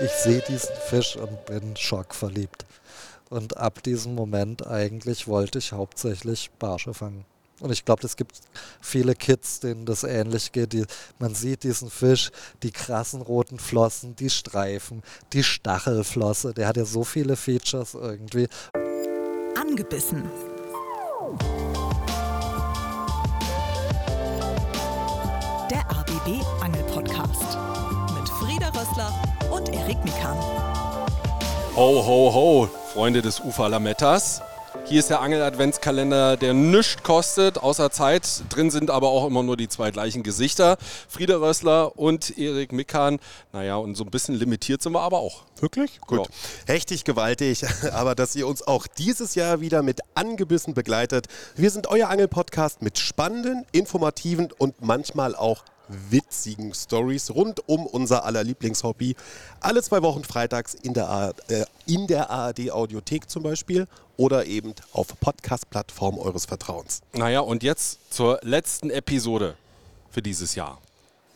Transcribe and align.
Ich 0.00 0.10
sehe 0.10 0.42
diesen 0.48 0.74
Fisch 0.88 1.16
und 1.16 1.46
bin 1.46 1.76
schockverliebt. 1.76 2.66
Und 3.30 3.56
ab 3.56 3.80
diesem 3.82 4.16
Moment 4.16 4.66
eigentlich 4.66 5.28
wollte 5.28 5.58
ich 5.58 5.72
hauptsächlich 5.72 6.50
Barsche 6.58 6.94
fangen. 6.94 7.24
Und 7.60 7.70
ich 7.70 7.84
glaube, 7.84 8.04
es 8.04 8.16
gibt 8.16 8.40
viele 8.80 9.14
Kids, 9.14 9.60
denen 9.60 9.86
das 9.86 10.02
ähnlich 10.02 10.50
geht. 10.50 10.72
Die, 10.72 10.84
man 11.20 11.36
sieht 11.36 11.62
diesen 11.62 11.90
Fisch, 11.90 12.32
die 12.64 12.72
krassen 12.72 13.22
roten 13.22 13.60
Flossen, 13.60 14.16
die 14.16 14.30
Streifen, 14.30 15.02
die 15.32 15.44
Stachelflosse. 15.44 16.52
Der 16.54 16.66
hat 16.66 16.76
ja 16.76 16.84
so 16.84 17.04
viele 17.04 17.36
Features 17.36 17.94
irgendwie. 17.94 18.48
Angebissen. 19.56 20.24
Erik 30.04 30.14
Mikan. 30.14 30.38
Ho, 31.76 32.06
ho, 32.06 32.34
ho, 32.34 32.70
Freunde 32.92 33.22
des 33.22 33.40
Ufer 33.40 33.68
Lamettas. 33.68 34.42
Hier 34.86 35.00
ist 35.00 35.08
der 35.08 35.20
Angel-Adventskalender, 35.22 36.36
der 36.36 36.52
nichts 36.52 37.02
kostet, 37.02 37.58
außer 37.58 37.90
Zeit. 37.90 38.42
Drin 38.50 38.70
sind 38.70 38.90
aber 38.90 39.08
auch 39.08 39.26
immer 39.26 39.42
nur 39.42 39.56
die 39.56 39.68
zwei 39.68 39.90
gleichen 39.90 40.22
Gesichter. 40.22 40.76
Frieda 41.08 41.36
Rössler 41.36 41.98
und 41.98 42.36
Erik 42.36 42.72
Mikan. 42.72 43.18
Naja, 43.52 43.76
und 43.76 43.94
so 43.94 44.04
ein 44.04 44.10
bisschen 44.10 44.34
limitiert 44.34 44.82
sind 44.82 44.92
wir 44.92 45.00
aber 45.00 45.20
auch. 45.20 45.44
Wirklich? 45.60 46.00
Gut. 46.02 46.18
Ja. 46.18 46.24
Hechtig, 46.66 47.04
gewaltig, 47.04 47.64
aber 47.92 48.14
dass 48.14 48.36
ihr 48.36 48.46
uns 48.46 48.66
auch 48.66 48.86
dieses 48.86 49.34
Jahr 49.34 49.60
wieder 49.60 49.82
mit 49.82 50.00
angebissen 50.14 50.74
begleitet. 50.74 51.28
Wir 51.56 51.70
sind 51.70 51.86
euer 51.86 52.10
Angel-Podcast 52.10 52.82
mit 52.82 52.98
spannenden, 52.98 53.64
informativen 53.72 54.52
und 54.58 54.82
manchmal 54.82 55.34
auch 55.34 55.64
witzigen 55.88 56.74
Stories 56.74 57.30
rund 57.30 57.68
um 57.68 57.86
unser 57.86 58.24
aller 58.24 58.44
Lieblingshobby. 58.44 59.16
Alle 59.60 59.82
zwei 59.82 60.02
Wochen 60.02 60.24
freitags 60.24 60.74
in 60.74 60.94
der, 60.94 61.34
äh, 61.48 61.64
in 61.86 62.06
der 62.06 62.30
ARD 62.30 62.70
Audiothek 62.70 63.28
zum 63.28 63.42
Beispiel 63.42 63.86
oder 64.16 64.46
eben 64.46 64.74
auf 64.92 65.08
Podcast-Plattform 65.20 66.18
eures 66.18 66.44
Vertrauens. 66.44 67.02
Naja, 67.12 67.40
und 67.40 67.62
jetzt 67.62 68.12
zur 68.12 68.38
letzten 68.42 68.90
Episode 68.90 69.56
für 70.10 70.22
dieses 70.22 70.54
Jahr 70.54 70.80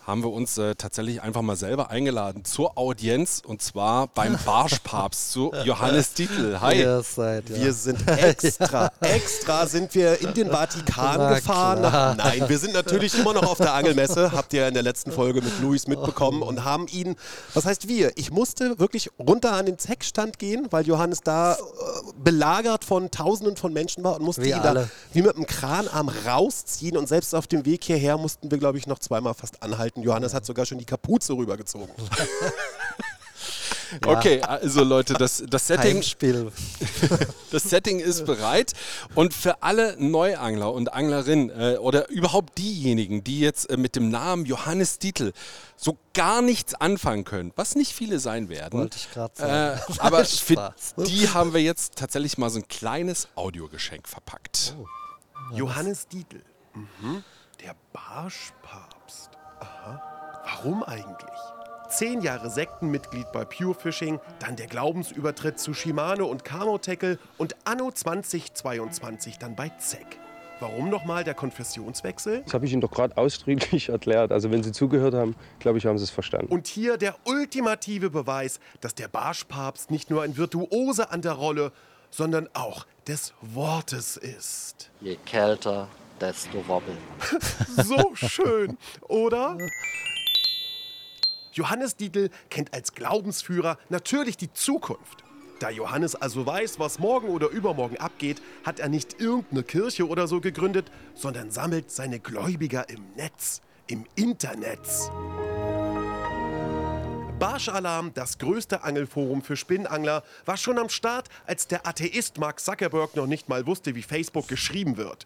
haben 0.08 0.22
wir 0.22 0.32
uns 0.32 0.56
äh, 0.56 0.74
tatsächlich 0.74 1.20
einfach 1.20 1.42
mal 1.42 1.54
selber 1.54 1.90
eingeladen 1.90 2.42
zur 2.42 2.78
Audienz 2.78 3.42
und 3.44 3.60
zwar 3.60 4.06
beim 4.06 4.38
Barschpapst 4.46 5.32
zu 5.32 5.52
Johannes 5.64 6.14
Dietl. 6.14 6.58
Hi. 6.62 7.02
Seid, 7.02 7.50
ja. 7.50 7.56
Wir 7.56 7.74
sind 7.74 8.02
extra, 8.08 8.90
extra 9.00 9.66
sind 9.66 9.94
wir 9.94 10.18
in 10.22 10.32
den 10.32 10.48
Vatikan 10.48 11.16
Na, 11.18 11.34
gefahren. 11.34 11.80
Klar. 11.80 12.14
Nein, 12.14 12.48
wir 12.48 12.58
sind 12.58 12.72
natürlich 12.72 13.18
immer 13.18 13.34
noch 13.34 13.42
auf 13.42 13.58
der 13.58 13.74
Angelmesse, 13.74 14.32
habt 14.32 14.54
ihr 14.54 14.66
in 14.66 14.72
der 14.72 14.82
letzten 14.82 15.12
Folge 15.12 15.42
mit 15.42 15.60
Luis 15.60 15.86
mitbekommen 15.86 16.40
und 16.40 16.64
haben 16.64 16.86
ihn, 16.88 17.14
was 17.52 17.66
heißt 17.66 17.86
wir? 17.86 18.12
Ich 18.16 18.30
musste 18.30 18.78
wirklich 18.78 19.10
runter 19.18 19.52
an 19.52 19.66
den 19.66 19.78
Zeckstand 19.78 20.38
gehen, 20.38 20.68
weil 20.70 20.86
Johannes 20.86 21.20
da 21.20 21.52
äh, 21.52 21.56
belagert 22.16 22.86
von 22.86 23.10
Tausenden 23.10 23.56
von 23.56 23.74
Menschen 23.74 24.02
war 24.04 24.16
und 24.16 24.22
musste 24.22 24.44
wie 24.44 24.48
ihn 24.48 24.54
alle. 24.54 24.84
da 24.84 24.88
wie 25.12 25.20
mit 25.20 25.36
einem 25.36 25.46
Kranarm 25.46 26.08
rausziehen 26.08 26.96
und 26.96 27.08
selbst 27.08 27.34
auf 27.34 27.46
dem 27.46 27.66
Weg 27.66 27.84
hierher 27.84 28.16
mussten 28.16 28.50
wir, 28.50 28.56
glaube 28.56 28.78
ich, 28.78 28.86
noch 28.86 29.00
zweimal 29.00 29.34
fast 29.34 29.62
anhalten 29.62 29.97
Seiten. 29.98 30.08
Johannes 30.08 30.34
hat 30.34 30.46
sogar 30.46 30.66
schon 30.66 30.78
die 30.78 30.84
Kapuze 30.84 31.32
rübergezogen. 31.34 31.88
Ja. 34.04 34.18
Okay, 34.18 34.40
also 34.42 34.84
Leute, 34.84 35.14
das, 35.14 35.42
das 35.48 35.66
Setting. 35.66 36.02
das 37.50 37.62
Setting 37.62 38.00
ist 38.00 38.26
bereit. 38.26 38.72
Und 39.14 39.32
für 39.32 39.62
alle 39.62 39.96
Neuangler 39.98 40.72
und 40.72 40.92
Anglerinnen 40.92 41.50
äh, 41.50 41.76
oder 41.78 42.08
überhaupt 42.10 42.58
diejenigen, 42.58 43.24
die 43.24 43.40
jetzt 43.40 43.70
äh, 43.70 43.76
mit 43.76 43.96
dem 43.96 44.10
Namen 44.10 44.44
Johannes 44.44 44.98
Dietl 44.98 45.32
so 45.76 45.96
gar 46.12 46.42
nichts 46.42 46.74
anfangen 46.74 47.24
können, 47.24 47.52
was 47.56 47.76
nicht 47.76 47.92
viele 47.92 48.18
sein 48.18 48.48
werden. 48.48 48.80
Wollte 48.80 48.98
ich 48.98 49.10
gerade 49.10 49.34
sagen. 49.34 49.80
Äh, 49.80 49.98
aber 49.98 50.24
für 50.24 50.74
die 50.98 51.28
haben 51.30 51.54
wir 51.54 51.62
jetzt 51.62 51.96
tatsächlich 51.96 52.36
mal 52.36 52.50
so 52.50 52.58
ein 52.58 52.68
kleines 52.68 53.28
Audiogeschenk 53.36 54.08
verpackt. 54.08 54.76
Oh. 54.78 54.86
Johannes 55.54 56.08
Dietl. 56.08 56.42
Mhm. 56.74 57.24
Der 57.62 57.74
Barschpapst. 57.92 59.30
Aha. 59.60 60.02
Warum 60.44 60.82
eigentlich? 60.82 61.28
Zehn 61.88 62.20
Jahre 62.20 62.50
Sektenmitglied 62.50 63.32
bei 63.32 63.44
Pure 63.44 63.74
Fishing, 63.74 64.20
dann 64.40 64.56
der 64.56 64.66
Glaubensübertritt 64.66 65.58
zu 65.58 65.72
Shimano 65.72 66.26
und 66.26 66.44
Camo 66.44 66.76
Tackle 66.78 67.18
und 67.38 67.56
anno 67.64 67.90
2022 67.90 69.38
dann 69.38 69.56
bei 69.56 69.70
ZEC. 69.70 70.18
Warum 70.60 70.90
nochmal 70.90 71.22
der 71.22 71.34
Konfessionswechsel? 71.34 72.42
Das 72.44 72.52
habe 72.52 72.66
ich 72.66 72.72
Ihnen 72.72 72.80
doch 72.80 72.90
gerade 72.90 73.16
ausdrücklich 73.16 73.88
erklärt. 73.90 74.32
Also 74.32 74.50
wenn 74.50 74.62
Sie 74.62 74.72
zugehört 74.72 75.14
haben, 75.14 75.36
glaube 75.60 75.78
ich, 75.78 75.86
haben 75.86 75.98
Sie 75.98 76.04
es 76.04 76.10
verstanden. 76.10 76.52
Und 76.52 76.66
hier 76.66 76.96
der 76.96 77.14
ultimative 77.24 78.10
Beweis, 78.10 78.58
dass 78.80 78.94
der 78.94 79.08
Barschpapst 79.08 79.90
nicht 79.90 80.10
nur 80.10 80.22
ein 80.22 80.36
Virtuose 80.36 81.10
an 81.10 81.22
der 81.22 81.32
Rolle, 81.32 81.72
sondern 82.10 82.48
auch 82.54 82.86
des 83.06 83.34
Wortes 83.40 84.16
ist. 84.16 84.90
Je 85.00 85.16
kälter, 85.24 85.88
desto 86.20 86.66
wobbeln. 86.66 86.98
so 87.76 88.14
schön, 88.14 88.76
oder? 89.02 89.56
Johannes 91.52 91.96
Dietl 91.96 92.30
kennt 92.50 92.72
als 92.72 92.94
Glaubensführer 92.94 93.78
natürlich 93.88 94.36
die 94.36 94.52
Zukunft. 94.52 95.24
Da 95.58 95.70
Johannes 95.70 96.14
also 96.14 96.46
weiß, 96.46 96.78
was 96.78 97.00
morgen 97.00 97.28
oder 97.28 97.48
übermorgen 97.48 97.96
abgeht, 97.96 98.40
hat 98.64 98.78
er 98.78 98.88
nicht 98.88 99.20
irgendeine 99.20 99.64
Kirche 99.64 100.06
oder 100.06 100.28
so 100.28 100.40
gegründet, 100.40 100.90
sondern 101.14 101.50
sammelt 101.50 101.90
seine 101.90 102.20
Gläubiger 102.20 102.88
im 102.88 103.04
Netz, 103.16 103.60
im 103.88 104.04
Internet. 104.14 104.78
Barschalarm, 107.38 108.12
das 108.14 108.38
größte 108.38 108.82
Angelforum 108.82 109.42
für 109.42 109.56
Spinnangler, 109.56 110.24
war 110.44 110.56
schon 110.56 110.76
am 110.76 110.88
Start, 110.88 111.28
als 111.46 111.68
der 111.68 111.86
Atheist 111.86 112.38
Mark 112.38 112.58
Zuckerberg 112.58 113.14
noch 113.14 113.28
nicht 113.28 113.48
mal 113.48 113.64
wusste, 113.64 113.94
wie 113.94 114.02
Facebook 114.02 114.48
geschrieben 114.48 114.96
wird. 114.96 115.24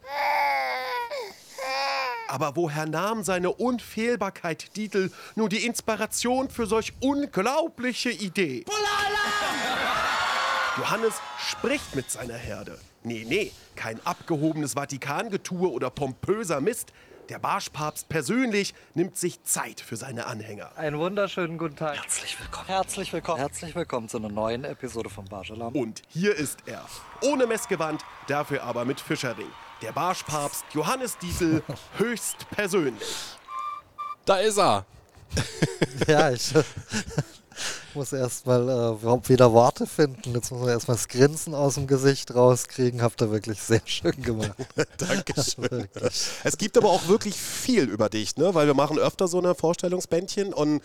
Aber 2.27 2.55
woher 2.55 2.85
nahm 2.85 3.23
seine 3.23 3.51
Unfehlbarkeit 3.51 4.75
Dietl 4.75 5.11
nur 5.35 5.49
die 5.49 5.65
Inspiration 5.65 6.51
für 6.51 6.67
solch 6.67 6.93
unglaubliche 6.99 8.11
Idee? 8.11 8.63
Johannes 10.77 11.15
spricht 11.39 11.95
mit 11.95 12.11
seiner 12.11 12.37
Herde. 12.37 12.79
Nee, 13.03 13.25
nee, 13.27 13.51
kein 13.75 13.99
abgehobenes 14.05 14.73
Vatikangetue 14.73 15.71
oder 15.71 15.89
pompöser 15.89 16.61
Mist. 16.61 16.93
Der 17.29 17.39
Barschpapst 17.39 18.09
persönlich 18.09 18.73
nimmt 18.95 19.17
sich 19.17 19.41
Zeit 19.43 19.79
für 19.79 19.95
seine 19.95 20.25
Anhänger. 20.25 20.71
Einen 20.75 20.97
wunderschönen 20.97 21.57
guten 21.57 21.77
Tag. 21.77 21.95
Herzlich 21.95 22.37
willkommen. 22.39 22.67
Herzlich 22.67 23.13
willkommen. 23.13 23.39
Herzlich 23.39 23.75
willkommen 23.75 24.09
zu 24.09 24.17
einer 24.17 24.27
neuen 24.29 24.65
Episode 24.65 25.09
vom 25.09 25.25
Barschalarm. 25.25 25.73
Und 25.73 26.01
hier 26.09 26.35
ist 26.35 26.59
er. 26.65 26.85
Ohne 27.21 27.47
Messgewand, 27.47 28.03
dafür 28.27 28.63
aber 28.63 28.83
mit 28.83 28.99
Fischerring. 28.99 29.47
Der 29.81 29.93
Barschpapst 29.93 30.65
Johannes 30.73 31.17
Diesel 31.17 31.63
höchst 31.97 32.49
persönlich. 32.51 33.03
Da 34.25 34.37
ist 34.37 34.57
er. 34.57 34.85
ja, 36.07 36.29
ich 36.31 36.53
muss 37.95 38.13
erstmal 38.13 38.69
äh, 38.69 39.29
wieder 39.29 39.53
Worte 39.53 39.87
finden. 39.87 40.33
Jetzt 40.33 40.51
muss 40.51 40.61
man 40.61 40.69
erstmal 40.69 40.97
das 40.97 41.07
Grinsen 41.07 41.53
aus 41.53 41.75
dem 41.75 41.87
Gesicht 41.87 42.33
rauskriegen. 42.33 43.01
Habt 43.01 43.21
ihr 43.21 43.31
wirklich 43.31 43.61
sehr 43.61 43.81
schön 43.85 44.21
gemacht. 44.21 44.55
Dankeschön. 44.97 45.87
es 46.43 46.57
gibt 46.57 46.77
aber 46.77 46.89
auch 46.89 47.07
wirklich 47.07 47.35
viel 47.35 47.83
über 47.83 48.09
dich, 48.09 48.37
ne? 48.37 48.53
weil 48.53 48.67
wir 48.67 48.73
machen 48.73 48.97
öfter 48.97 49.27
so 49.27 49.39
eine 49.39 49.55
Vorstellungsbändchen 49.55 50.53
und 50.53 50.81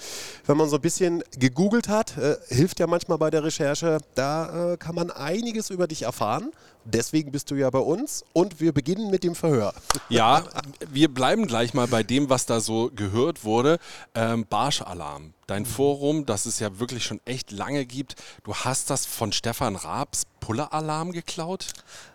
wenn 0.46 0.56
man 0.56 0.68
so 0.68 0.76
ein 0.76 0.82
bisschen 0.82 1.22
gegoogelt 1.38 1.88
hat, 1.88 2.16
äh, 2.16 2.36
hilft 2.48 2.80
ja 2.80 2.86
manchmal 2.86 3.18
bei 3.18 3.30
der 3.30 3.44
Recherche, 3.44 3.98
da 4.14 4.72
äh, 4.72 4.76
kann 4.76 4.94
man 4.94 5.10
einiges 5.10 5.70
über 5.70 5.86
dich 5.86 6.02
erfahren. 6.02 6.52
Deswegen 6.90 7.32
bist 7.32 7.50
du 7.50 7.54
ja 7.54 7.68
bei 7.68 7.80
uns 7.80 8.24
und 8.32 8.60
wir 8.60 8.72
beginnen 8.72 9.10
mit 9.10 9.22
dem 9.24 9.34
Verhör. 9.34 9.74
Ja, 10.10 10.42
wir 10.90 11.12
bleiben 11.12 11.46
gleich 11.46 11.74
mal 11.74 11.86
bei 11.86 12.02
dem, 12.02 12.30
was 12.30 12.46
da 12.46 12.60
so 12.60 12.90
gehört 12.94 13.44
wurde. 13.44 13.78
Ähm, 14.14 14.46
Barschalarm, 14.48 15.34
dein 15.46 15.66
Forum, 15.66 16.24
das 16.24 16.46
es 16.46 16.60
ja 16.60 16.78
wirklich 16.78 16.97
schon 17.04 17.20
echt 17.24 17.50
lange 17.50 17.86
gibt. 17.86 18.14
Du 18.44 18.54
hast 18.54 18.90
das 18.90 19.06
von 19.06 19.32
Stefan 19.32 19.76
Raabs 19.76 20.24
Puller-Alarm 20.40 21.12
geklaut? 21.12 21.66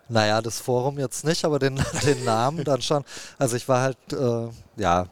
Naja, 0.08 0.42
das 0.42 0.60
Forum 0.60 0.98
jetzt 0.98 1.24
nicht, 1.24 1.44
aber 1.44 1.58
den, 1.58 1.80
den 2.04 2.24
Namen 2.24 2.64
dann 2.64 2.82
schon. 2.82 3.04
Also 3.38 3.56
ich 3.56 3.68
war 3.68 3.82
halt, 3.82 4.12
äh, 4.12 4.48
ja, 4.76 5.06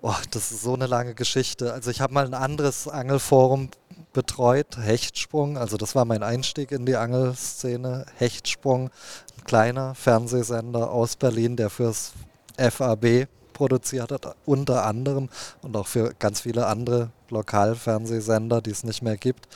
oh, 0.00 0.14
das 0.30 0.52
ist 0.52 0.62
so 0.62 0.74
eine 0.74 0.86
lange 0.86 1.14
Geschichte. 1.14 1.72
Also 1.72 1.90
ich 1.90 2.00
habe 2.00 2.14
mal 2.14 2.26
ein 2.26 2.34
anderes 2.34 2.88
Angelforum 2.88 3.70
betreut, 4.12 4.78
Hechtsprung. 4.78 5.58
Also 5.58 5.76
das 5.76 5.94
war 5.94 6.04
mein 6.04 6.22
Einstieg 6.22 6.72
in 6.72 6.86
die 6.86 6.96
Angelszene. 6.96 8.06
Hechtsprung, 8.16 8.90
ein 9.36 9.44
kleiner 9.44 9.94
Fernsehsender 9.94 10.90
aus 10.90 11.16
Berlin, 11.16 11.56
der 11.56 11.70
fürs 11.70 12.12
FAB 12.56 13.28
produziert 13.58 14.12
hat, 14.12 14.36
unter 14.46 14.86
anderem 14.86 15.28
und 15.62 15.76
auch 15.76 15.88
für 15.88 16.14
ganz 16.18 16.42
viele 16.42 16.68
andere 16.68 17.10
Lokalfernsehsender, 17.28 18.62
die 18.62 18.70
es 18.70 18.84
nicht 18.84 19.02
mehr 19.02 19.16
gibt. 19.16 19.48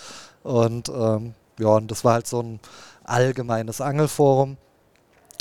Und 0.42 0.88
ähm, 0.88 1.34
ja, 1.58 1.68
und 1.68 1.88
das 1.88 2.04
war 2.04 2.14
halt 2.14 2.26
so 2.26 2.42
ein 2.42 2.58
allgemeines 3.04 3.80
Angelforum. 3.80 4.56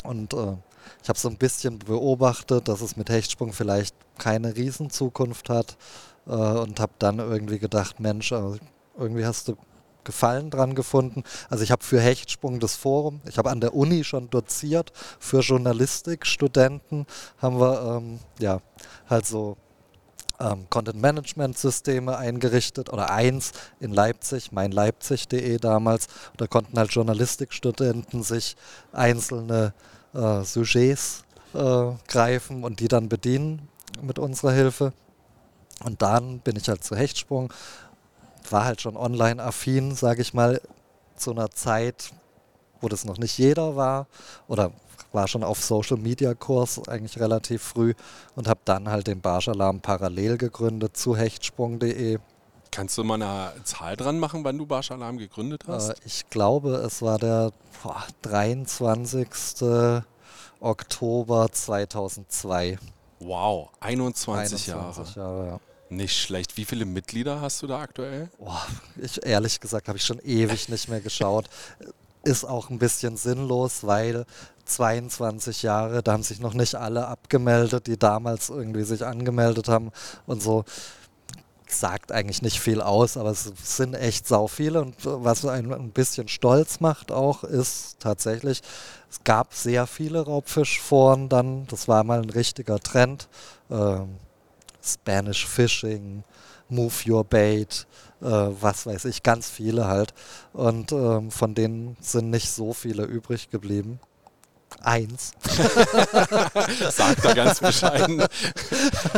Und 0.04 0.32
äh, 0.32 0.56
ich 1.02 1.08
habe 1.08 1.18
so 1.18 1.28
ein 1.28 1.38
bisschen 1.38 1.80
beobachtet, 1.80 2.68
dass 2.68 2.80
es 2.82 2.96
mit 2.96 3.10
Hechtsprung 3.10 3.52
vielleicht 3.52 3.96
keine 4.18 4.54
Riesenzukunft 4.54 5.50
hat. 5.50 5.76
Äh, 6.26 6.30
und 6.30 6.78
habe 6.78 6.92
dann 7.00 7.18
irgendwie 7.18 7.58
gedacht, 7.58 7.98
Mensch, 7.98 8.30
äh, 8.30 8.58
irgendwie 8.96 9.26
hast 9.26 9.48
du 9.48 9.56
Gefallen 10.04 10.50
dran 10.50 10.74
gefunden. 10.74 11.22
Also 11.48 11.64
ich 11.64 11.70
habe 11.70 11.84
für 11.84 12.00
Hechtsprung 12.00 12.60
das 12.60 12.76
Forum, 12.76 13.20
ich 13.26 13.38
habe 13.38 13.50
an 13.50 13.60
der 13.60 13.74
Uni 13.74 14.04
schon 14.04 14.30
doziert, 14.30 14.92
für 15.18 15.40
Journalistikstudenten 15.40 17.06
haben 17.38 17.60
wir 17.60 17.98
ähm, 17.98 18.18
ja 18.38 18.60
halt 19.08 19.26
so 19.26 19.56
ähm, 20.40 20.66
Content-Management-Systeme 20.70 22.16
eingerichtet 22.16 22.92
oder 22.92 23.10
eins 23.10 23.52
in 23.80 23.92
Leipzig, 23.92 24.52
meinleipzig.de 24.52 25.58
damals. 25.58 26.08
Da 26.36 26.46
konnten 26.46 26.78
halt 26.78 26.92
Journalistikstudenten 26.92 28.22
sich 28.22 28.56
einzelne 28.92 29.72
äh, 30.14 30.42
Sujets 30.42 31.24
äh, 31.54 31.92
greifen 32.08 32.64
und 32.64 32.80
die 32.80 32.88
dann 32.88 33.08
bedienen 33.08 33.68
mit 34.00 34.18
unserer 34.18 34.52
Hilfe. 34.52 34.92
Und 35.84 36.02
dann 36.02 36.40
bin 36.40 36.56
ich 36.56 36.68
halt 36.68 36.84
zu 36.84 36.96
Hechtsprung, 36.96 37.52
war 38.50 38.64
halt 38.64 38.80
schon 38.80 38.96
online-affin, 38.96 39.94
sage 39.94 40.22
ich 40.22 40.34
mal, 40.34 40.60
zu 41.16 41.30
einer 41.30 41.50
Zeit, 41.50 42.12
wo 42.80 42.88
das 42.88 43.04
noch 43.04 43.18
nicht 43.18 43.38
jeder 43.38 43.76
war 43.76 44.06
oder 44.48 44.72
war 45.12 45.28
schon 45.28 45.44
auf 45.44 45.62
Social 45.62 45.98
Media 45.98 46.34
Kurs 46.34 46.80
eigentlich 46.88 47.20
relativ 47.20 47.62
früh 47.62 47.94
und 48.34 48.48
habe 48.48 48.60
dann 48.64 48.88
halt 48.88 49.06
den 49.06 49.20
Barschalarm 49.20 49.80
parallel 49.80 50.38
gegründet 50.38 50.96
zu 50.96 51.16
hechtsprung.de. 51.16 52.18
Kannst 52.70 52.96
du 52.96 53.04
mal 53.04 53.22
eine 53.22 53.52
Zahl 53.64 53.96
dran 53.96 54.18
machen, 54.18 54.44
wann 54.44 54.56
du 54.56 54.64
Barschalarm 54.64 55.18
gegründet 55.18 55.64
hast? 55.66 55.90
Äh, 55.90 55.94
ich 56.06 56.30
glaube, 56.30 56.76
es 56.76 57.02
war 57.02 57.18
der 57.18 57.52
boah, 57.82 58.02
23. 58.22 60.02
Oktober 60.60 61.48
2002. 61.52 62.78
Wow, 63.20 63.70
21, 63.80 64.72
21 64.72 65.16
Jahre. 65.16 65.36
Jahre 65.36 65.46
ja. 65.48 65.60
Nicht 65.92 66.18
schlecht. 66.18 66.56
Wie 66.56 66.64
viele 66.64 66.86
Mitglieder 66.86 67.42
hast 67.42 67.60
du 67.60 67.66
da 67.66 67.80
aktuell? 67.80 68.30
Boah, 68.38 68.66
ich, 68.96 69.24
ehrlich 69.26 69.60
gesagt 69.60 69.88
habe 69.88 69.98
ich 69.98 70.04
schon 70.04 70.20
ewig 70.20 70.70
nicht 70.70 70.88
mehr 70.88 71.02
geschaut. 71.02 71.50
Ist 72.24 72.44
auch 72.44 72.70
ein 72.70 72.78
bisschen 72.78 73.18
sinnlos, 73.18 73.84
weil 73.84 74.24
22 74.64 75.62
Jahre, 75.62 76.02
da 76.02 76.12
haben 76.12 76.22
sich 76.22 76.40
noch 76.40 76.54
nicht 76.54 76.76
alle 76.76 77.08
abgemeldet, 77.08 77.88
die 77.88 77.98
damals 77.98 78.48
irgendwie 78.48 78.84
sich 78.84 79.04
angemeldet 79.04 79.68
haben 79.68 79.92
und 80.26 80.42
so. 80.42 80.64
Sagt 81.66 82.10
eigentlich 82.10 82.40
nicht 82.40 82.60
viel 82.60 82.80
aus, 82.80 83.18
aber 83.18 83.30
es 83.30 83.52
sind 83.62 83.92
echt 83.92 84.26
sau 84.26 84.46
viele 84.46 84.80
und 84.80 84.94
was 85.02 85.44
einen 85.44 85.74
ein 85.74 85.90
bisschen 85.90 86.28
stolz 86.28 86.80
macht 86.80 87.12
auch, 87.12 87.44
ist 87.44 87.96
tatsächlich, 87.98 88.62
es 89.10 89.24
gab 89.24 89.52
sehr 89.52 89.86
viele 89.86 90.22
Raubfischforen 90.22 91.28
dann, 91.28 91.66
das 91.66 91.86
war 91.86 92.02
mal 92.02 92.22
ein 92.22 92.30
richtiger 92.30 92.78
Trend. 92.78 93.28
Ähm, 93.70 94.16
Spanish 94.82 95.46
Fishing, 95.46 96.24
Move 96.68 96.94
Your 97.06 97.24
Bait, 97.24 97.86
äh, 98.20 98.26
was 98.26 98.86
weiß 98.86 99.04
ich, 99.06 99.22
ganz 99.22 99.48
viele 99.50 99.86
halt. 99.86 100.14
Und 100.52 100.92
ähm, 100.92 101.30
von 101.30 101.54
denen 101.54 101.96
sind 102.00 102.30
nicht 102.30 102.50
so 102.50 102.72
viele 102.72 103.04
übrig 103.04 103.50
geblieben. 103.50 104.00
Eins. 104.80 105.32
Sagt 106.90 107.24
er 107.24 107.34
ganz 107.34 107.60
bescheiden. 107.60 108.24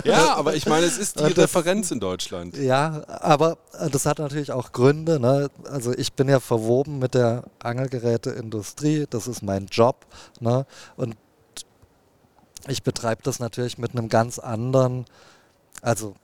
ja, 0.04 0.34
aber 0.34 0.56
ich 0.56 0.66
meine, 0.66 0.84
es 0.84 0.98
ist 0.98 1.20
die 1.20 1.22
das, 1.34 1.44
Referenz 1.44 1.90
in 1.92 2.00
Deutschland. 2.00 2.56
Ja, 2.56 3.02
aber 3.06 3.58
äh, 3.78 3.88
das 3.88 4.04
hat 4.04 4.18
natürlich 4.18 4.50
auch 4.50 4.72
Gründe. 4.72 5.20
Ne? 5.20 5.48
Also 5.64 5.92
ich 5.96 6.12
bin 6.14 6.28
ja 6.28 6.40
verwoben 6.40 6.98
mit 6.98 7.14
der 7.14 7.44
Angelgeräteindustrie, 7.60 9.06
das 9.08 9.28
ist 9.28 9.42
mein 9.42 9.66
Job. 9.66 10.06
Ne? 10.40 10.66
Und 10.96 11.16
ich 12.66 12.82
betreibe 12.82 13.22
das 13.22 13.38
natürlich 13.38 13.78
mit 13.78 13.92
einem 13.92 14.08
ganz 14.08 14.38
anderen, 14.38 15.04
also 15.84 16.14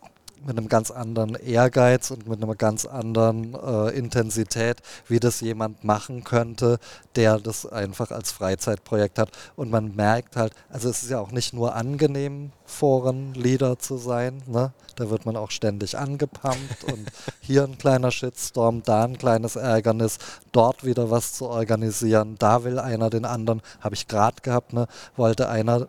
mit 0.47 0.57
einem 0.57 0.69
ganz 0.69 0.91
anderen 0.91 1.35
Ehrgeiz 1.35 2.11
und 2.11 2.27
mit 2.27 2.43
einer 2.43 2.55
ganz 2.55 2.87
anderen 2.87 3.55
äh, 3.55 3.91
Intensität, 3.91 4.79
wie 5.07 5.21
das 5.21 5.41
jemand 5.41 5.85
machen 5.85 6.25
könnte, 6.25 6.79
der 7.15 7.39
das 7.39 7.67
einfach 7.67 8.11
als 8.11 8.33
Freizeitprojekt 8.33 9.19
hat. 9.19 9.31
Und 9.57 9.71
man 9.71 9.95
merkt 9.95 10.37
halt, 10.37 10.55
also 10.71 10.89
es 10.89 11.03
ist 11.03 11.11
ja 11.11 11.21
auch 11.21 11.33
nicht 11.33 11.53
nur 11.53 11.75
angenehm, 11.75 12.53
Forenleader 12.65 13.79
zu 13.79 13.99
sein. 13.99 14.43
Ne? 14.47 14.73
Da 14.97 15.11
wird 15.11 15.27
man 15.27 15.37
auch 15.37 15.51
ständig 15.51 15.99
angepumpt 15.99 16.85
und 16.91 17.11
hier 17.41 17.65
ein 17.65 17.77
kleiner 17.77 18.11
Shitstorm, 18.11 18.83
da 18.83 19.05
ein 19.05 19.19
kleines 19.19 19.57
Ärgernis, 19.57 20.19
dort 20.53 20.85
wieder 20.85 21.11
was 21.11 21.35
zu 21.35 21.49
organisieren, 21.49 22.37
da 22.39 22.65
will 22.65 22.79
einer 22.79 23.11
den 23.11 23.25
anderen, 23.25 23.61
habe 23.81 23.95
ich 23.95 24.09
gerade 24.09 24.41
gehabt, 24.43 24.73
ne? 24.73 24.87
wollte 25.17 25.49
einer 25.49 25.89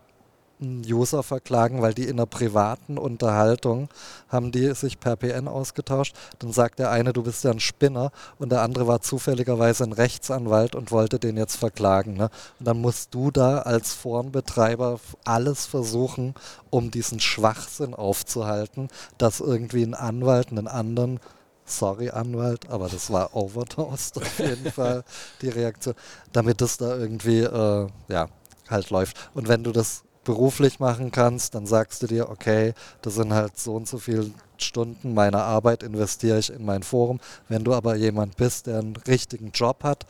User 0.62 1.24
verklagen, 1.24 1.82
weil 1.82 1.94
die 1.94 2.04
in 2.04 2.20
einer 2.20 2.26
privaten 2.26 2.98
Unterhaltung 2.98 3.90
haben 4.30 4.52
die 4.52 4.74
sich 4.76 5.00
per 5.00 5.16
PN 5.16 5.48
ausgetauscht. 5.48 6.16
Dann 6.40 6.52
sagt 6.52 6.80
der 6.80 6.92
eine, 6.92 7.14
du 7.14 7.24
bist 7.24 7.44
ja 7.44 7.52
ein 7.52 7.60
Spinner 7.60 8.12
und 8.38 8.52
der 8.52 8.62
andere 8.62 8.88
war 8.88 9.02
zufälligerweise 9.02 9.84
ein 9.84 9.94
Rechtsanwalt 9.94 10.76
und 10.76 10.92
wollte 10.92 11.20
den 11.20 11.38
jetzt 11.38 11.56
verklagen. 11.56 12.14
Ne? 12.14 12.30
Und 12.60 12.68
dann 12.68 12.80
musst 12.80 13.14
du 13.14 13.32
da 13.32 13.60
als 13.60 13.94
Forenbetreiber 13.94 15.00
alles 15.26 15.66
versuchen, 15.66 16.36
um 16.70 16.92
diesen 16.92 17.20
Schwachsinn 17.20 17.94
aufzuhalten, 17.94 18.90
dass 19.18 19.40
irgendwie 19.40 19.84
ein 19.84 19.96
Anwalt 19.96 20.50
einen 20.52 20.68
anderen 20.68 21.20
sorry 21.66 22.10
Anwalt, 22.10 22.70
aber 22.70 22.90
das 22.90 23.12
war 23.12 23.36
overdosed 23.36 24.18
auf 24.18 24.40
jeden 24.40 24.72
Fall 24.74 25.04
die 25.42 25.50
Reaktion, 25.50 25.96
damit 26.34 26.62
es 26.62 26.78
da 26.78 26.98
irgendwie 26.98 27.40
äh, 27.40 27.88
ja 28.10 28.28
halt 28.70 28.90
läuft. 28.90 29.30
Und 29.34 29.48
wenn 29.48 29.64
du 29.64 29.72
das 29.72 30.04
beruflich 30.24 30.80
machen 30.80 31.12
kannst, 31.12 31.56
dann 31.56 31.66
sagst 31.66 32.04
du 32.04 32.08
dir, 32.08 32.30
okay, 32.30 32.74
das 33.02 33.16
sind 33.16 33.34
halt 33.34 33.60
so 33.60 33.76
und 33.76 33.88
so 33.88 33.98
viele 33.98 34.32
Stunden 34.58 35.14
meiner 35.14 35.44
Arbeit 35.44 35.84
investiere 35.84 36.38
ich 36.38 36.52
in 36.52 36.64
mein 36.64 36.84
Forum. 36.84 37.20
Wenn 37.50 37.64
du 37.64 37.74
aber 37.74 37.96
jemand 37.96 38.38
bist, 38.38 38.68
der 38.68 38.80
einen 38.80 38.96
richtigen 38.96 39.52
Job 39.52 39.84
hat, 39.84 40.06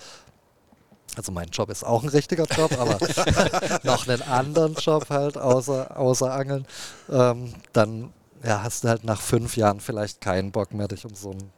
also 1.18 1.32
mein 1.32 1.50
Job 1.50 1.70
ist 1.70 1.86
auch 1.86 2.04
ein 2.04 2.10
richtiger 2.10 2.46
Job, 2.46 2.72
aber 2.78 2.98
noch 3.84 4.08
einen 4.08 4.22
anderen 4.22 4.76
Job 4.76 5.10
halt 5.10 5.38
außer, 5.38 5.98
außer 5.98 6.32
Angeln, 6.32 6.66
ähm, 7.10 7.54
dann 7.74 8.14
ja, 8.44 8.64
hast 8.64 8.84
du 8.84 8.90
halt 8.90 9.04
nach 9.04 9.22
fünf 9.22 9.56
Jahren 9.56 9.80
vielleicht 9.80 10.22
keinen 10.22 10.52
Bock 10.52 10.74
mehr, 10.74 10.88
dich 10.88 11.06
um 11.06 11.14
so 11.14 11.32
ein 11.32 11.52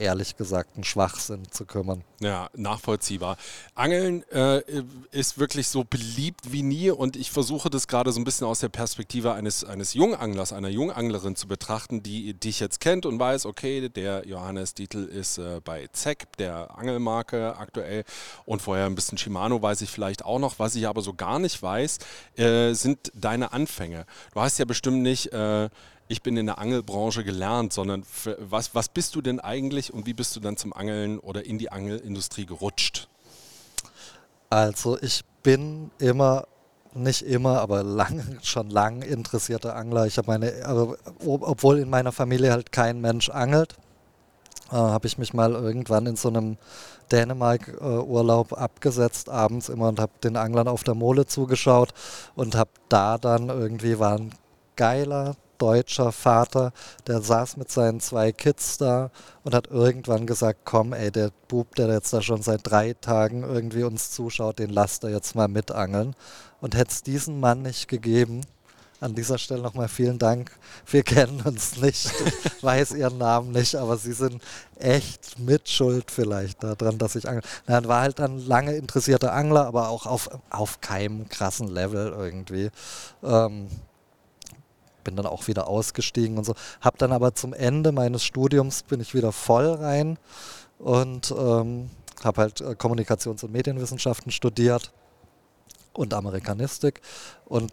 ehrlich 0.00 0.36
gesagt 0.36 0.76
ein 0.76 0.84
Schwachsinn 0.84 1.50
zu 1.50 1.66
kümmern. 1.66 2.02
Ja, 2.20 2.48
nachvollziehbar. 2.54 3.36
Angeln 3.74 4.24
äh, 4.30 4.62
ist 5.10 5.38
wirklich 5.38 5.68
so 5.68 5.84
beliebt 5.84 6.52
wie 6.52 6.62
nie 6.62 6.90
und 6.90 7.16
ich 7.16 7.30
versuche 7.30 7.70
das 7.70 7.86
gerade 7.86 8.10
so 8.12 8.20
ein 8.20 8.24
bisschen 8.24 8.46
aus 8.46 8.60
der 8.60 8.70
Perspektive 8.70 9.32
eines, 9.34 9.64
eines 9.64 9.94
Junganglers, 9.94 10.52
einer 10.52 10.68
Junganglerin 10.68 11.36
zu 11.36 11.46
betrachten, 11.46 12.02
die 12.02 12.34
dich 12.34 12.60
jetzt 12.60 12.80
kennt 12.80 13.06
und 13.06 13.18
weiß, 13.18 13.46
okay, 13.46 13.88
der 13.88 14.26
Johannes 14.26 14.74
Dietl 14.74 15.04
ist 15.04 15.38
äh, 15.38 15.60
bei 15.62 15.88
ZEC, 15.92 16.26
der 16.38 16.76
Angelmarke 16.76 17.56
aktuell 17.56 18.04
und 18.46 18.62
vorher 18.62 18.86
ein 18.86 18.94
bisschen 18.94 19.18
Shimano 19.18 19.60
weiß 19.60 19.82
ich 19.82 19.90
vielleicht 19.90 20.24
auch 20.24 20.38
noch. 20.38 20.58
Was 20.58 20.74
ich 20.74 20.88
aber 20.88 21.02
so 21.02 21.14
gar 21.14 21.38
nicht 21.38 21.62
weiß, 21.62 21.98
äh, 22.36 22.72
sind 22.72 23.12
deine 23.14 23.52
Anfänge. 23.52 24.06
Du 24.32 24.40
hast 24.40 24.58
ja 24.58 24.64
bestimmt 24.64 25.02
nicht 25.02 25.32
äh, 25.32 25.68
ich 26.10 26.22
bin 26.22 26.36
in 26.36 26.46
der 26.46 26.58
Angelbranche 26.58 27.22
gelernt, 27.22 27.72
sondern 27.72 28.02
was, 28.38 28.74
was 28.74 28.88
bist 28.88 29.14
du 29.14 29.22
denn 29.22 29.38
eigentlich 29.38 29.94
und 29.94 30.06
wie 30.06 30.12
bist 30.12 30.34
du 30.34 30.40
dann 30.40 30.56
zum 30.56 30.72
Angeln 30.72 31.20
oder 31.20 31.46
in 31.46 31.56
die 31.56 31.70
Angelindustrie 31.70 32.46
gerutscht? 32.46 33.06
Also 34.50 34.98
ich 35.00 35.24
bin 35.44 35.92
immer, 36.00 36.48
nicht 36.94 37.22
immer, 37.22 37.60
aber 37.60 37.84
lang, 37.84 38.38
schon 38.42 38.70
lang 38.70 39.02
interessierter 39.02 39.76
Angler. 39.76 40.06
Ich 40.06 40.18
habe 40.18 40.26
meine, 40.26 40.52
also, 40.64 40.96
obwohl 41.24 41.78
in 41.78 41.88
meiner 41.88 42.10
Familie 42.10 42.50
halt 42.50 42.72
kein 42.72 43.00
Mensch 43.00 43.28
angelt, 43.30 43.76
äh, 44.72 44.74
habe 44.74 45.06
ich 45.06 45.16
mich 45.16 45.32
mal 45.32 45.52
irgendwann 45.52 46.06
in 46.06 46.16
so 46.16 46.26
einem 46.28 46.56
Dänemark-Urlaub 47.12 48.54
abgesetzt 48.54 49.28
abends 49.28 49.68
immer 49.68 49.86
und 49.86 50.00
habe 50.00 50.12
den 50.24 50.36
Anglern 50.36 50.66
auf 50.66 50.82
der 50.82 50.96
Mole 50.96 51.26
zugeschaut 51.26 51.94
und 52.34 52.56
habe 52.56 52.70
da 52.88 53.16
dann 53.16 53.48
irgendwie 53.48 54.00
war 54.00 54.18
ein 54.18 54.34
geiler 54.74 55.36
deutscher 55.60 56.12
Vater, 56.12 56.72
der 57.06 57.20
saß 57.20 57.56
mit 57.56 57.70
seinen 57.70 58.00
zwei 58.00 58.32
Kids 58.32 58.78
da 58.78 59.10
und 59.44 59.54
hat 59.54 59.68
irgendwann 59.68 60.26
gesagt, 60.26 60.60
komm 60.64 60.92
ey, 60.92 61.10
der 61.10 61.30
Bub, 61.48 61.74
der 61.76 61.88
jetzt 61.88 62.12
da 62.12 62.22
schon 62.22 62.42
seit 62.42 62.60
drei 62.64 62.94
Tagen 62.94 63.42
irgendwie 63.42 63.84
uns 63.84 64.10
zuschaut, 64.10 64.58
den 64.58 64.70
lasst 64.70 65.04
er 65.04 65.10
jetzt 65.10 65.34
mal 65.34 65.48
mitangeln. 65.48 66.14
Und 66.60 66.74
hätte 66.74 66.90
es 66.90 67.02
diesen 67.02 67.40
Mann 67.40 67.62
nicht 67.62 67.88
gegeben, 67.88 68.42
an 69.00 69.14
dieser 69.14 69.38
Stelle 69.38 69.62
nochmal 69.62 69.88
vielen 69.88 70.18
Dank. 70.18 70.52
Wir 70.86 71.02
kennen 71.04 71.40
uns 71.42 71.76
nicht, 71.76 72.12
ich 72.44 72.62
weiß 72.62 72.92
Ihren 72.92 73.18
Namen 73.18 73.52
nicht, 73.52 73.74
aber 73.76 73.96
Sie 73.96 74.12
sind 74.12 74.42
echt 74.78 75.38
mitschuld 75.38 76.10
vielleicht 76.10 76.62
daran, 76.62 76.98
dass 76.98 77.16
ich 77.16 77.28
angel. 77.28 77.42
Nein, 77.66 77.88
war 77.88 78.02
halt 78.02 78.20
ein 78.20 78.38
lange 78.38 78.74
interessierter 78.74 79.32
Angler, 79.32 79.66
aber 79.66 79.88
auch 79.88 80.06
auf, 80.06 80.28
auf 80.50 80.80
keinem 80.80 81.28
krassen 81.28 81.68
Level 81.68 82.08
irgendwie. 82.08 82.70
Ähm, 83.22 83.68
bin 85.04 85.16
dann 85.16 85.26
auch 85.26 85.48
wieder 85.48 85.68
ausgestiegen 85.68 86.38
und 86.38 86.44
so. 86.44 86.54
Habe 86.80 86.98
dann 86.98 87.12
aber 87.12 87.34
zum 87.34 87.52
Ende 87.52 87.92
meines 87.92 88.24
Studiums 88.24 88.82
bin 88.82 89.00
ich 89.00 89.14
wieder 89.14 89.32
voll 89.32 89.66
rein 89.66 90.18
und 90.78 91.34
ähm, 91.36 91.90
habe 92.24 92.42
halt 92.42 92.60
äh, 92.60 92.74
Kommunikations- 92.74 93.44
und 93.44 93.52
Medienwissenschaften 93.52 94.32
studiert 94.32 94.92
und 95.92 96.14
Amerikanistik 96.14 97.00
und 97.44 97.72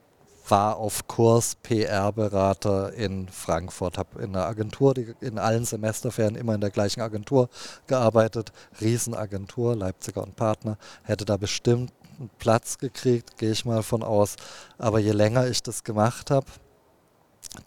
war 0.50 0.78
auf 0.78 1.08
Kurs 1.08 1.56
PR-Berater 1.56 2.94
in 2.94 3.28
Frankfurt, 3.28 3.98
habe 3.98 4.22
in 4.22 4.36
einer 4.36 4.46
Agentur, 4.46 4.94
die 4.94 5.14
in 5.20 5.40
allen 5.40 5.66
Semesterferien 5.66 6.36
immer 6.36 6.56
in 6.56 6.62
der 6.62 6.70
gleichen 6.70 7.02
Agentur 7.02 7.50
gearbeitet, 7.86 8.52
Riesenagentur, 8.80 9.76
Leipziger 9.76 10.24
und 10.24 10.36
Partner, 10.36 10.78
hätte 11.04 11.26
da 11.26 11.38
bestimmt 11.38 11.92
einen 12.20 12.30
Platz 12.40 12.78
gekriegt, 12.78 13.38
gehe 13.38 13.52
ich 13.52 13.66
mal 13.66 13.84
von 13.84 14.04
aus. 14.04 14.36
Aber 14.78 15.00
je 15.00 15.12
länger 15.12 15.48
ich 15.48 15.64
das 15.64 15.84
gemacht 15.84 16.32
habe, 16.32 16.48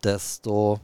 desto 0.05 0.81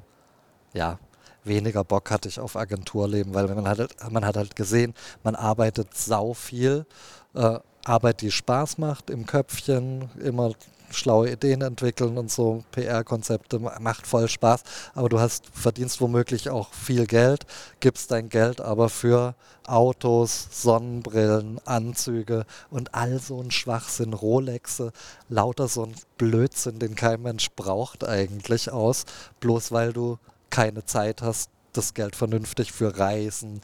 ja, 0.72 0.98
weniger 1.44 1.84
Bock 1.84 2.10
hatte 2.10 2.28
ich 2.28 2.40
auf 2.40 2.56
Agenturleben, 2.56 3.34
weil 3.34 3.46
man 3.48 3.68
hat, 3.68 3.88
man 4.10 4.24
hat 4.24 4.36
halt 4.36 4.56
gesehen, 4.56 4.94
man 5.22 5.34
arbeitet 5.34 5.96
sau 5.96 6.34
viel, 6.34 6.86
äh, 7.34 7.58
Arbeit, 7.84 8.20
die 8.20 8.32
Spaß 8.32 8.78
macht 8.78 9.10
im 9.10 9.26
Köpfchen, 9.26 10.10
immer 10.18 10.52
schlaue 10.90 11.30
Ideen 11.30 11.62
entwickeln 11.62 12.18
und 12.18 12.30
so 12.30 12.64
PR-Konzepte 12.72 13.58
macht 13.58 14.06
voll 14.06 14.28
Spaß, 14.28 14.62
aber 14.94 15.08
du 15.08 15.20
hast 15.20 15.46
verdienst 15.52 16.00
womöglich 16.00 16.50
auch 16.50 16.72
viel 16.72 17.06
Geld, 17.06 17.46
gibst 17.80 18.10
dein 18.10 18.28
Geld 18.28 18.60
aber 18.60 18.88
für 18.88 19.34
Autos, 19.66 20.48
Sonnenbrillen, 20.50 21.60
Anzüge 21.64 22.46
und 22.70 22.94
all 22.94 23.18
so 23.18 23.40
ein 23.40 23.50
Schwachsinn, 23.50 24.12
Rolexe, 24.12 24.92
lauter 25.28 25.68
so 25.68 25.84
ein 25.84 25.94
Blödsinn, 26.18 26.78
den 26.78 26.94
kein 26.94 27.22
Mensch 27.22 27.50
braucht 27.56 28.04
eigentlich 28.04 28.70
aus, 28.70 29.04
bloß 29.40 29.72
weil 29.72 29.92
du 29.92 30.18
keine 30.50 30.84
Zeit 30.84 31.22
hast, 31.22 31.50
das 31.72 31.94
Geld 31.94 32.16
vernünftig 32.16 32.72
für 32.72 32.98
Reisen, 32.98 33.60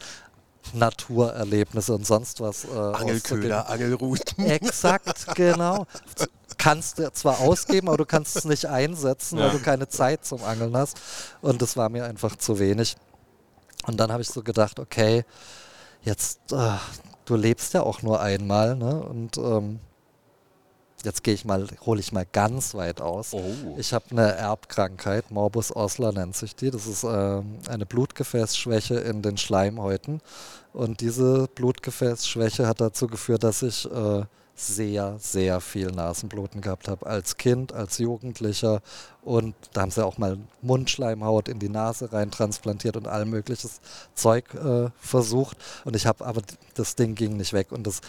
Naturerlebnisse 0.73 1.93
und 1.93 2.05
sonst 2.05 2.39
was. 2.39 2.65
Äh, 2.65 2.69
Angelköder, 2.69 3.69
Angelrouten. 3.69 4.45
Exakt, 4.45 5.35
genau. 5.35 5.85
Kannst 6.63 6.97
du 6.97 7.11
zwar 7.11 7.41
ausgeben, 7.41 7.89
aber 7.89 7.97
du 7.97 8.05
kannst 8.05 8.37
es 8.37 8.45
nicht 8.45 8.67
einsetzen, 8.67 9.37
ja. 9.37 9.45
weil 9.45 9.51
du 9.51 9.59
keine 9.59 9.89
Zeit 9.89 10.23
zum 10.23 10.41
Angeln 10.43 10.77
hast. 10.77 10.97
Und 11.41 11.61
das 11.61 11.75
war 11.75 11.89
mir 11.89 12.05
einfach 12.05 12.37
zu 12.37 12.57
wenig. 12.57 12.95
Und 13.85 13.99
dann 13.99 14.13
habe 14.13 14.21
ich 14.21 14.29
so 14.29 14.41
gedacht, 14.43 14.79
okay, 14.79 15.25
jetzt, 16.03 16.53
äh, 16.53 16.77
du 17.25 17.35
lebst 17.35 17.73
ja 17.73 17.83
auch 17.83 18.01
nur 18.01 18.21
einmal, 18.21 18.77
ne? 18.77 19.01
Und 19.03 19.35
ähm, 19.37 19.81
jetzt 21.03 21.23
gehe 21.25 21.33
ich 21.33 21.43
mal, 21.43 21.67
hole 21.85 21.99
ich 21.99 22.13
mal 22.13 22.25
ganz 22.31 22.73
weit 22.75 23.01
aus. 23.01 23.33
Oh. 23.33 23.43
Ich 23.77 23.93
habe 23.93 24.05
eine 24.11 24.31
Erbkrankheit, 24.31 25.31
Morbus 25.31 25.75
Osler 25.75 26.13
nennt 26.13 26.37
sich 26.37 26.55
die. 26.55 26.71
Das 26.71 26.87
ist 26.87 27.03
äh, 27.03 27.41
eine 27.67 27.85
Blutgefäßschwäche 27.85 28.95
in 28.95 29.21
den 29.21 29.35
Schleimhäuten. 29.35 30.21
Und 30.71 31.01
diese 31.01 31.49
Blutgefäßschwäche 31.55 32.67
hat 32.67 32.79
dazu 32.79 33.07
geführt, 33.07 33.43
dass 33.43 33.63
ich 33.63 33.85
äh, 33.91 34.23
sehr, 34.55 35.17
sehr 35.19 35.61
viel 35.61 35.87
Nasenbluten 35.87 36.61
gehabt 36.61 36.87
habe. 36.87 37.05
Als 37.05 37.37
Kind, 37.37 37.73
als 37.73 37.97
Jugendlicher. 37.97 38.81
Und 39.23 39.55
da 39.73 39.81
haben 39.81 39.91
sie 39.91 40.05
auch 40.05 40.17
mal 40.17 40.37
Mundschleimhaut 40.61 41.47
in 41.47 41.59
die 41.59 41.69
Nase 41.69 42.13
rein 42.13 42.31
transplantiert 42.31 42.97
und 42.97 43.07
all 43.07 43.25
mögliches 43.25 43.81
Zeug 44.13 44.53
äh, 44.53 44.89
versucht. 44.97 45.57
Und 45.85 45.95
ich 45.95 46.05
habe 46.05 46.25
aber, 46.25 46.41
das 46.75 46.95
Ding 46.95 47.15
ging 47.15 47.37
nicht 47.37 47.53
weg. 47.53 47.71
Und 47.71 47.87
das 47.87 48.01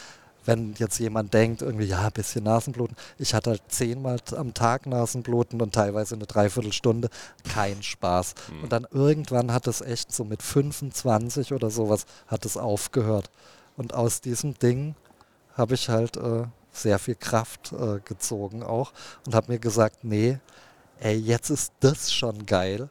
wenn 0.45 0.75
jetzt 0.79 0.99
jemand 0.99 1.33
denkt, 1.33 1.63
irgendwie, 1.63 1.87
ja, 1.87 2.07
ein 2.07 2.13
bisschen 2.13 2.45
Nasenbluten. 2.45 2.97
Ich 3.19 3.35
hatte 3.35 3.51
halt 3.51 3.63
zehnmal 3.69 4.19
am 4.37 4.55
Tag 4.55 4.87
Nasenbluten 4.87 5.61
und 5.61 5.75
teilweise 5.75 6.15
eine 6.15 6.27
Dreiviertelstunde. 6.27 7.09
Kein 7.49 7.83
Spaß. 7.83 8.35
Mhm. 8.51 8.63
Und 8.63 8.73
dann 8.73 8.87
irgendwann 8.91 9.53
hat 9.53 9.67
es 9.67 9.81
echt 9.81 10.13
so 10.13 10.25
mit 10.25 10.43
25 10.43 11.53
oder 11.53 11.71
sowas 11.71 12.07
hat 12.27 12.45
es 12.45 12.57
aufgehört. 12.57 13.31
Und 13.77 13.95
aus 13.95 14.21
diesem 14.21 14.55
Ding 14.59 14.95
habe 15.55 15.75
ich 15.75 15.89
halt 15.89 16.17
äh, 16.17 16.45
sehr 16.73 16.99
viel 16.99 17.15
Kraft 17.15 17.73
äh, 17.73 18.01
gezogen 18.05 18.63
auch 18.63 18.93
und 19.27 19.35
habe 19.35 19.53
mir 19.53 19.59
gesagt, 19.59 20.05
nee, 20.05 20.39
ey, 21.01 21.17
jetzt 21.17 21.51
ist 21.51 21.73
das 21.81 22.13
schon 22.13 22.47
geil. 22.47 22.89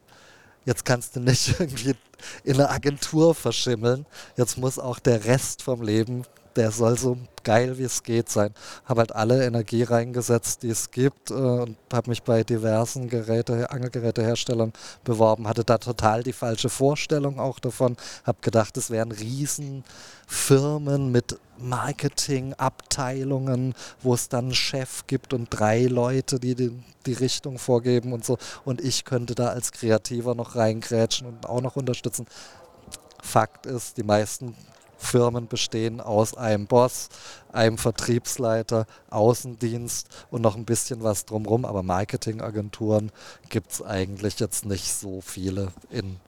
Jetzt 0.66 0.86
kannst 0.86 1.16
du 1.16 1.20
nicht 1.20 1.48
irgendwie 1.60 1.96
in 2.44 2.56
einer 2.56 2.72
Agentur 2.72 3.36
verschimmeln. 3.36 4.06
Jetzt 4.38 4.58
muss 4.58 4.80
auch 4.80 5.00
der 5.00 5.26
Rest 5.26 5.62
vom 5.62 5.82
Leben 5.82 6.26
der 6.56 6.72
soll 6.72 6.98
so 6.98 7.18
geil 7.44 7.78
wie 7.78 7.84
es 7.84 8.04
geht 8.04 8.30
sein. 8.30 8.54
Habe 8.86 9.02
halt 9.02 9.16
alle 9.16 9.46
Energie 9.46 9.84
reingesetzt, 9.84 10.64
die 10.64 10.70
es 10.70 10.92
gibt 10.92 11.32
äh, 11.32 11.34
und 11.34 11.78
habe 11.92 12.10
mich 12.10 12.24
bei 12.24 12.44
diversen 12.44 13.10
Geräte, 13.10 13.72
Angelgeräteherstellern 13.72 14.74
beworben. 15.04 15.48
Hatte 15.48 15.64
da 15.64 15.78
total 15.78 16.24
die 16.24 16.34
falsche 16.34 16.70
Vorstellung 16.70 17.40
auch 17.40 17.60
davon. 17.60 17.98
Habe 18.24 18.40
gedacht, 18.42 18.78
es 18.78 18.90
wären 18.90 19.12
Riesenfirmen 19.12 21.12
mit 21.12 21.38
Marketingabteilungen, 21.64 23.74
wo 24.02 24.14
es 24.14 24.30
dann 24.30 24.46
einen 24.46 24.54
Chef 24.54 25.08
gibt 25.08 25.34
und 25.34 25.48
drei 25.50 25.86
Leute, 25.86 26.40
die, 26.40 26.56
die 26.56 26.72
die 27.06 27.14
Richtung 27.14 27.60
vorgeben 27.60 28.14
und 28.14 28.26
so. 28.26 28.38
Und 28.66 28.82
ich 28.82 29.06
könnte 29.06 29.36
da 29.36 29.48
als 29.48 29.72
Kreativer 29.72 30.36
noch 30.36 30.56
reingrätschen 30.56 31.28
und 31.28 31.48
auch 31.48 31.62
noch 31.62 31.76
unterstützen. 31.76 32.26
Fakt 33.22 33.66
ist, 33.66 33.98
die 33.98 34.04
meisten 34.04 34.56
Firmen 34.98 35.48
bestehen 35.48 36.02
aus 36.02 36.36
einem 36.36 36.66
Boss, 36.66 37.10
einem 37.52 37.78
Vertriebsleiter, 37.78 38.86
Außendienst 39.10 40.08
und 40.32 40.42
noch 40.42 40.56
ein 40.56 40.66
bisschen 40.66 41.04
was 41.04 41.26
drumherum. 41.26 41.66
Aber 41.66 41.84
Marketingagenturen 41.84 43.12
gibt 43.50 43.74
es 43.74 43.82
eigentlich 43.82 44.40
jetzt 44.40 44.66
nicht 44.66 44.94
so 44.94 45.22
viele 45.22 45.72
in 45.90 46.20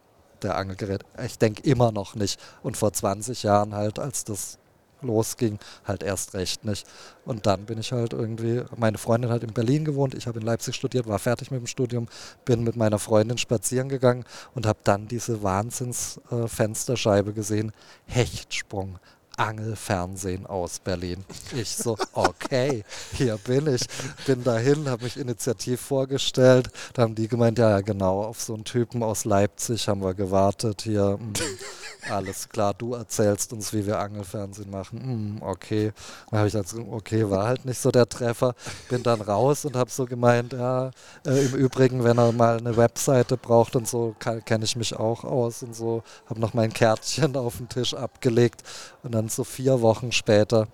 der 0.41 0.57
Angelgerät. 0.57 1.03
Ich 1.25 1.37
denke 1.37 1.63
immer 1.63 1.91
noch 1.91 2.15
nicht. 2.15 2.39
Und 2.63 2.77
vor 2.77 2.91
20 2.91 3.43
Jahren 3.43 3.73
halt, 3.73 3.97
als 3.97 4.25
das 4.25 4.57
losging, 5.05 5.59
halt 5.85 6.03
erst 6.03 6.33
recht 6.33 6.65
nicht. 6.65 6.87
Und 7.25 7.45
dann 7.45 7.65
bin 7.65 7.79
ich 7.79 7.91
halt 7.91 8.13
irgendwie, 8.13 8.63
meine 8.75 8.97
Freundin 8.97 9.31
hat 9.31 9.43
in 9.43 9.53
Berlin 9.53 9.85
gewohnt, 9.85 10.13
ich 10.13 10.27
habe 10.27 10.39
in 10.39 10.45
Leipzig 10.45 10.75
studiert, 10.75 11.07
war 11.07 11.19
fertig 11.19 11.51
mit 11.51 11.59
dem 11.59 11.67
Studium, 11.67 12.07
bin 12.45 12.63
mit 12.63 12.75
meiner 12.75 12.99
Freundin 12.99 13.37
spazieren 13.37 13.89
gegangen 13.89 14.25
und 14.53 14.65
habe 14.65 14.79
dann 14.83 15.07
diese 15.07 15.41
Wahnsinnsfensterscheibe 15.43 17.31
äh, 17.31 17.33
gesehen, 17.33 17.71
Hechtsprung. 18.05 18.99
Angelfernsehen 19.37 20.45
aus 20.45 20.79
Berlin. 20.79 21.23
Ich 21.55 21.75
so, 21.75 21.97
okay, 22.13 22.83
hier 23.13 23.37
bin 23.37 23.67
ich. 23.73 23.81
Bin 24.25 24.43
dahin, 24.43 24.89
habe 24.89 25.03
mich 25.03 25.17
initiativ 25.17 25.81
vorgestellt. 25.81 26.69
Da 26.93 27.03
haben 27.03 27.15
die 27.15 27.27
gemeint, 27.27 27.57
ja, 27.57 27.69
ja, 27.69 27.81
genau, 27.81 28.23
auf 28.23 28.41
so 28.41 28.53
einen 28.53 28.63
Typen 28.63 29.03
aus 29.03 29.25
Leipzig 29.25 29.87
haben 29.87 30.01
wir 30.01 30.13
gewartet. 30.13 30.83
Hier, 30.83 31.17
mh, 31.19 31.25
mm, 31.25 32.11
alles 32.11 32.49
klar, 32.49 32.73
du 32.73 32.93
erzählst 32.93 33.51
uns, 33.51 33.73
wie 33.73 33.85
wir 33.85 33.99
Angelfernsehen 33.99 34.69
machen. 34.69 34.99
Mh, 34.99 35.15
mm, 35.15 35.49
okay. 35.49 35.91
Dann 36.29 36.39
habe 36.39 36.47
ich 36.47 36.53
gesagt, 36.53 36.87
okay, 36.91 37.29
war 37.29 37.47
halt 37.47 37.65
nicht 37.65 37.79
so 37.79 37.91
der 37.91 38.07
Treffer. 38.07 38.55
Bin 38.89 39.03
dann 39.03 39.21
raus 39.21 39.65
und 39.65 39.75
habe 39.75 39.89
so 39.89 40.05
gemeint, 40.05 40.53
ja, 40.53 40.91
äh, 41.25 41.45
im 41.45 41.55
Übrigen, 41.55 42.03
wenn 42.03 42.17
er 42.17 42.31
mal 42.31 42.57
eine 42.57 42.77
Webseite 42.77 43.37
braucht 43.37 43.75
und 43.75 43.87
so, 43.87 44.15
kenne 44.19 44.63
ich 44.63 44.75
mich 44.75 44.95
auch 44.95 45.23
aus 45.23 45.63
und 45.63 45.75
so. 45.75 46.03
Habe 46.29 46.39
noch 46.39 46.53
mein 46.53 46.71
Kärtchen 46.71 47.35
auf 47.35 47.57
den 47.57 47.69
Tisch 47.69 47.93
abgelegt 47.93 48.63
und 49.05 49.13
dann 49.13 49.29
so 49.29 49.43
vier 49.43 49.81
Wochen 49.81 50.11
später 50.11 50.67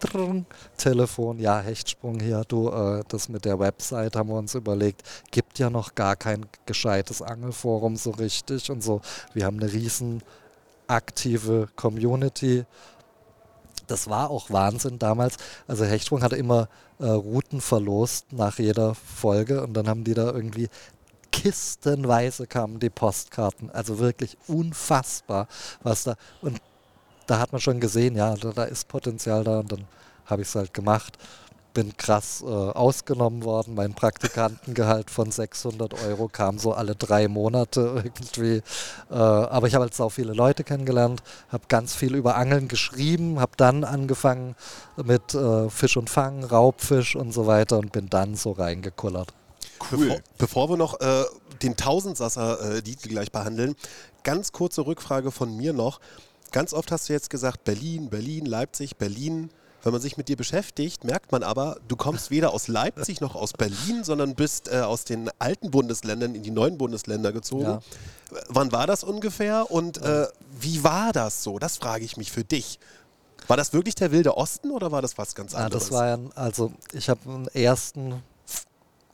Trrr, 0.00 0.44
Telefon, 0.76 1.38
ja, 1.38 1.60
Hechtsprung 1.60 2.18
hier, 2.18 2.42
du, 2.48 2.68
äh, 2.68 3.02
das 3.08 3.28
mit 3.28 3.44
der 3.44 3.58
Website 3.58 4.16
haben 4.16 4.28
wir 4.28 4.36
uns 4.36 4.54
überlegt, 4.54 5.02
gibt 5.30 5.58
ja 5.58 5.70
noch 5.70 5.94
gar 5.94 6.16
kein 6.16 6.46
gescheites 6.66 7.22
Angelforum 7.22 7.96
so 7.96 8.10
richtig 8.10 8.70
und 8.70 8.82
so. 8.82 9.00
Wir 9.32 9.46
haben 9.46 9.58
eine 9.60 9.72
riesen 9.72 10.22
aktive 10.88 11.68
Community. 11.76 12.64
Das 13.86 14.08
war 14.08 14.30
auch 14.30 14.50
Wahnsinn 14.50 14.98
damals. 14.98 15.36
Also 15.66 15.84
Hechtsprung 15.84 16.22
hatte 16.22 16.36
immer 16.36 16.68
äh, 16.98 17.06
Routen 17.06 17.60
verlost 17.60 18.32
nach 18.32 18.58
jeder 18.58 18.94
Folge 18.94 19.62
und 19.62 19.74
dann 19.74 19.88
haben 19.88 20.04
die 20.04 20.14
da 20.14 20.32
irgendwie 20.32 20.68
kistenweise 21.32 22.46
kamen 22.46 22.78
die 22.78 22.90
Postkarten. 22.90 23.70
Also 23.70 23.98
wirklich 23.98 24.36
unfassbar, 24.46 25.48
was 25.82 26.04
da. 26.04 26.16
Und 26.40 26.60
da 27.26 27.38
hat 27.38 27.52
man 27.52 27.60
schon 27.60 27.80
gesehen, 27.80 28.16
ja, 28.16 28.34
da, 28.34 28.52
da 28.52 28.64
ist 28.64 28.88
Potenzial 28.88 29.44
da 29.44 29.60
und 29.60 29.72
dann 29.72 29.84
habe 30.26 30.42
ich 30.42 30.48
es 30.48 30.54
halt 30.54 30.74
gemacht. 30.74 31.18
Bin 31.72 31.96
krass 31.96 32.44
äh, 32.46 32.46
ausgenommen 32.46 33.42
worden. 33.42 33.74
Mein 33.74 33.94
Praktikantengehalt 33.94 35.10
von 35.10 35.32
600 35.32 35.92
Euro 36.04 36.28
kam 36.28 36.56
so 36.58 36.72
alle 36.72 36.94
drei 36.94 37.26
Monate 37.26 38.04
irgendwie. 38.04 38.62
Äh, 39.10 39.14
aber 39.14 39.66
ich 39.66 39.74
habe 39.74 39.84
halt 39.84 40.00
auch 40.00 40.10
viele 40.10 40.34
Leute 40.34 40.62
kennengelernt, 40.62 41.24
habe 41.48 41.64
ganz 41.68 41.94
viel 41.96 42.14
über 42.14 42.36
Angeln 42.36 42.68
geschrieben, 42.68 43.40
habe 43.40 43.52
dann 43.56 43.82
angefangen 43.82 44.54
mit 45.02 45.34
äh, 45.34 45.68
Fisch 45.68 45.96
und 45.96 46.10
Fang, 46.10 46.44
Raubfisch 46.44 47.16
und 47.16 47.32
so 47.32 47.48
weiter 47.48 47.78
und 47.78 47.90
bin 47.90 48.08
dann 48.08 48.36
so 48.36 48.52
reingekullert. 48.52 49.34
Cool. 49.90 50.06
Bevor, 50.06 50.20
bevor 50.38 50.70
wir 50.70 50.76
noch 50.76 51.00
äh, 51.00 51.24
den 51.62 51.76
Tausendsasser 51.76 52.76
äh, 52.76 52.82
gleich 52.82 53.32
behandeln, 53.32 53.74
ganz 54.22 54.52
kurze 54.52 54.86
Rückfrage 54.86 55.30
von 55.30 55.56
mir 55.56 55.72
noch. 55.72 56.00
Ganz 56.54 56.72
oft 56.72 56.92
hast 56.92 57.08
du 57.08 57.12
jetzt 57.12 57.30
gesagt, 57.30 57.64
Berlin, 57.64 58.10
Berlin, 58.10 58.46
Leipzig, 58.46 58.96
Berlin. 58.96 59.50
Wenn 59.82 59.90
man 59.90 60.00
sich 60.00 60.16
mit 60.16 60.28
dir 60.28 60.36
beschäftigt, 60.36 61.02
merkt 61.02 61.32
man 61.32 61.42
aber, 61.42 61.78
du 61.88 61.96
kommst 61.96 62.30
weder 62.30 62.54
aus 62.54 62.68
Leipzig 62.68 63.20
noch 63.20 63.34
aus 63.34 63.52
Berlin, 63.54 64.04
sondern 64.04 64.36
bist 64.36 64.68
äh, 64.68 64.82
aus 64.82 65.02
den 65.02 65.28
alten 65.40 65.72
Bundesländern 65.72 66.36
in 66.36 66.44
die 66.44 66.52
neuen 66.52 66.78
Bundesländer 66.78 67.32
gezogen. 67.32 67.64
Ja. 67.64 67.80
Wann 68.46 68.70
war 68.70 68.86
das 68.86 69.02
ungefähr 69.02 69.68
und 69.72 69.98
äh, 69.98 70.28
wie 70.60 70.84
war 70.84 71.12
das 71.12 71.42
so? 71.42 71.58
Das 71.58 71.78
frage 71.78 72.04
ich 72.04 72.16
mich 72.16 72.30
für 72.30 72.44
dich. 72.44 72.78
War 73.48 73.56
das 73.56 73.72
wirklich 73.72 73.96
der 73.96 74.12
wilde 74.12 74.36
Osten 74.36 74.70
oder 74.70 74.92
war 74.92 75.02
das 75.02 75.18
was 75.18 75.34
ganz 75.34 75.56
anderes? 75.56 75.72
Ja, 75.72 75.78
das 75.80 75.90
war 75.90 76.06
ja, 76.06 76.18
also 76.36 76.72
ich 76.92 77.08
habe 77.08 77.20
einen 77.28 77.48
ersten 77.48 78.22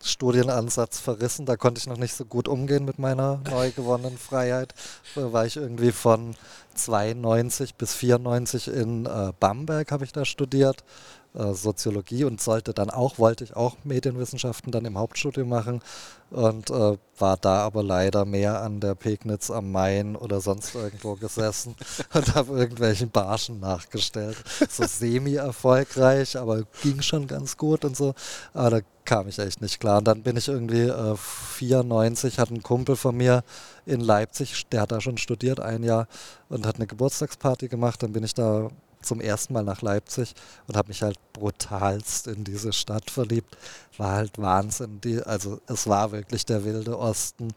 Studienansatz 0.02 0.98
verrissen. 0.98 1.46
Da 1.46 1.56
konnte 1.56 1.78
ich 1.78 1.86
noch 1.86 1.96
nicht 1.96 2.14
so 2.14 2.24
gut 2.24 2.48
umgehen 2.48 2.84
mit 2.84 2.98
meiner 2.98 3.40
neu 3.50 3.70
gewonnenen 3.70 4.18
Freiheit. 4.18 4.74
Da 5.14 5.32
war 5.32 5.46
ich 5.46 5.56
irgendwie 5.56 5.92
von 5.92 6.34
92 6.74 7.74
bis 7.74 7.94
94 7.94 8.68
in 8.68 9.06
äh, 9.06 9.32
Bamberg, 9.38 9.92
habe 9.92 10.04
ich 10.04 10.12
da 10.12 10.24
studiert. 10.24 10.84
Äh, 11.32 11.54
Soziologie 11.54 12.24
und 12.24 12.40
sollte 12.40 12.74
dann 12.74 12.90
auch, 12.90 13.18
wollte 13.20 13.44
ich 13.44 13.54
auch 13.54 13.76
Medienwissenschaften 13.84 14.72
dann 14.72 14.84
im 14.84 14.98
Hauptstudium 14.98 15.48
machen 15.48 15.80
und 16.30 16.70
äh, 16.70 16.98
war 17.18 17.36
da 17.36 17.58
aber 17.58 17.84
leider 17.84 18.24
mehr 18.24 18.60
an 18.60 18.80
der 18.80 18.96
Pegnitz 18.96 19.48
am 19.48 19.70
Main 19.70 20.16
oder 20.16 20.40
sonst 20.40 20.74
irgendwo 20.74 21.14
gesessen 21.14 21.76
und 22.14 22.34
habe 22.34 22.58
irgendwelchen 22.58 23.10
Barschen 23.10 23.60
nachgestellt. 23.60 24.38
So 24.68 24.84
semi-erfolgreich, 24.84 26.36
aber 26.36 26.64
ging 26.82 27.00
schon 27.00 27.28
ganz 27.28 27.56
gut 27.56 27.84
und 27.84 27.96
so. 27.96 28.14
Aber 28.52 28.70
da 28.70 28.80
kam 29.04 29.28
ich 29.28 29.38
echt 29.38 29.62
nicht 29.62 29.78
klar. 29.78 29.98
Und 29.98 30.08
dann 30.08 30.24
bin 30.24 30.36
ich 30.36 30.48
irgendwie 30.48 30.88
äh, 30.88 31.14
94, 31.16 32.40
hat 32.40 32.50
ein 32.50 32.64
Kumpel 32.64 32.96
von 32.96 33.16
mir 33.16 33.44
in 33.86 34.00
Leipzig, 34.00 34.66
der 34.70 34.80
hat 34.80 34.90
da 34.90 35.00
schon 35.00 35.16
studiert, 35.16 35.60
ein 35.60 35.84
Jahr, 35.84 36.08
und 36.48 36.66
hat 36.66 36.76
eine 36.76 36.88
Geburtstagsparty 36.88 37.68
gemacht. 37.68 38.02
Dann 38.02 38.12
bin 38.12 38.24
ich 38.24 38.34
da 38.34 38.70
zum 39.02 39.20
ersten 39.20 39.52
Mal 39.52 39.64
nach 39.64 39.82
Leipzig 39.82 40.34
und 40.66 40.76
habe 40.76 40.88
mich 40.88 41.02
halt 41.02 41.18
brutalst 41.32 42.26
in 42.26 42.44
diese 42.44 42.72
Stadt 42.72 43.10
verliebt. 43.10 43.56
War 43.96 44.12
halt 44.12 44.38
Wahnsinn. 44.38 45.00
Die, 45.00 45.22
also 45.22 45.60
es 45.66 45.86
war 45.86 46.12
wirklich 46.12 46.44
der 46.46 46.64
wilde 46.64 46.98
Osten. 46.98 47.48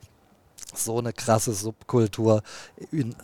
So 0.74 1.00
eine 1.00 1.14
krasse 1.14 1.54
Subkultur. 1.54 2.42
In, 2.92 3.16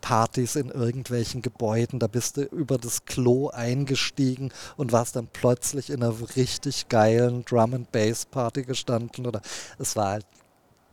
Partys 0.00 0.56
in 0.56 0.70
irgendwelchen 0.70 1.42
Gebäuden, 1.42 1.98
da 1.98 2.06
bist 2.06 2.36
du 2.36 2.42
über 2.42 2.78
das 2.78 3.04
Klo 3.04 3.48
eingestiegen 3.50 4.50
und 4.76 4.92
warst 4.92 5.16
dann 5.16 5.28
plötzlich 5.32 5.90
in 5.90 6.02
einer 6.02 6.14
richtig 6.36 6.88
geilen 6.88 7.44
Drum 7.44 7.74
and 7.74 7.92
Bass 7.92 8.26
Party 8.26 8.62
gestanden 8.62 9.26
oder 9.26 9.42
es 9.78 9.96
war 9.96 10.12
halt 10.12 10.26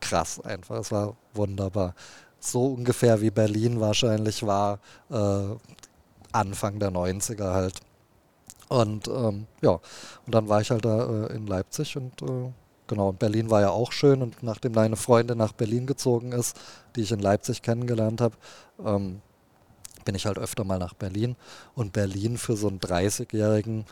krass 0.02 0.40
einfach, 0.40 0.78
es 0.78 0.92
war 0.92 1.16
wunderbar. 1.34 1.96
So 2.40 2.68
ungefähr 2.68 3.22
wie 3.22 3.32
Berlin 3.32 3.80
wahrscheinlich 3.80 4.46
war 4.46 4.80
äh, 5.10 5.56
Anfang 6.32 6.80
der 6.80 6.92
90er 6.92 7.54
halt. 7.54 7.82
Und 8.70 9.08
ähm, 9.08 9.48
ja, 9.62 9.80
und 10.26 10.36
dann 10.36 10.50
war 10.50 10.62
ich 10.62 10.72
halt 10.72 10.86
da 10.86 11.28
äh, 11.28 11.36
in 11.36 11.48
Leipzig 11.48 11.96
und 11.96 12.22
äh, 12.22 12.52
genau, 12.88 13.14
Berlin 13.14 13.50
war 13.50 13.62
ja 13.62 13.70
auch 13.70 13.92
schön 13.92 14.22
und 14.22 14.44
nachdem 14.44 14.74
meine 14.74 14.98
Freundin 14.98 15.38
nach 15.38 15.54
Berlin 15.54 15.86
gezogen 15.86 16.34
ist, 16.34 16.58
die 16.96 17.02
ich 17.02 17.12
in 17.12 17.20
Leipzig 17.20 17.62
kennengelernt 17.62 18.20
habe, 18.20 18.36
ähm, 18.84 19.22
bin 20.04 20.16
ich 20.16 20.26
halt 20.26 20.38
öfter 20.38 20.64
mal 20.64 20.80
nach 20.80 20.94
Berlin 20.94 21.36
und 21.76 21.94
Berlin 21.94 22.38
für 22.38 22.58
so 22.58 22.68
einen 22.68 22.80
30-jährigen 22.80 23.86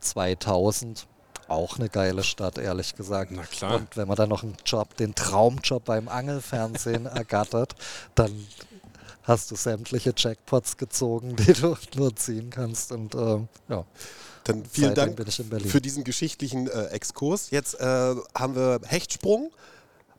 2000 0.00 1.06
auch 1.48 1.78
eine 1.78 1.88
geile 1.88 2.22
Stadt, 2.22 2.58
ehrlich 2.58 2.94
gesagt. 2.94 3.30
Na 3.32 3.42
klar. 3.42 3.76
Und 3.76 3.96
wenn 3.96 4.08
man 4.08 4.16
dann 4.16 4.28
noch 4.28 4.42
einen 4.42 4.56
Job, 4.64 4.96
den 4.96 5.14
Traumjob 5.14 5.84
beim 5.84 6.08
Angelfernsehen 6.08 7.06
ergattert, 7.06 7.74
dann 8.14 8.32
hast 9.24 9.50
du 9.50 9.56
sämtliche 9.56 10.14
Jackpots 10.16 10.76
gezogen, 10.76 11.34
die 11.38 11.52
du 11.52 11.76
nur 11.96 12.14
ziehen 12.14 12.50
kannst. 12.50 12.92
Und 12.92 13.14
äh, 13.14 13.40
ja. 13.68 13.84
Dann 14.44 14.62
vielen 14.66 14.94
Dank 14.94 15.18
für 15.66 15.80
diesen 15.80 16.04
geschichtlichen 16.04 16.68
äh, 16.68 16.88
Exkurs. 16.88 17.50
Jetzt 17.50 17.80
äh, 17.80 18.14
haben 18.34 18.54
wir 18.54 18.80
Hechtsprung. 18.84 19.50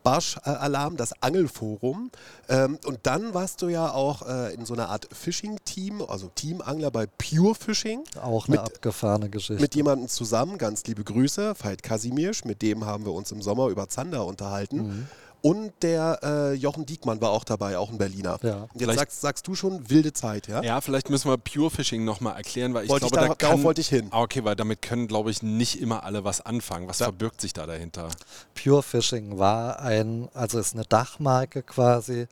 Barsch-Alarm, 0.05 0.97
das 0.97 1.21
Angelforum. 1.21 2.11
Ähm, 2.47 2.77
und 2.85 2.99
dann 3.03 3.33
warst 3.33 3.63
du 3.63 3.69
ja 3.69 3.91
auch 3.91 4.21
äh, 4.21 4.53
in 4.53 4.63
so 4.63 4.75
einer 4.75 4.89
Art 4.89 5.09
Fishing-Team, 5.11 6.03
also 6.07 6.29
Teamangler 6.33 6.91
bei 6.91 7.07
Pure 7.07 7.55
Fishing. 7.55 8.03
Auch 8.21 8.47
eine 8.47 8.57
mit, 8.57 8.65
abgefahrene 8.65 9.29
Geschichte. 9.29 9.59
Mit 9.59 9.73
jemandem 9.73 10.07
zusammen, 10.07 10.59
ganz 10.59 10.85
liebe 10.85 11.03
Grüße, 11.03 11.55
Veit 11.59 11.81
Kasimirsch, 11.81 12.45
mit 12.45 12.61
dem 12.61 12.85
haben 12.85 13.03
wir 13.03 13.13
uns 13.13 13.31
im 13.31 13.41
Sommer 13.41 13.69
über 13.69 13.89
Zander 13.89 14.25
unterhalten. 14.27 14.77
Mhm. 14.77 15.07
Und 15.45 15.73
der 15.83 16.21
äh, 16.23 16.53
Jochen 16.53 16.87
Diekmann 16.87 17.21
war 17.21 17.29
auch 17.29 17.43
dabei, 17.43 17.77
auch 17.77 17.91
ein 17.91 17.99
Berliner. 17.99 18.39
Ja. 18.41 18.67
Jetzt 18.73 18.95
sagst, 18.95 19.21
sagst, 19.21 19.47
du 19.47 19.53
schon 19.53 19.87
wilde 19.91 20.11
Zeit, 20.11 20.47
ja? 20.47 20.63
Ja, 20.63 20.81
vielleicht 20.81 21.11
müssen 21.11 21.29
wir 21.29 21.37
Pure 21.37 21.69
Fishing 21.69 22.03
nochmal 22.03 22.35
erklären, 22.35 22.73
weil 22.73 22.85
ich 22.85 22.89
wollte 22.89 23.05
glaube, 23.05 23.25
ich 23.25 23.27
da, 23.27 23.35
da 23.35 23.49
darauf 23.49 23.61
wollte 23.61 23.79
ich 23.79 23.89
hin. 23.89 24.07
Ah, 24.09 24.23
okay, 24.23 24.43
weil 24.43 24.55
damit 24.55 24.81
können, 24.81 25.07
glaube 25.07 25.29
ich, 25.29 25.43
nicht 25.43 25.79
immer 25.79 26.03
alle 26.03 26.23
was 26.23 26.41
anfangen. 26.41 26.87
Was 26.87 26.97
ja. 26.97 27.05
verbirgt 27.05 27.41
sich 27.41 27.53
da 27.53 27.67
dahinter? 27.67 28.09
Pure 28.55 28.81
Fishing 28.81 29.37
war 29.37 29.81
ein, 29.81 30.29
also 30.33 30.57
ist 30.57 30.73
eine 30.73 30.83
Dachmarke 30.83 31.61
quasi. 31.61 32.25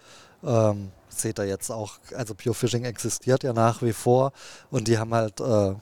Ähm, 0.44 0.90
seht 1.08 1.38
ihr 1.38 1.46
jetzt 1.46 1.70
auch, 1.70 2.00
also 2.16 2.34
Pure 2.34 2.56
Fishing 2.56 2.84
existiert 2.84 3.44
ja 3.44 3.54
nach 3.54 3.84
wie 3.84 3.94
vor 3.94 4.34
und 4.72 4.88
die 4.88 4.98
haben 4.98 5.14
halt 5.14 5.40
äh, 5.40 5.76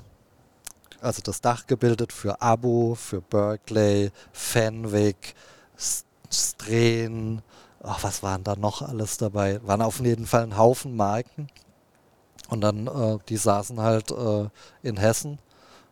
also 0.99 1.21
das 1.23 1.39
Dach 1.39 1.65
gebildet 1.65 2.11
für 2.11 2.41
Abu, 2.41 2.95
für 2.95 3.21
Berkeley, 3.21 4.11
Fenwick, 4.33 5.33
Strehen, 6.31 7.41
ach, 7.83 8.03
was 8.03 8.23
waren 8.23 8.43
da 8.43 8.55
noch 8.55 8.81
alles 8.81 9.17
dabei? 9.17 9.59
Waren 9.63 9.81
auf 9.81 9.99
jeden 9.99 10.25
Fall 10.25 10.43
ein 10.43 10.57
Haufen 10.57 10.95
Marken. 10.95 11.47
Und 12.49 12.61
dann, 12.61 12.87
äh, 12.87 13.17
die 13.29 13.37
saßen 13.37 13.79
halt 13.79 14.11
äh, 14.11 14.49
in 14.83 14.97
Hessen 14.97 15.39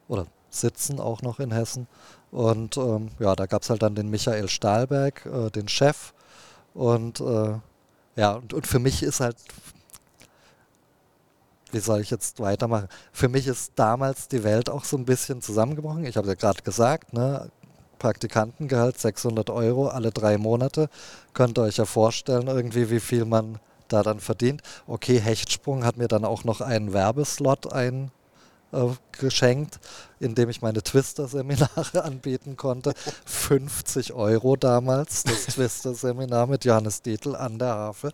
oder 0.08 0.28
sitzen 0.50 1.00
auch 1.00 1.22
noch 1.22 1.40
in 1.40 1.52
Hessen. 1.52 1.88
Und 2.32 2.78
ähm, 2.78 3.10
ja, 3.20 3.36
da 3.36 3.46
gab 3.46 3.64
es 3.64 3.70
halt 3.70 3.82
dann 3.82 3.96
den 3.96 4.10
Michael 4.10 4.50
Stahlberg, 4.50 5.26
äh, 5.26 5.50
den 5.50 5.68
Chef. 5.68 6.14
Und 6.74 7.22
äh, 7.22 7.56
ja, 8.16 8.34
und, 8.34 8.54
und 8.54 8.68
für 8.68 8.80
mich 8.80 9.04
ist 9.04 9.20
halt, 9.20 9.38
wie 11.72 11.80
soll 11.80 12.02
ich 12.02 12.10
jetzt 12.10 12.40
weitermachen? 12.40 12.88
Für 13.12 13.30
mich 13.30 13.48
ist 13.48 13.74
damals 13.76 14.28
die 14.28 14.44
Welt 14.44 14.70
auch 14.70 14.84
so 14.84 14.98
ein 14.98 15.06
bisschen 15.06 15.42
zusammengebrochen. 15.42 16.06
Ich 16.06 16.18
habe 16.18 16.28
ja 16.28 16.34
gerade 16.34 16.62
gesagt, 16.62 17.14
ne, 17.14 17.50
Praktikantengehalt 18.00 19.00
600 19.00 19.50
Euro 19.50 19.88
alle 19.88 20.12
drei 20.12 20.38
Monate. 20.38 20.90
Könnt 21.34 21.60
ihr 21.60 21.64
euch 21.64 21.78
ja 21.78 21.86
vorstellen, 21.86 22.48
irgendwie, 22.48 22.90
wie 22.90 23.00
viel 23.00 23.26
man 23.26 23.60
da 23.90 24.04
dann 24.04 24.20
verdient. 24.20 24.62
Okay, 24.88 25.20
Hechtsprung 25.20 25.84
hat 25.84 25.98
mir 25.98 26.08
dann 26.08 26.26
auch 26.26 26.44
noch 26.44 26.62
einen 26.62 26.94
Werbeslot 26.94 27.74
eingeschenkt, 27.74 29.76
äh, 29.76 30.26
in 30.26 30.36
dem 30.36 30.50
ich 30.50 30.62
meine 30.62 30.82
Twister-Seminare 30.82 32.04
anbieten 32.04 32.56
konnte. 32.56 32.94
50 33.26 34.14
Euro 34.14 34.56
damals, 34.56 35.24
das 35.24 35.46
Twister-Seminar 35.48 36.48
mit 36.48 36.66
Johannes 36.66 37.02
Dietl 37.02 37.36
an 37.36 37.60
der 37.60 37.70
Hafe. 37.70 38.14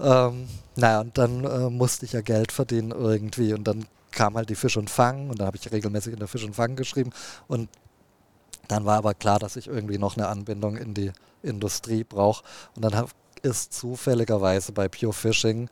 Ähm, 0.00 0.48
naja, 0.76 1.00
und 1.00 1.16
dann 1.16 1.44
äh, 1.44 1.70
musste 1.70 2.06
ich 2.06 2.12
ja 2.12 2.22
Geld 2.22 2.52
verdienen 2.52 2.90
irgendwie 2.90 3.54
und 3.54 3.64
dann 3.64 3.86
kam 4.10 4.36
halt 4.36 4.50
die 4.50 4.56
Fisch 4.56 4.76
und 4.76 4.90
Fang 4.90 5.30
und 5.30 5.40
da 5.40 5.46
habe 5.46 5.56
ich 5.56 5.72
regelmäßig 5.72 6.12
in 6.12 6.18
der 6.18 6.28
Fisch 6.28 6.44
und 6.44 6.54
Fang 6.54 6.76
geschrieben 6.76 7.12
und 7.48 7.70
dann 8.72 8.84
war 8.84 8.98
aber 8.98 9.14
klar, 9.14 9.38
dass 9.38 9.56
ich 9.56 9.68
irgendwie 9.68 9.98
noch 9.98 10.16
eine 10.16 10.28
Anbindung 10.28 10.76
in 10.76 10.94
die 10.94 11.12
Industrie 11.42 12.04
brauche. 12.04 12.44
Und 12.76 12.82
dann 12.84 13.06
ist 13.42 13.72
zufälligerweise 13.72 14.72
bei 14.72 14.88
Pure 14.88 15.12
Fishing 15.12 15.68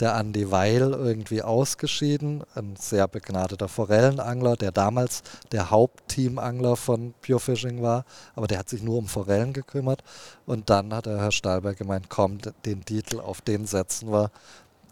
der 0.00 0.16
Andy 0.16 0.50
Weil 0.50 0.92
irgendwie 0.92 1.42
ausgeschieden, 1.42 2.42
ein 2.54 2.74
sehr 2.76 3.06
begnadeter 3.06 3.68
Forellenangler, 3.68 4.56
der 4.56 4.72
damals 4.72 5.22
der 5.52 5.70
Hauptteamangler 5.70 6.76
von 6.76 7.14
Pure 7.24 7.40
Fishing 7.40 7.82
war, 7.82 8.04
aber 8.34 8.48
der 8.48 8.58
hat 8.58 8.68
sich 8.68 8.82
nur 8.82 8.98
um 8.98 9.06
Forellen 9.06 9.52
gekümmert. 9.52 10.02
Und 10.44 10.70
dann 10.70 10.92
hat 10.92 11.06
der 11.06 11.18
Herr 11.18 11.30
Stahlberg 11.30 11.76
gemeint, 11.76 12.08
komm, 12.08 12.38
den 12.64 12.84
Titel, 12.84 13.20
auf 13.20 13.42
den 13.42 13.66
setzen 13.66 14.10
wir, 14.10 14.30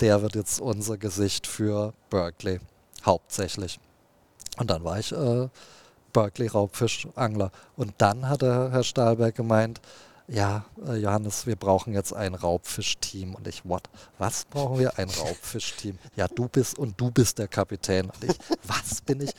der 0.01 0.23
wird 0.23 0.35
jetzt 0.35 0.61
unser 0.61 0.97
Gesicht 0.97 1.47
für 1.47 1.93
Berkeley, 2.09 2.61
hauptsächlich. 3.05 3.81
Und 4.59 4.71
dann 4.71 4.85
war 4.85 4.99
ich 4.99 5.13
äh, 5.13 5.49
Berkeley 6.13 6.49
Raubfischangler. 6.49 7.51
Und 7.77 7.95
dann 7.99 8.29
hat 8.29 8.43
der 8.43 8.71
Herr 8.71 8.85
Stahlberg 8.85 9.35
gemeint, 9.35 9.81
ja, 10.31 10.65
äh, 10.87 10.95
Johannes, 10.95 11.47
wir 11.47 11.57
brauchen 11.57 11.93
jetzt 11.93 12.13
ein 12.15 12.35
Raubfischteam. 12.35 13.35
Und 13.35 13.49
ich, 13.49 13.65
what? 13.65 13.83
Was 14.17 14.45
brauchen 14.45 14.79
wir? 14.79 14.97
Ein 14.97 15.11
Raubfischteam. 15.11 15.99
Ja, 16.15 16.29
du 16.29 16.49
bist 16.49 16.79
und 16.79 17.01
du 17.01 17.11
bist 17.11 17.39
der 17.41 17.49
Kapitän. 17.49 18.07
Und 18.07 18.25
ich, 18.25 18.37
was 18.63 19.01
bin 19.01 19.23
ich? 19.23 19.33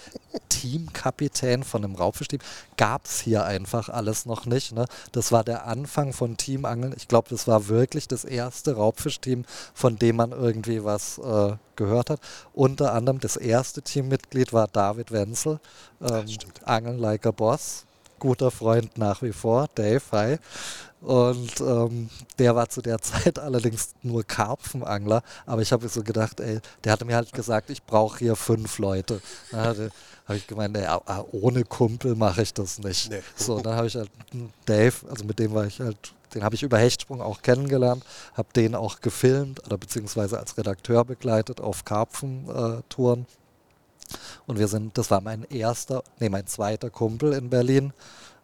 Teamkapitän 0.49 1.63
von 1.63 1.85
einem 1.85 1.95
Raubfischteam? 1.95 2.41
Gab 2.75 3.05
es 3.05 3.21
hier 3.21 3.45
einfach 3.45 3.87
alles 3.87 4.25
noch 4.25 4.45
nicht. 4.45 4.73
Ne? 4.73 4.85
Das 5.13 5.31
war 5.31 5.45
der 5.45 5.65
Anfang 5.65 6.11
von 6.11 6.35
Teamangeln. 6.35 6.93
Ich 6.97 7.07
glaube, 7.07 7.29
das 7.29 7.47
war 7.47 7.69
wirklich 7.69 8.09
das 8.09 8.25
erste 8.25 8.75
Raubfischteam, 8.75 9.45
von 9.73 9.97
dem 9.97 10.17
man 10.17 10.31
irgendwie 10.33 10.83
was 10.83 11.19
äh, 11.19 11.55
gehört 11.77 12.09
hat. 12.09 12.19
Unter 12.53 12.93
anderem 12.93 13.21
das 13.21 13.37
erste 13.37 13.81
Teammitglied 13.81 14.51
war 14.51 14.67
David 14.67 15.11
Wenzel, 15.13 15.61
ähm, 16.01 16.25
Angeln 16.65 16.99
like 16.99 17.25
a 17.25 17.31
Boss 17.31 17.85
guter 18.21 18.51
Freund 18.51 18.97
nach 18.97 19.21
wie 19.21 19.33
vor, 19.33 19.67
Dave, 19.75 20.01
hi. 20.11 20.37
Und 21.01 21.59
ähm, 21.59 22.09
der 22.37 22.55
war 22.55 22.69
zu 22.69 22.81
der 22.81 22.99
Zeit 22.99 23.39
allerdings 23.39 23.89
nur 24.03 24.23
Karpfenangler. 24.23 25.23
Aber 25.47 25.63
ich 25.63 25.71
habe 25.71 25.89
so 25.89 26.03
gedacht, 26.03 26.39
ey, 26.39 26.59
der 26.83 26.91
hatte 26.93 27.05
mir 27.05 27.15
halt 27.15 27.33
gesagt, 27.33 27.71
ich 27.71 27.83
brauche 27.83 28.19
hier 28.19 28.35
fünf 28.35 28.77
Leute. 28.77 29.19
Da 29.51 29.73
habe 30.27 30.37
ich 30.37 30.45
gemeint, 30.45 30.77
ey, 30.77 30.87
ohne 31.31 31.63
Kumpel 31.63 32.15
mache 32.15 32.43
ich 32.43 32.53
das 32.53 32.77
nicht. 32.77 33.09
Nee. 33.09 33.21
So, 33.35 33.59
dann 33.59 33.75
habe 33.75 33.87
ich 33.87 33.95
halt 33.95 34.11
Dave, 34.65 34.93
also 35.09 35.25
mit 35.25 35.39
dem 35.39 35.53
war 35.55 35.65
ich 35.65 35.79
halt, 35.79 36.13
den 36.35 36.43
habe 36.43 36.53
ich 36.53 36.61
über 36.61 36.77
Hechtsprung 36.77 37.21
auch 37.21 37.41
kennengelernt, 37.41 38.05
habe 38.35 38.49
den 38.55 38.75
auch 38.75 39.01
gefilmt 39.01 39.65
oder 39.65 39.79
beziehungsweise 39.79 40.39
als 40.39 40.55
Redakteur 40.57 41.03
begleitet 41.03 41.59
auf 41.59 41.83
Karpfentouren. 41.83 43.21
Äh, 43.21 43.40
und 44.47 44.59
wir 44.59 44.67
sind, 44.67 44.97
das 44.97 45.11
war 45.11 45.21
mein 45.21 45.43
erster, 45.43 46.03
nee, 46.19 46.29
mein 46.29 46.47
zweiter 46.47 46.89
Kumpel 46.89 47.33
in 47.33 47.49
Berlin. 47.49 47.93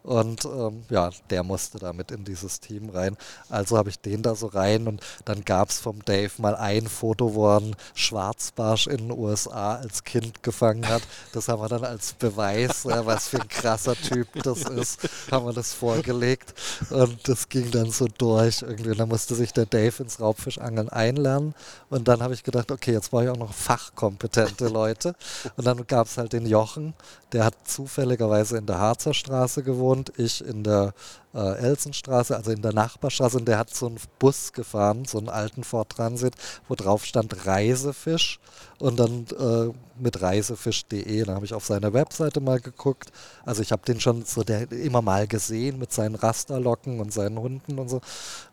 Und 0.07 0.45
ähm, 0.45 0.85
ja, 0.89 1.09
der 1.29 1.43
musste 1.43 1.79
damit 1.79 2.11
in 2.11 2.23
dieses 2.23 2.61
Team 2.61 2.89
rein. 2.91 3.17
Also 3.49 3.77
habe 3.77 3.89
ich 3.89 3.99
den 3.99 4.21
da 4.23 4.35
so 4.35 4.47
rein 4.47 4.87
und 4.87 5.01
dann 5.25 5.43
gab 5.43 5.69
es 5.69 5.81
vom 5.81 5.99
Dave 6.05 6.31
mal 6.37 6.55
ein 6.55 6.87
Foto, 6.87 7.33
wo 7.33 7.49
er 7.49 7.57
einen 7.57 7.75
Schwarzbarsch 7.93 8.87
in 8.87 9.09
den 9.09 9.11
USA 9.11 9.75
als 9.75 10.05
Kind 10.05 10.43
gefangen 10.43 10.87
hat. 10.87 11.01
Das 11.33 11.49
haben 11.49 11.61
wir 11.61 11.67
dann 11.67 11.83
als 11.83 12.13
Beweis, 12.13 12.85
äh, 12.85 13.05
was 13.05 13.27
für 13.27 13.41
ein 13.41 13.49
krasser 13.49 13.95
Typ 13.95 14.29
das 14.43 14.61
ist, 14.61 15.09
haben 15.29 15.45
wir 15.45 15.51
das 15.51 15.73
vorgelegt. 15.73 16.53
Und 16.89 17.27
das 17.27 17.49
ging 17.49 17.69
dann 17.71 17.91
so 17.91 18.07
durch 18.17 18.61
irgendwie. 18.61 18.91
Und 18.91 18.99
dann 18.99 19.09
musste 19.09 19.35
sich 19.35 19.51
der 19.51 19.65
Dave 19.65 20.03
ins 20.03 20.21
Raubfischangeln 20.21 20.87
einlernen. 20.87 21.53
Und 21.89 22.07
dann 22.07 22.23
habe 22.23 22.33
ich 22.33 22.43
gedacht, 22.43 22.71
okay, 22.71 22.93
jetzt 22.93 23.11
brauche 23.11 23.25
ich 23.25 23.29
auch 23.29 23.35
noch 23.35 23.53
fachkompetente 23.53 24.69
Leute. 24.69 25.15
Und 25.57 25.67
dann 25.67 25.85
gab 25.85 26.07
es 26.07 26.17
halt 26.17 26.31
den 26.31 26.45
Jochen, 26.45 26.93
der 27.33 27.43
hat 27.43 27.55
zufälligerweise 27.65 28.57
in 28.57 28.65
der 28.65 28.79
Harzer 28.79 29.13
Straße 29.13 29.63
gewohnt, 29.63 29.96
ich 30.17 30.43
in 30.43 30.63
der 30.63 30.93
äh, 31.33 31.57
Elsenstraße, 31.57 32.35
also 32.35 32.51
in 32.51 32.61
der 32.61 32.73
Nachbarstraße. 32.73 33.37
Und 33.37 33.47
der 33.47 33.57
hat 33.57 33.73
so 33.73 33.87
einen 33.87 33.99
Bus 34.19 34.53
gefahren, 34.53 35.05
so 35.05 35.17
einen 35.17 35.29
alten 35.29 35.63
Ford 35.63 35.89
Transit, 35.89 36.35
wo 36.67 36.75
drauf 36.75 37.05
stand 37.05 37.45
Reisefisch 37.45 38.39
und 38.79 38.99
dann 38.99 39.25
äh, 39.39 39.73
mit 40.01 40.21
reisefisch.de. 40.21 41.23
Da 41.23 41.35
habe 41.35 41.45
ich 41.45 41.53
auf 41.53 41.65
seine 41.65 41.93
Webseite 41.93 42.39
mal 42.39 42.59
geguckt. 42.59 43.11
Also 43.45 43.61
ich 43.61 43.71
habe 43.71 43.83
den 43.85 43.99
schon 43.99 44.23
so 44.25 44.43
der, 44.43 44.71
immer 44.71 45.01
mal 45.01 45.27
gesehen 45.27 45.79
mit 45.79 45.91
seinen 45.91 46.15
Rasterlocken 46.15 46.99
und 46.99 47.13
seinen 47.13 47.39
Hunden 47.39 47.79
und 47.79 47.89
so. 47.89 48.01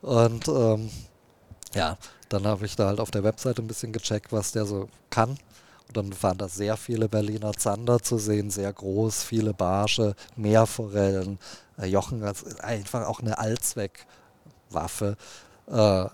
Und 0.02 0.48
ähm, 0.48 0.90
ja, 1.74 1.98
dann 2.28 2.46
habe 2.46 2.66
ich 2.66 2.76
da 2.76 2.86
halt 2.86 3.00
auf 3.00 3.10
der 3.10 3.24
Webseite 3.24 3.62
ein 3.62 3.66
bisschen 3.66 3.92
gecheckt, 3.92 4.32
was 4.32 4.52
der 4.52 4.64
so 4.64 4.88
kann. 5.10 5.38
Dann 5.92 6.10
waren 6.22 6.38
da 6.38 6.48
sehr 6.48 6.76
viele 6.76 7.08
Berliner 7.08 7.52
Zander 7.52 8.00
zu 8.00 8.18
sehen, 8.18 8.50
sehr 8.50 8.72
groß, 8.72 9.22
viele 9.22 9.54
Barsche, 9.54 10.14
Meerforellen. 10.36 11.38
Äh, 11.78 11.86
Jochen 11.86 12.22
ist 12.22 12.62
einfach 12.62 13.06
auch 13.06 13.20
eine 13.20 13.38
Allzweckwaffe 13.38 15.16
äh, 15.68 16.06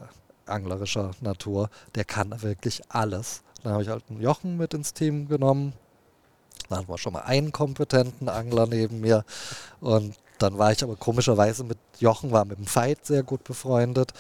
anglerischer 0.47 1.13
Natur. 1.21 1.71
Der 1.95 2.05
kann 2.05 2.43
wirklich 2.43 2.83
alles. 2.89 3.43
Dann 3.63 3.73
habe 3.73 3.83
ich 3.83 3.89
halt 3.89 4.05
einen 4.11 4.21
Jochen 4.21 4.57
mit 4.57 4.75
ins 4.75 4.93
Team 4.93 5.29
genommen. 5.29 5.73
Dann 6.69 6.79
hatten 6.79 6.89
wir 6.89 6.99
schon 6.99 7.13
mal 7.13 7.23
einen 7.23 7.53
kompetenten 7.53 8.29
Angler 8.29 8.67
neben 8.67 9.01
mir. 9.01 9.25
Und 9.81 10.15
dann 10.39 10.59
war 10.59 10.73
ich 10.73 10.83
aber 10.83 10.97
komischerweise 10.97 11.65
mit 11.65 11.79
Jochen, 11.99 12.33
war 12.33 12.45
mit 12.45 12.59
dem 12.59 12.75
Veit 12.75 13.05
sehr 13.07 13.23
gut 13.23 13.45
befreundet. 13.45 14.13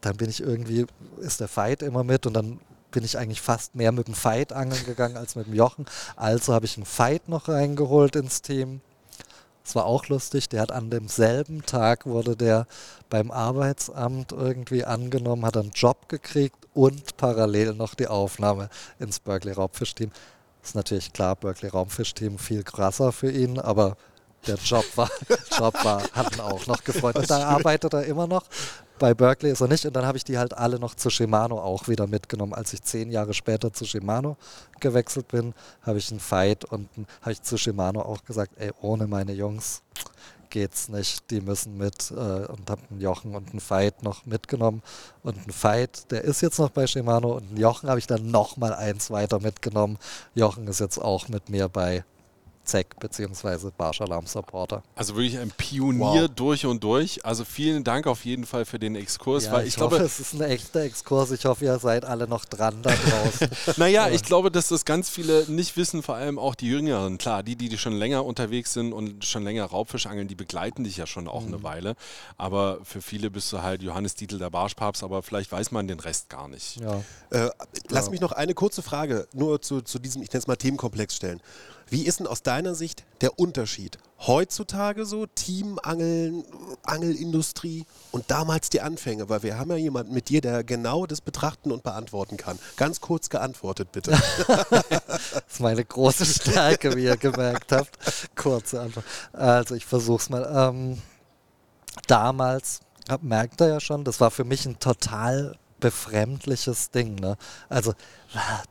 Dann 0.00 0.16
bin 0.16 0.30
ich 0.30 0.40
irgendwie, 0.40 0.86
ist 1.18 1.40
der 1.40 1.54
Veit 1.54 1.82
immer 1.82 2.04
mit 2.04 2.26
und 2.26 2.34
dann 2.34 2.60
bin 2.92 3.04
ich 3.04 3.18
eigentlich 3.18 3.40
fast 3.40 3.74
mehr 3.74 3.90
mit 3.90 4.06
dem 4.06 4.14
Veit 4.14 4.52
angeln 4.52 4.84
gegangen 4.84 5.16
als 5.16 5.34
mit 5.34 5.46
dem 5.46 5.54
Jochen. 5.54 5.86
Also 6.14 6.54
habe 6.54 6.66
ich 6.66 6.76
einen 6.76 6.86
Veit 6.86 7.28
noch 7.28 7.48
reingeholt 7.48 8.14
ins 8.14 8.42
Team. 8.42 8.80
Das 9.64 9.74
war 9.74 9.86
auch 9.86 10.06
lustig. 10.08 10.48
Der 10.48 10.60
hat 10.60 10.72
an 10.72 10.90
demselben 10.90 11.64
Tag 11.66 12.06
wurde 12.06 12.36
der 12.36 12.66
beim 13.10 13.30
Arbeitsamt 13.30 14.32
irgendwie 14.32 14.84
angenommen, 14.84 15.44
hat 15.44 15.56
einen 15.56 15.72
Job 15.72 16.08
gekriegt 16.08 16.56
und 16.74 17.16
parallel 17.16 17.74
noch 17.74 17.94
die 17.94 18.08
Aufnahme 18.08 18.70
ins 18.98 19.20
Berkeley 19.20 19.52
Raubfischteam. 19.52 20.10
Ist 20.62 20.74
natürlich 20.74 21.12
klar, 21.12 21.36
Berkeley 21.36 21.70
Raubfischteam 21.70 22.38
viel 22.38 22.62
krasser 22.62 23.12
für 23.12 23.30
ihn, 23.30 23.58
aber 23.58 23.96
der 24.46 24.56
Job 24.56 24.84
war, 24.96 25.10
Job 25.58 25.74
war, 25.84 26.02
hat 26.12 26.34
ihn 26.34 26.40
auch 26.40 26.66
noch 26.66 26.82
gefreut. 26.84 27.16
Und 27.16 27.30
da 27.30 27.46
arbeitet 27.48 27.92
er 27.92 28.04
immer 28.04 28.26
noch. 28.26 28.44
Bei 29.02 29.14
Berkeley 29.14 29.50
ist 29.50 29.60
er 29.60 29.66
nicht. 29.66 29.84
Und 29.84 29.96
dann 29.96 30.06
habe 30.06 30.16
ich 30.16 30.22
die 30.22 30.38
halt 30.38 30.56
alle 30.56 30.78
noch 30.78 30.94
zu 30.94 31.10
Shimano 31.10 31.58
auch 31.58 31.88
wieder 31.88 32.06
mitgenommen. 32.06 32.54
Als 32.54 32.72
ich 32.72 32.82
zehn 32.82 33.10
Jahre 33.10 33.34
später 33.34 33.72
zu 33.72 33.84
Shimano 33.84 34.36
gewechselt 34.78 35.26
bin, 35.26 35.54
habe 35.82 35.98
ich 35.98 36.12
einen 36.12 36.20
Fight 36.20 36.64
und 36.66 36.88
habe 37.20 37.32
ich 37.32 37.42
zu 37.42 37.58
Shimano 37.58 38.00
auch 38.02 38.24
gesagt, 38.24 38.52
ey, 38.58 38.70
ohne 38.80 39.08
meine 39.08 39.32
Jungs 39.32 39.82
geht's 40.50 40.88
nicht. 40.88 41.28
Die 41.32 41.40
müssen 41.40 41.76
mit 41.76 42.12
äh, 42.12 42.14
und 42.14 42.70
habe 42.70 42.82
einen 42.90 43.00
Jochen 43.00 43.34
und 43.34 43.50
einen 43.50 43.58
Fight 43.58 44.04
noch 44.04 44.24
mitgenommen. 44.24 44.82
Und 45.24 45.48
ein 45.48 45.52
Fight, 45.52 46.08
der 46.12 46.22
ist 46.22 46.40
jetzt 46.40 46.60
noch 46.60 46.70
bei 46.70 46.86
Shimano 46.86 47.38
und 47.38 47.48
einen 47.48 47.56
Jochen 47.56 47.88
habe 47.88 47.98
ich 47.98 48.06
dann 48.06 48.30
noch 48.30 48.56
mal 48.56 48.72
eins 48.72 49.10
weiter 49.10 49.40
mitgenommen. 49.40 49.98
Jochen 50.36 50.68
ist 50.68 50.78
jetzt 50.78 50.98
auch 50.98 51.26
mit 51.26 51.48
mir 51.48 51.68
bei 51.68 52.04
ZEC 52.64 52.98
bzw. 53.00 53.70
Barschalarm 53.76 54.26
Supporter. 54.26 54.82
Also 54.94 55.16
wirklich 55.16 55.38
ein 55.38 55.50
Pionier 55.50 56.22
wow. 56.22 56.30
durch 56.34 56.64
und 56.66 56.82
durch. 56.82 57.24
Also 57.24 57.44
vielen 57.44 57.84
Dank 57.84 58.06
auf 58.06 58.24
jeden 58.24 58.46
Fall 58.46 58.64
für 58.64 58.78
den 58.78 58.94
Exkurs. 58.94 59.46
Ja, 59.46 59.52
weil 59.52 59.62
ich, 59.62 59.70
ich 59.70 59.76
glaube, 59.76 59.96
hoffe, 59.96 60.04
es 60.04 60.20
ist 60.20 60.34
ein 60.34 60.42
echter 60.42 60.80
Exkurs. 60.80 61.30
Ich 61.32 61.44
hoffe, 61.44 61.64
ihr 61.64 61.78
seid 61.78 62.04
alle 62.04 62.28
noch 62.28 62.44
dran 62.44 62.82
da 62.82 62.90
draußen. 62.90 63.48
naja, 63.76 64.08
ich 64.08 64.22
glaube, 64.22 64.50
dass 64.50 64.68
das 64.68 64.84
ganz 64.84 65.08
viele 65.08 65.44
nicht 65.48 65.76
wissen, 65.76 66.02
vor 66.02 66.14
allem 66.14 66.38
auch 66.38 66.54
die 66.54 66.68
Jüngeren. 66.68 67.18
Klar, 67.18 67.42
die, 67.42 67.56
die 67.56 67.76
schon 67.78 67.94
länger 67.94 68.24
unterwegs 68.24 68.72
sind 68.72 68.92
und 68.92 69.24
schon 69.24 69.42
länger 69.42 69.64
Raubfisch 69.64 70.06
angeln, 70.06 70.28
die 70.28 70.34
begleiten 70.34 70.84
dich 70.84 70.96
ja 70.96 71.06
schon 71.06 71.28
auch 71.28 71.42
mhm. 71.42 71.48
eine 71.48 71.62
Weile. 71.62 71.96
Aber 72.38 72.78
für 72.84 73.02
viele 73.02 73.30
bist 73.30 73.52
du 73.52 73.62
halt 73.62 73.82
Johannes 73.82 74.14
Dietl, 74.14 74.38
der 74.38 74.50
Barschpapst, 74.50 75.02
aber 75.02 75.22
vielleicht 75.22 75.50
weiß 75.50 75.72
man 75.72 75.88
den 75.88 76.00
Rest 76.00 76.28
gar 76.28 76.48
nicht. 76.48 76.80
Ja. 76.80 77.02
Äh, 77.30 77.50
lass 77.88 78.10
mich 78.10 78.20
noch 78.20 78.32
eine 78.32 78.54
kurze 78.54 78.82
Frage 78.82 79.26
nur 79.32 79.60
zu, 79.60 79.80
zu 79.80 79.98
diesem, 79.98 80.22
ich 80.22 80.28
nenne 80.30 80.40
es 80.40 80.46
mal 80.46 80.56
Themenkomplex 80.56 81.16
stellen. 81.16 81.40
Wie 81.88 82.06
ist 82.06 82.20
denn 82.20 82.26
aus 82.26 82.42
deiner 82.42 82.74
Sicht 82.74 83.04
der 83.20 83.38
Unterschied 83.38 83.98
heutzutage 84.26 85.04
so, 85.04 85.26
Teamangeln, 85.26 86.44
Angelindustrie 86.84 87.84
und 88.10 88.30
damals 88.30 88.70
die 88.70 88.80
Anfänge? 88.80 89.28
Weil 89.28 89.42
wir 89.42 89.58
haben 89.58 89.70
ja 89.70 89.76
jemanden 89.76 90.14
mit 90.14 90.28
dir, 90.28 90.40
der 90.40 90.64
genau 90.64 91.06
das 91.06 91.20
betrachten 91.20 91.72
und 91.72 91.82
beantworten 91.82 92.36
kann. 92.36 92.58
Ganz 92.76 93.00
kurz 93.00 93.28
geantwortet, 93.28 93.92
bitte. 93.92 94.10
das 94.48 95.42
ist 95.48 95.60
meine 95.60 95.84
große 95.84 96.24
Stärke, 96.24 96.96
wie 96.96 97.04
ihr 97.04 97.16
gemerkt 97.16 97.72
habt. 97.72 97.98
Kurze 98.36 98.80
Antwort. 98.80 99.04
Also 99.32 99.74
ich 99.74 99.86
versuche 99.86 100.22
es 100.22 100.30
mal. 100.30 100.50
Ähm, 100.54 100.98
damals, 102.06 102.80
merkt 103.20 103.60
er 103.60 103.68
ja 103.68 103.80
schon, 103.80 104.04
das 104.04 104.20
war 104.20 104.30
für 104.30 104.44
mich 104.44 104.66
ein 104.66 104.78
total 104.78 105.56
befremdliches 105.82 106.90
Ding. 106.90 107.16
Ne? 107.16 107.36
Also 107.68 107.92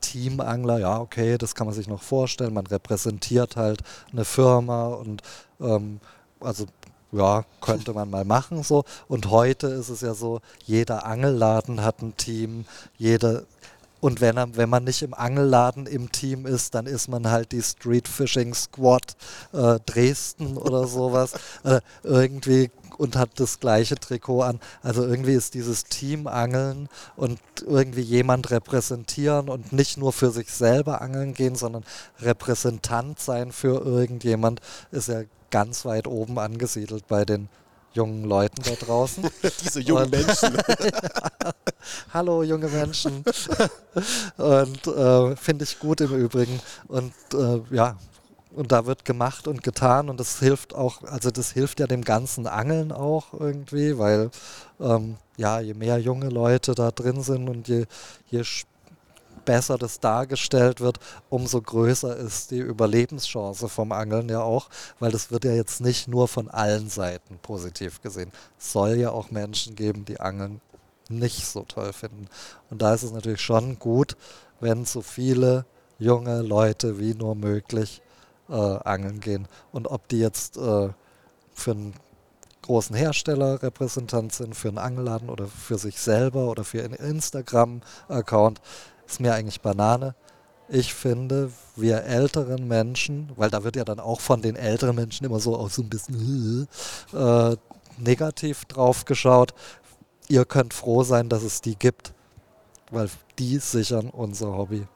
Teamangler, 0.01 0.79
ja, 0.79 0.99
okay, 0.99 1.37
das 1.37 1.53
kann 1.53 1.67
man 1.67 1.75
sich 1.75 1.87
noch 1.87 2.01
vorstellen. 2.01 2.55
Man 2.55 2.65
repräsentiert 2.65 3.55
halt 3.55 3.81
eine 4.11 4.25
Firma 4.25 4.87
und 4.87 5.21
ähm, 5.59 5.99
also 6.39 6.65
ja, 7.11 7.43
könnte 7.59 7.93
man 7.93 8.09
mal 8.09 8.25
machen 8.25 8.63
so. 8.63 8.85
Und 9.07 9.29
heute 9.29 9.67
ist 9.67 9.89
es 9.89 10.01
ja 10.01 10.15
so, 10.15 10.39
jeder 10.65 11.05
Angelladen 11.05 11.83
hat 11.83 12.01
ein 12.01 12.15
Team, 12.17 12.65
jede 12.97 13.45
und 14.01 14.19
wenn, 14.19 14.35
wenn 14.57 14.69
man 14.69 14.83
nicht 14.83 15.03
im 15.03 15.13
Angelladen 15.13 15.85
im 15.85 16.11
Team 16.11 16.45
ist, 16.45 16.75
dann 16.75 16.87
ist 16.87 17.07
man 17.07 17.29
halt 17.29 17.51
die 17.51 17.61
Street 17.61 18.07
Fishing 18.07 18.53
Squad 18.53 19.15
äh, 19.53 19.79
Dresden 19.85 20.57
oder 20.57 20.87
sowas. 20.87 21.33
Äh, 21.63 21.79
irgendwie 22.03 22.71
und 22.97 23.15
hat 23.15 23.39
das 23.39 23.59
gleiche 23.59 23.95
Trikot 23.95 24.41
an. 24.41 24.59
Also 24.83 25.05
irgendwie 25.05 25.33
ist 25.33 25.53
dieses 25.53 25.85
Teamangeln 25.85 26.89
und 27.15 27.39
irgendwie 27.65 28.01
jemand 28.01 28.51
repräsentieren 28.51 29.49
und 29.49 29.71
nicht 29.71 29.97
nur 29.97 30.13
für 30.13 30.31
sich 30.31 30.51
selber 30.51 31.01
angeln 31.01 31.33
gehen, 31.33 31.55
sondern 31.55 31.83
Repräsentant 32.19 33.19
sein 33.19 33.51
für 33.51 33.83
irgendjemand, 33.83 34.61
ist 34.91 35.07
ja 35.07 35.21
ganz 35.49 35.85
weit 35.85 36.07
oben 36.07 36.37
angesiedelt 36.39 37.07
bei 37.07 37.25
den 37.25 37.49
jungen 37.93 38.23
Leuten 38.23 38.61
da 38.63 38.71
draußen. 38.71 39.23
Diese 39.63 39.79
jungen 39.81 40.05
und, 40.05 40.11
Menschen. 40.11 40.57
Hallo 42.13 42.43
junge 42.43 42.67
Menschen. 42.67 43.23
und 44.37 44.87
äh, 44.87 45.35
finde 45.35 45.63
ich 45.63 45.79
gut 45.79 46.01
im 46.01 46.15
Übrigen. 46.15 46.59
Und 46.87 47.13
äh, 47.33 47.61
ja, 47.75 47.97
und 48.53 48.71
da 48.71 48.85
wird 48.85 49.05
gemacht 49.05 49.47
und 49.47 49.63
getan 49.63 50.09
und 50.09 50.19
das 50.19 50.39
hilft 50.39 50.75
auch, 50.75 51.03
also 51.03 51.31
das 51.31 51.51
hilft 51.51 51.79
ja 51.79 51.87
dem 51.87 52.03
ganzen 52.03 52.47
Angeln 52.47 52.91
auch 52.91 53.33
irgendwie, 53.33 53.97
weil 53.97 54.29
ähm, 54.79 55.17
ja, 55.37 55.59
je 55.59 55.73
mehr 55.73 55.99
junge 55.99 56.29
Leute 56.29 56.75
da 56.75 56.91
drin 56.91 57.23
sind 57.23 57.47
und 57.47 57.67
je, 57.67 57.85
je 58.29 58.43
besser 59.51 59.77
das 59.77 59.99
dargestellt 59.99 60.79
wird, 60.79 61.01
umso 61.29 61.61
größer 61.61 62.15
ist 62.15 62.51
die 62.51 62.59
Überlebenschance 62.59 63.67
vom 63.67 63.91
Angeln 63.91 64.29
ja 64.29 64.39
auch, 64.39 64.69
weil 64.99 65.11
das 65.11 65.29
wird 65.29 65.43
ja 65.43 65.51
jetzt 65.51 65.81
nicht 65.81 66.07
nur 66.07 66.29
von 66.29 66.49
allen 66.49 66.87
Seiten 66.87 67.37
positiv 67.41 68.01
gesehen. 68.01 68.31
Es 68.57 68.71
soll 68.71 68.95
ja 68.95 69.09
auch 69.11 69.29
Menschen 69.29 69.75
geben, 69.75 70.05
die 70.05 70.21
Angeln 70.21 70.61
nicht 71.09 71.45
so 71.45 71.63
toll 71.63 71.91
finden. 71.91 72.29
Und 72.69 72.81
da 72.81 72.93
ist 72.93 73.03
es 73.03 73.11
natürlich 73.11 73.41
schon 73.41 73.77
gut, 73.77 74.15
wenn 74.61 74.85
so 74.85 75.01
viele 75.01 75.65
junge 75.99 76.41
Leute 76.41 76.97
wie 76.97 77.13
nur 77.13 77.35
möglich 77.35 78.01
äh, 78.47 78.53
angeln 78.53 79.19
gehen. 79.19 79.49
Und 79.73 79.87
ob 79.87 80.07
die 80.07 80.19
jetzt 80.19 80.55
äh, 80.55 80.87
für 81.51 81.71
einen 81.71 81.93
großen 82.61 82.95
Hersteller 82.95 83.61
Repräsentant 83.61 84.31
sind, 84.31 84.55
für 84.55 84.69
einen 84.69 84.77
Angelladen 84.77 85.29
oder 85.29 85.47
für 85.47 85.77
sich 85.77 85.99
selber 85.99 86.45
oder 86.45 86.63
für 86.63 86.81
einen 86.81 86.93
Instagram-Account, 86.93 88.61
ist 89.11 89.19
mir 89.19 89.33
eigentlich 89.33 89.61
Banane. 89.61 90.15
Ich 90.69 90.93
finde, 90.93 91.51
wir 91.75 92.03
älteren 92.03 92.67
Menschen, 92.67 93.31
weil 93.35 93.49
da 93.49 93.63
wird 93.65 93.75
ja 93.75 93.83
dann 93.83 93.99
auch 93.99 94.21
von 94.21 94.41
den 94.41 94.55
älteren 94.55 94.95
Menschen 94.95 95.25
immer 95.25 95.39
so 95.39 95.57
auch 95.57 95.69
so 95.69 95.81
ein 95.81 95.89
bisschen 95.89 96.67
äh, 97.13 97.55
negativ 97.97 98.63
drauf 98.65 99.03
geschaut. 99.03 99.53
Ihr 100.29 100.45
könnt 100.45 100.73
froh 100.73 101.03
sein, 101.03 101.27
dass 101.27 101.43
es 101.43 101.59
die 101.59 101.75
gibt, 101.75 102.13
weil 102.89 103.09
die 103.37 103.57
sichern 103.57 104.09
unser 104.09 104.55
Hobby. 104.55 104.87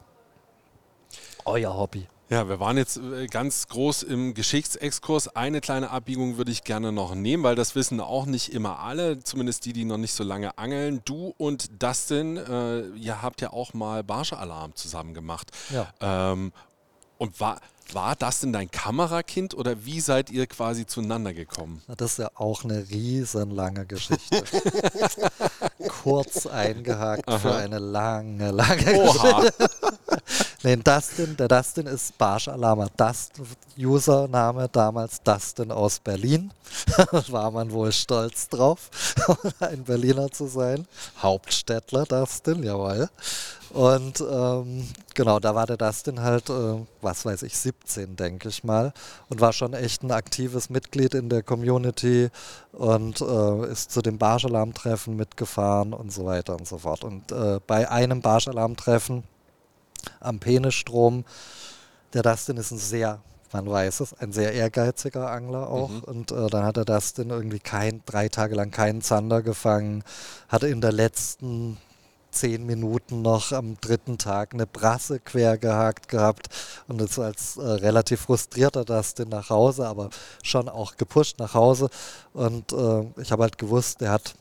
Euer 1.43 1.75
Hobby. 1.75 2.07
Ja, 2.27 2.49
wir 2.49 2.59
waren 2.59 2.77
jetzt 2.77 2.97
äh, 2.97 3.27
ganz 3.27 3.67
groß 3.67 4.01
im 4.03 4.33
Geschichtsexkurs. 4.33 5.35
Eine 5.35 5.61
kleine 5.61 5.91
Abbiegung 5.91 6.37
würde 6.37 6.51
ich 6.51 6.63
gerne 6.63 6.91
noch 6.91 7.13
nehmen, 7.13 7.43
weil 7.43 7.55
das 7.55 7.75
wissen 7.75 7.99
auch 7.99 8.25
nicht 8.25 8.51
immer 8.51 8.79
alle, 8.79 9.19
zumindest 9.19 9.65
die, 9.65 9.73
die 9.73 9.85
noch 9.85 9.97
nicht 9.97 10.13
so 10.13 10.23
lange 10.23 10.57
angeln. 10.57 11.01
Du 11.05 11.35
und 11.37 11.83
Dustin, 11.83 12.37
äh, 12.37 12.87
ihr 12.95 13.21
habt 13.21 13.41
ja 13.41 13.53
auch 13.53 13.75
mal 13.75 14.03
Barsche-Alarm 14.03 14.75
zusammen 14.75 15.13
gemacht. 15.13 15.51
Ja. 15.69 15.93
Ähm, 16.01 16.51
und 17.19 17.39
war, 17.39 17.59
war 17.93 18.15
das 18.15 18.39
denn 18.39 18.51
dein 18.51 18.71
Kamerakind 18.71 19.53
oder 19.53 19.85
wie 19.85 19.99
seid 19.99 20.31
ihr 20.31 20.47
quasi 20.47 20.87
zueinander 20.87 21.33
gekommen? 21.33 21.83
Das 21.95 22.13
ist 22.13 22.19
ja 22.19 22.29
auch 22.33 22.63
eine 22.63 22.89
riesenlange 22.89 23.85
Geschichte. 23.85 24.43
Kurz 26.01 26.47
eingehakt 26.47 27.27
Aha. 27.27 27.37
für 27.37 27.55
eine 27.55 27.77
lange, 27.77 28.49
lange 28.49 28.95
Oha. 28.95 29.41
Geschichte. 29.41 29.94
Nee, 30.65 30.77
Dustin, 30.77 31.37
der 31.37 31.47
Dustin 31.47 31.85
ist 31.85 32.17
Barsch 32.17 32.47
Alama. 32.47 32.87
Username 33.77 34.67
damals 34.67 35.21
Dustin 35.21 35.71
aus 35.71 35.99
Berlin. 35.99 36.51
War 37.29 37.51
man 37.51 37.71
wohl 37.71 37.91
stolz 37.91 38.49
drauf, 38.49 38.89
ein 39.59 39.83
Berliner 39.83 40.31
zu 40.31 40.47
sein. 40.47 40.87
Hauptstädtler 41.21 42.05
Dustin, 42.05 42.63
jawohl. 42.63 43.07
Und 43.73 44.21
ähm, 44.21 44.87
genau, 45.13 45.39
da 45.39 45.53
war 45.53 45.67
der 45.67 45.77
Dustin 45.77 46.21
halt, 46.21 46.49
äh, 46.49 46.83
was 46.99 47.25
weiß 47.25 47.43
ich, 47.43 47.55
17, 47.55 48.15
denke 48.15 48.49
ich 48.49 48.63
mal. 48.63 48.91
Und 49.29 49.41
war 49.41 49.53
schon 49.53 49.75
echt 49.75 50.01
ein 50.01 50.11
aktives 50.11 50.71
Mitglied 50.71 51.13
in 51.13 51.29
der 51.29 51.43
Community 51.43 52.31
und 52.71 53.21
äh, 53.21 53.71
ist 53.71 53.91
zu 53.91 54.01
dem 54.01 54.17
Barschalarm-Treffen 54.17 55.15
mitgefahren 55.15 55.93
und 55.93 56.11
so 56.11 56.25
weiter 56.25 56.55
und 56.55 56.67
so 56.67 56.79
fort. 56.79 57.03
Und 57.03 57.31
äh, 57.31 57.59
bei 57.67 57.87
einem 57.87 58.21
Barschalarm-Treffen 58.21 59.25
am 60.19 60.39
Penisstrom. 60.39 61.25
Der 62.13 62.23
Dustin 62.23 62.57
ist 62.57 62.71
ein 62.71 62.77
sehr, 62.77 63.19
man 63.51 63.69
weiß 63.69 63.99
es, 63.99 64.13
ein 64.13 64.31
sehr 64.31 64.53
ehrgeiziger 64.53 65.29
Angler 65.31 65.69
auch. 65.69 66.03
Und 66.03 66.31
äh, 66.31 66.47
dann 66.47 66.63
hat 66.65 66.77
der 66.77 66.85
Dustin 66.85 67.29
irgendwie 67.29 67.59
kein, 67.59 68.01
drei 68.05 68.29
Tage 68.29 68.55
lang 68.55 68.71
keinen 68.71 69.01
Zander 69.01 69.41
gefangen, 69.41 70.03
hatte 70.47 70.67
in 70.67 70.81
der 70.81 70.91
letzten 70.91 71.77
zehn 72.35 72.65
Minuten 72.65 73.21
noch 73.21 73.51
am 73.51 73.77
dritten 73.79 74.17
Tag 74.17 74.53
eine 74.53 74.67
Brasse 74.67 75.19
quer 75.19 75.57
gehakt 75.57 76.09
gehabt 76.09 76.49
und 76.87 77.01
ist 77.01 77.17
als 77.17 77.57
äh, 77.57 77.61
relativ 77.61 78.21
frustrierter 78.21 78.85
Dustin 78.85 79.29
nach 79.29 79.49
Hause, 79.49 79.87
aber 79.87 80.09
schon 80.43 80.69
auch 80.69 80.97
gepusht 80.97 81.39
nach 81.39 81.53
Hause. 81.53 81.89
Und 82.33 82.73
äh, 82.73 83.05
ich 83.21 83.31
habe 83.31 83.43
halt 83.43 83.57
gewusst, 83.57 84.01
der 84.01 84.11
hat 84.11 84.35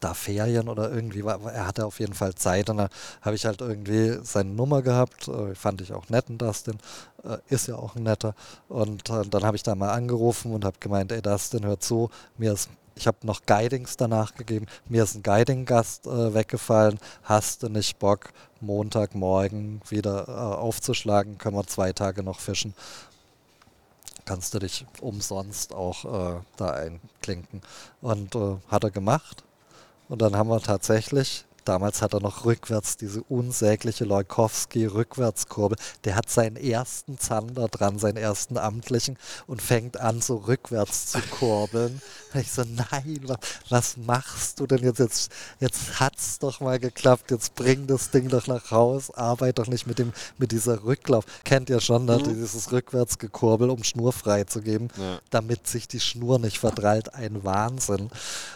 da 0.00 0.14
Ferien 0.14 0.68
oder 0.68 0.90
irgendwie, 0.90 1.24
war, 1.24 1.40
er 1.52 1.66
hatte 1.66 1.86
auf 1.86 2.00
jeden 2.00 2.14
Fall 2.14 2.34
Zeit 2.34 2.70
und 2.70 2.78
dann 2.78 2.88
habe 3.22 3.36
ich 3.36 3.46
halt 3.46 3.60
irgendwie 3.60 4.18
seine 4.22 4.50
Nummer 4.50 4.82
gehabt, 4.82 5.28
äh, 5.28 5.54
fand 5.54 5.80
ich 5.80 5.92
auch 5.92 6.08
netten 6.08 6.38
Dustin, 6.38 6.78
äh, 7.24 7.38
ist 7.48 7.68
ja 7.68 7.76
auch 7.76 7.96
ein 7.96 8.02
netter 8.02 8.34
und 8.68 9.08
äh, 9.10 9.22
dann 9.28 9.44
habe 9.44 9.56
ich 9.56 9.62
da 9.62 9.74
mal 9.74 9.90
angerufen 9.90 10.52
und 10.52 10.64
habe 10.64 10.78
gemeint, 10.80 11.12
ey 11.12 11.22
Dustin, 11.22 11.64
hör 11.64 11.78
zu, 11.78 12.10
mir 12.36 12.52
ist 12.52 12.68
ich 13.00 13.06
habe 13.06 13.26
noch 13.26 13.46
Guidings 13.46 13.96
danach 13.96 14.34
gegeben. 14.34 14.66
Mir 14.86 15.04
ist 15.04 15.14
ein 15.14 15.22
Guiding-Gast 15.22 16.06
äh, 16.06 16.34
weggefallen. 16.34 16.98
Hast 17.22 17.62
du 17.62 17.70
nicht 17.70 17.98
Bock, 17.98 18.30
Montagmorgen 18.60 19.80
wieder 19.88 20.28
äh, 20.28 20.32
aufzuschlagen? 20.32 21.38
Können 21.38 21.56
wir 21.56 21.66
zwei 21.66 21.94
Tage 21.94 22.22
noch 22.22 22.40
fischen? 22.40 22.74
Kannst 24.26 24.52
du 24.52 24.58
dich 24.58 24.84
umsonst 25.00 25.72
auch 25.72 26.04
äh, 26.04 26.40
da 26.58 26.70
einklinken. 26.72 27.62
Und 28.02 28.34
äh, 28.34 28.56
hat 28.68 28.84
er 28.84 28.90
gemacht. 28.90 29.44
Und 30.10 30.22
dann 30.22 30.36
haben 30.36 30.50
wir 30.50 30.60
tatsächlich, 30.60 31.44
damals 31.64 32.02
hat 32.02 32.14
er 32.14 32.20
noch 32.20 32.44
rückwärts 32.44 32.96
diese 32.96 33.22
unsägliche 33.24 34.04
Leukowski-Rückwärtskurbel. 34.04 35.78
Der 36.04 36.16
hat 36.16 36.30
seinen 36.30 36.56
ersten 36.56 37.18
Zander 37.18 37.68
dran, 37.68 37.98
seinen 37.98 38.16
ersten 38.16 38.56
amtlichen 38.58 39.16
und 39.46 39.62
fängt 39.62 39.98
an, 39.98 40.20
so 40.20 40.36
rückwärts 40.36 41.06
zu 41.08 41.18
kurbeln. 41.38 42.00
Und 42.34 42.40
ich 42.40 42.52
so, 42.52 42.62
nein, 42.64 43.20
was, 43.24 43.38
was 43.68 43.96
machst 43.96 44.60
du 44.60 44.66
denn 44.66 44.82
jetzt? 44.82 44.98
Jetzt, 44.98 45.32
jetzt 45.58 46.00
hat's 46.00 46.38
doch 46.38 46.60
mal 46.60 46.78
geklappt. 46.78 47.30
Jetzt 47.30 47.54
bring 47.54 47.86
das 47.86 48.10
Ding 48.10 48.28
doch 48.28 48.46
nach 48.46 48.70
Haus. 48.70 49.10
Arbeit 49.10 49.58
doch 49.58 49.66
nicht 49.66 49.86
mit 49.86 49.98
dem, 49.98 50.12
mit 50.38 50.52
dieser 50.52 50.84
Rücklauf. 50.84 51.24
Kennt 51.44 51.70
ihr 51.70 51.80
schon, 51.80 52.04
ne? 52.04 52.22
dieses 52.22 52.70
Rückwärtsgekurbel, 52.72 53.70
um 53.70 53.82
Schnur 53.84 54.12
freizugeben, 54.12 54.88
Ja. 54.96 55.18
damit 55.30 55.66
sich 55.66 55.88
die 55.88 56.00
Schnur 56.00 56.38
nicht 56.38 56.58
verdrallt. 56.58 57.14
Ein 57.14 57.44
Wahnsinn. 57.44 58.10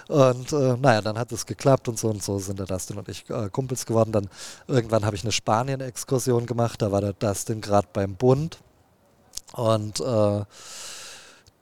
Und 0.08 0.52
äh, 0.52 0.76
naja, 0.76 1.00
dann 1.00 1.18
hat 1.18 1.32
es 1.32 1.46
geklappt 1.46 1.88
und 1.88 1.98
so 1.98 2.08
und 2.08 2.22
so 2.22 2.38
sind 2.38 2.58
der 2.58 2.66
Dustin 2.94 2.98
und 2.98 3.08
ich 3.08 3.28
äh, 3.30 3.50
Kumpels 3.50 3.86
geworden. 3.86 4.12
Dann 4.12 4.28
irgendwann 4.66 5.04
habe 5.04 5.16
ich 5.16 5.22
eine 5.22 5.32
Spanien-Exkursion 5.32 6.46
gemacht. 6.46 6.82
Da 6.82 6.92
war 6.92 7.00
der 7.00 7.12
Dustin 7.12 7.60
gerade 7.60 7.88
beim 7.92 8.14
Bund. 8.14 8.58
Und 9.52 10.00
äh, 10.00 10.44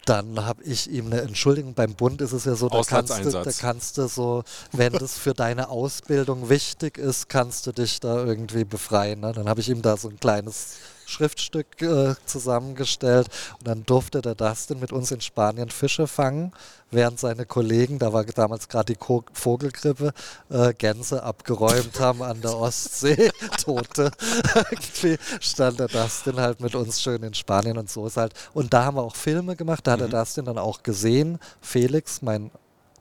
dann 0.04 0.44
habe 0.44 0.62
ich 0.64 0.90
ihm 0.90 1.06
eine 1.06 1.20
Entschuldigung. 1.20 1.74
Beim 1.74 1.94
Bund 1.94 2.20
ist 2.20 2.32
es 2.32 2.44
ja 2.44 2.54
so, 2.54 2.68
da 2.68 2.82
kannst, 2.82 3.24
du, 3.24 3.30
da 3.30 3.52
kannst 3.52 3.98
du 3.98 4.08
so, 4.08 4.42
wenn 4.72 4.92
das 4.92 5.16
für 5.16 5.32
deine 5.32 5.68
Ausbildung 5.68 6.48
wichtig 6.48 6.98
ist, 6.98 7.28
kannst 7.28 7.66
du 7.66 7.72
dich 7.72 8.00
da 8.00 8.24
irgendwie 8.24 8.64
befreien. 8.64 9.20
Ne? 9.20 9.32
Dann 9.32 9.48
habe 9.48 9.60
ich 9.60 9.68
ihm 9.68 9.82
da 9.82 9.96
so 9.96 10.08
ein 10.08 10.18
kleines 10.18 10.76
Schriftstück 11.06 11.82
äh, 11.82 12.14
zusammengestellt 12.26 13.28
und 13.58 13.68
dann 13.68 13.84
durfte 13.84 14.22
der 14.22 14.34
Dustin 14.34 14.80
mit 14.80 14.92
uns 14.92 15.10
in 15.10 15.20
Spanien 15.20 15.70
Fische 15.70 16.06
fangen, 16.06 16.52
während 16.90 17.18
seine 17.18 17.46
Kollegen, 17.46 17.98
da 17.98 18.12
war 18.12 18.24
damals 18.24 18.68
gerade 18.68 18.92
die 18.92 18.98
Ko 18.98 19.24
Vogelgrippe, 19.32 20.12
äh, 20.50 20.74
Gänse 20.74 21.22
abgeräumt 21.22 21.98
haben 22.00 22.22
an 22.22 22.40
der 22.40 22.56
Ostsee, 22.56 23.30
Tote. 23.62 24.10
Irgendwie 24.54 25.18
stand 25.40 25.80
der 25.80 25.88
Dustin 25.88 26.36
halt 26.36 26.60
mit 26.60 26.74
uns 26.74 27.00
schön 27.02 27.22
in 27.22 27.34
Spanien 27.34 27.78
und 27.78 27.90
so 27.90 28.06
ist 28.06 28.16
halt. 28.16 28.34
Und 28.52 28.72
da 28.72 28.84
haben 28.84 28.96
wir 28.96 29.02
auch 29.02 29.16
Filme 29.16 29.56
gemacht, 29.56 29.86
da 29.86 29.92
hat 29.92 30.00
der 30.00 30.08
Dustin 30.08 30.44
dann 30.44 30.58
auch 30.58 30.82
gesehen, 30.82 31.38
Felix, 31.60 32.22
mein 32.22 32.50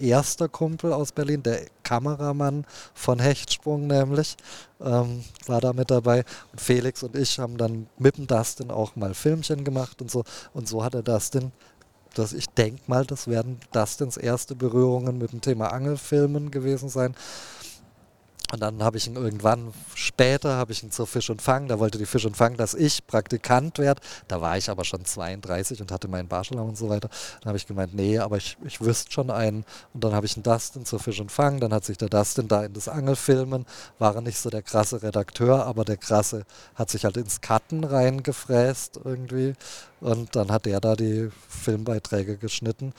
erster 0.02 0.50
Kumpel 0.50 0.94
aus 0.94 1.12
Berlin, 1.12 1.44
der 1.44 1.66
Kameramann 1.84 2.66
von 2.94 3.20
Hechtsprung 3.20 3.88
nämlich, 3.88 4.38
ähm, 4.80 5.24
war 5.46 5.62
da 5.62 5.74
mit 5.74 5.92
dabei. 5.92 6.24
Und 6.52 6.62
Felix 6.62 7.04
und 7.04 7.16
ich 7.16 7.40
haben 7.40 7.58
dann 7.58 7.88
mit 7.98 8.18
dem 8.18 8.28
Dustin 8.28 8.72
auch 8.72 8.96
mal 8.96 9.14
Filmchen 9.14 9.64
gemacht 9.64 10.02
und 10.02 10.10
so. 10.10 10.24
Und 10.54 10.68
so 10.68 10.84
hat 10.84 10.94
der 10.94 11.04
Dustin, 11.04 11.52
das, 12.14 12.34
ich 12.34 12.48
denke 12.48 12.82
mal, 12.88 13.06
das 13.06 13.28
werden 13.28 13.60
Dustins 13.72 14.18
erste 14.18 14.56
Berührungen 14.56 15.18
mit 15.18 15.32
dem 15.32 15.42
Thema 15.42 15.72
Angelfilmen 15.72 16.52
gewesen 16.52 16.90
sein. 16.90 17.16
Und 18.52 18.62
dann 18.62 18.84
habe 18.84 18.98
ich 18.98 19.08
ihn 19.08 19.16
irgendwann 19.16 19.74
später, 19.96 20.58
habe 20.58 20.74
ich 20.74 20.84
ihn 20.84 20.92
zur 20.92 21.08
Fisch 21.08 21.30
und 21.30 21.42
Fang, 21.42 21.70
da 21.70 21.80
wollte 21.80 21.98
die 21.98 22.06
Fisch 22.06 22.26
und 22.26 22.36
Fang, 22.36 22.58
dass 22.58 22.74
ich 22.74 23.08
Praktikant 23.08 23.80
werde. 23.80 24.02
Da 24.28 24.42
war 24.42 24.58
ich 24.58 24.70
aber 24.70 24.84
schon 24.84 25.06
32 25.06 25.80
und 25.80 25.92
hatte 25.92 26.10
meinen 26.10 26.28
Bachelor 26.28 26.66
und 26.66 26.78
so 26.78 26.90
weiter. 26.90 27.10
Dann 27.40 27.50
habe 27.50 27.58
ich 27.58 27.66
gemeint, 27.66 27.94
nee, 27.94 28.20
aber 28.20 28.36
ich, 28.36 28.58
ich 28.66 28.82
wüsste 28.82 29.10
schon 29.10 29.32
einen. 29.32 29.64
Und 29.94 30.04
dann 30.04 30.14
habe 30.14 30.26
ich 30.26 30.36
einen 30.36 30.44
Dustin 30.44 30.86
zur 30.86 31.00
Fisch 31.00 31.22
und 31.22 31.32
Fang. 31.32 31.62
Dann 31.62 31.74
hat 31.74 31.86
sich 31.86 31.98
der 31.98 32.10
Dustin 32.10 32.50
da 32.50 32.66
in 32.66 32.74
das 32.74 32.90
Angelfilmen, 32.90 33.66
war 34.00 34.20
nicht 34.20 34.38
so 34.38 34.50
der 34.50 34.64
krasse 34.64 35.02
Redakteur, 35.02 35.66
aber 35.66 35.86
der 35.86 35.98
krasse 35.98 36.44
hat 36.76 36.90
sich 36.90 37.06
halt 37.06 37.16
ins 37.16 37.40
Cutten 37.40 37.86
reingefräst 37.86 39.00
irgendwie. 39.04 39.54
Und 40.02 40.36
dann 40.36 40.52
hat 40.52 40.68
er 40.68 40.82
da 40.82 40.96
die 40.96 41.30
Filmbeiträge 41.48 42.38
geschnitten. 42.38 42.94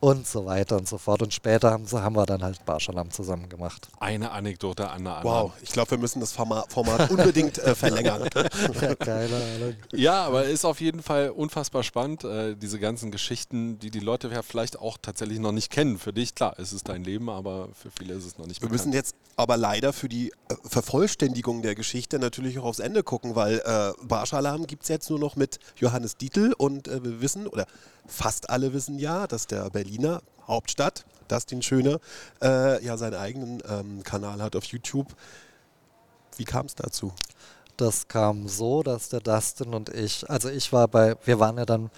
Und 0.00 0.28
so 0.28 0.46
weiter 0.46 0.76
und 0.76 0.86
so 0.88 0.96
fort. 0.96 1.22
Und 1.22 1.34
später 1.34 1.72
haben, 1.72 1.84
haben 1.90 2.14
wir 2.14 2.24
dann 2.24 2.42
halt 2.44 2.64
Barschalam 2.64 3.10
zusammen 3.10 3.48
gemacht. 3.48 3.88
Eine 3.98 4.30
Anekdote 4.30 4.88
an 4.88 5.02
der 5.02 5.16
anderen. 5.16 5.34
Wow, 5.48 5.52
ich 5.60 5.70
glaube, 5.70 5.90
wir 5.92 5.98
müssen 5.98 6.20
das 6.20 6.32
Forma- 6.32 6.64
Format 6.68 7.10
unbedingt 7.10 7.58
äh, 7.58 7.74
verlängern. 7.74 8.28
Ja, 8.80 8.94
keine 8.94 9.34
Ahnung. 9.34 9.74
Ja, 9.92 10.24
aber 10.24 10.44
ist 10.44 10.64
auf 10.64 10.80
jeden 10.80 11.02
Fall 11.02 11.30
unfassbar 11.30 11.82
spannend, 11.82 12.22
äh, 12.22 12.54
diese 12.54 12.78
ganzen 12.78 13.10
Geschichten, 13.10 13.78
die 13.80 13.90
die 13.90 13.98
Leute 14.00 14.28
ja 14.28 14.42
vielleicht 14.42 14.78
auch 14.78 14.98
tatsächlich 15.02 15.40
noch 15.40 15.50
nicht 15.52 15.70
kennen. 15.72 15.98
Für 15.98 16.12
dich, 16.12 16.34
klar, 16.36 16.54
es 16.58 16.72
ist 16.72 16.88
dein 16.88 17.02
Leben, 17.02 17.28
aber 17.28 17.68
für 17.74 17.90
viele 17.90 18.14
ist 18.14 18.24
es 18.24 18.38
noch 18.38 18.46
nicht 18.46 18.62
Wir 18.62 18.68
müssen 18.68 18.92
bekannt. 18.92 18.94
jetzt 19.06 19.16
aber 19.36 19.56
leider 19.56 19.92
für 19.92 20.08
die 20.08 20.30
äh, 20.48 20.54
Vervollständigung 20.64 21.62
der 21.62 21.74
Geschichte 21.74 22.18
natürlich 22.18 22.58
auch 22.60 22.64
aufs 22.64 22.78
Ende 22.78 23.02
gucken, 23.02 23.34
weil 23.34 23.60
äh, 23.64 23.92
Barschalarm 24.06 24.66
gibt 24.66 24.84
es 24.84 24.88
jetzt 24.88 25.10
nur 25.10 25.18
noch 25.18 25.34
mit 25.36 25.58
Johannes 25.76 26.16
Dietl 26.16 26.54
und 26.56 26.86
äh, 26.88 27.02
wir 27.04 27.20
wissen, 27.20 27.46
oder 27.46 27.66
fast 28.06 28.48
alle 28.48 28.72
wissen 28.72 28.98
ja, 28.98 29.26
dass 29.26 29.46
der 29.46 29.68
Berliner 29.88 30.20
Hauptstadt, 30.46 31.06
Dustin 31.28 31.62
Schöne, 31.62 31.98
äh, 32.42 32.84
ja 32.84 32.98
seinen 32.98 33.14
eigenen 33.14 33.62
ähm, 33.66 34.02
Kanal 34.02 34.42
hat 34.42 34.54
auf 34.54 34.64
YouTube. 34.64 35.14
Wie 36.36 36.44
kam 36.44 36.66
es 36.66 36.74
dazu? 36.74 37.12
Das 37.78 38.06
kam 38.06 38.48
so, 38.48 38.82
dass 38.82 39.08
der 39.08 39.20
Dustin 39.20 39.72
und 39.72 39.88
ich, 39.88 40.28
also 40.28 40.50
ich 40.50 40.74
war 40.74 40.88
bei, 40.88 41.16
wir 41.24 41.40
waren 41.40 41.56
ja 41.56 41.64
dann, 41.64 41.90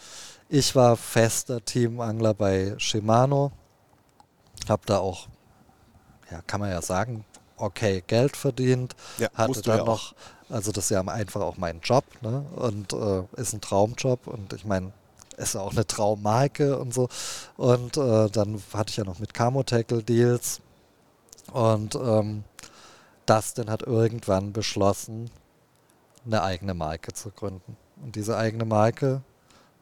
ich 0.49 0.77
war 0.77 0.97
fester 0.97 1.65
Teamangler 1.65 2.33
bei 2.33 2.75
Shimano, 2.79 3.51
habe 4.69 4.83
da 4.87 4.99
auch, 4.99 5.27
ja, 6.31 6.43
kann 6.43 6.61
man 6.61 6.71
ja 6.71 6.83
sagen, 6.83 7.25
okay 7.57 8.05
Geld 8.07 8.37
verdient, 8.37 8.95
Ja, 9.19 9.31
hatte 9.35 9.63
dann 9.63 9.79
ja 9.79 9.85
noch, 9.85 10.15
also 10.49 10.71
das 10.71 10.85
ist 10.85 10.91
ja 10.91 11.01
einfach 11.01 11.41
auch 11.41 11.57
mein 11.57 11.81
Job, 11.81 12.05
ne? 12.21 12.45
Und 12.55 12.93
äh, 12.93 13.25
ist 13.37 13.53
ein 13.53 13.61
Traumjob 13.61 14.29
und 14.29 14.53
ich 14.53 14.65
meine, 14.65 14.93
ist 15.41 15.55
ja 15.55 15.61
auch 15.61 15.73
eine 15.73 15.87
Traummarke 15.87 16.79
und 16.79 16.95
so. 16.95 17.09
Und 17.57 17.97
äh, 17.97 18.29
dann 18.31 18.63
hatte 18.73 18.91
ich 18.91 18.97
ja 18.97 19.05
noch 19.05 19.19
mit 19.19 19.35
Camo 19.35 19.63
Tackle 19.63 20.03
Deals 20.03 20.61
und 21.53 21.95
ähm, 21.95 22.45
Dustin 23.27 23.71
hat 23.71 23.83
irgendwann 23.83 24.53
beschlossen, 24.53 25.31
eine 26.27 26.43
eigene 26.43 26.75
Marke 26.75 27.13
zu 27.13 27.31
gründen. 27.31 27.77
Und 28.03 28.17
diese 28.17 28.37
eigene 28.37 28.65
Marke, 28.65 29.23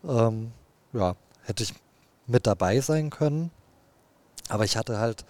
ähm, 0.07 0.53
ja, 0.93 1.15
hätte 1.43 1.63
ich 1.63 1.75
mit 2.27 2.47
dabei 2.47 2.81
sein 2.81 3.11
können. 3.11 3.51
Aber 4.49 4.65
ich 4.65 4.77
hatte 4.77 4.99
halt, 4.99 5.25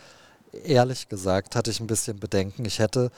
ehrlich 0.65 1.09
gesagt, 1.09 1.57
hatte 1.57 1.71
ich 1.71 1.81
ein 1.81 1.87
bisschen 1.87 2.21
Bedenken. 2.21 2.65
Ich 2.65 2.79
hätte 2.79 3.11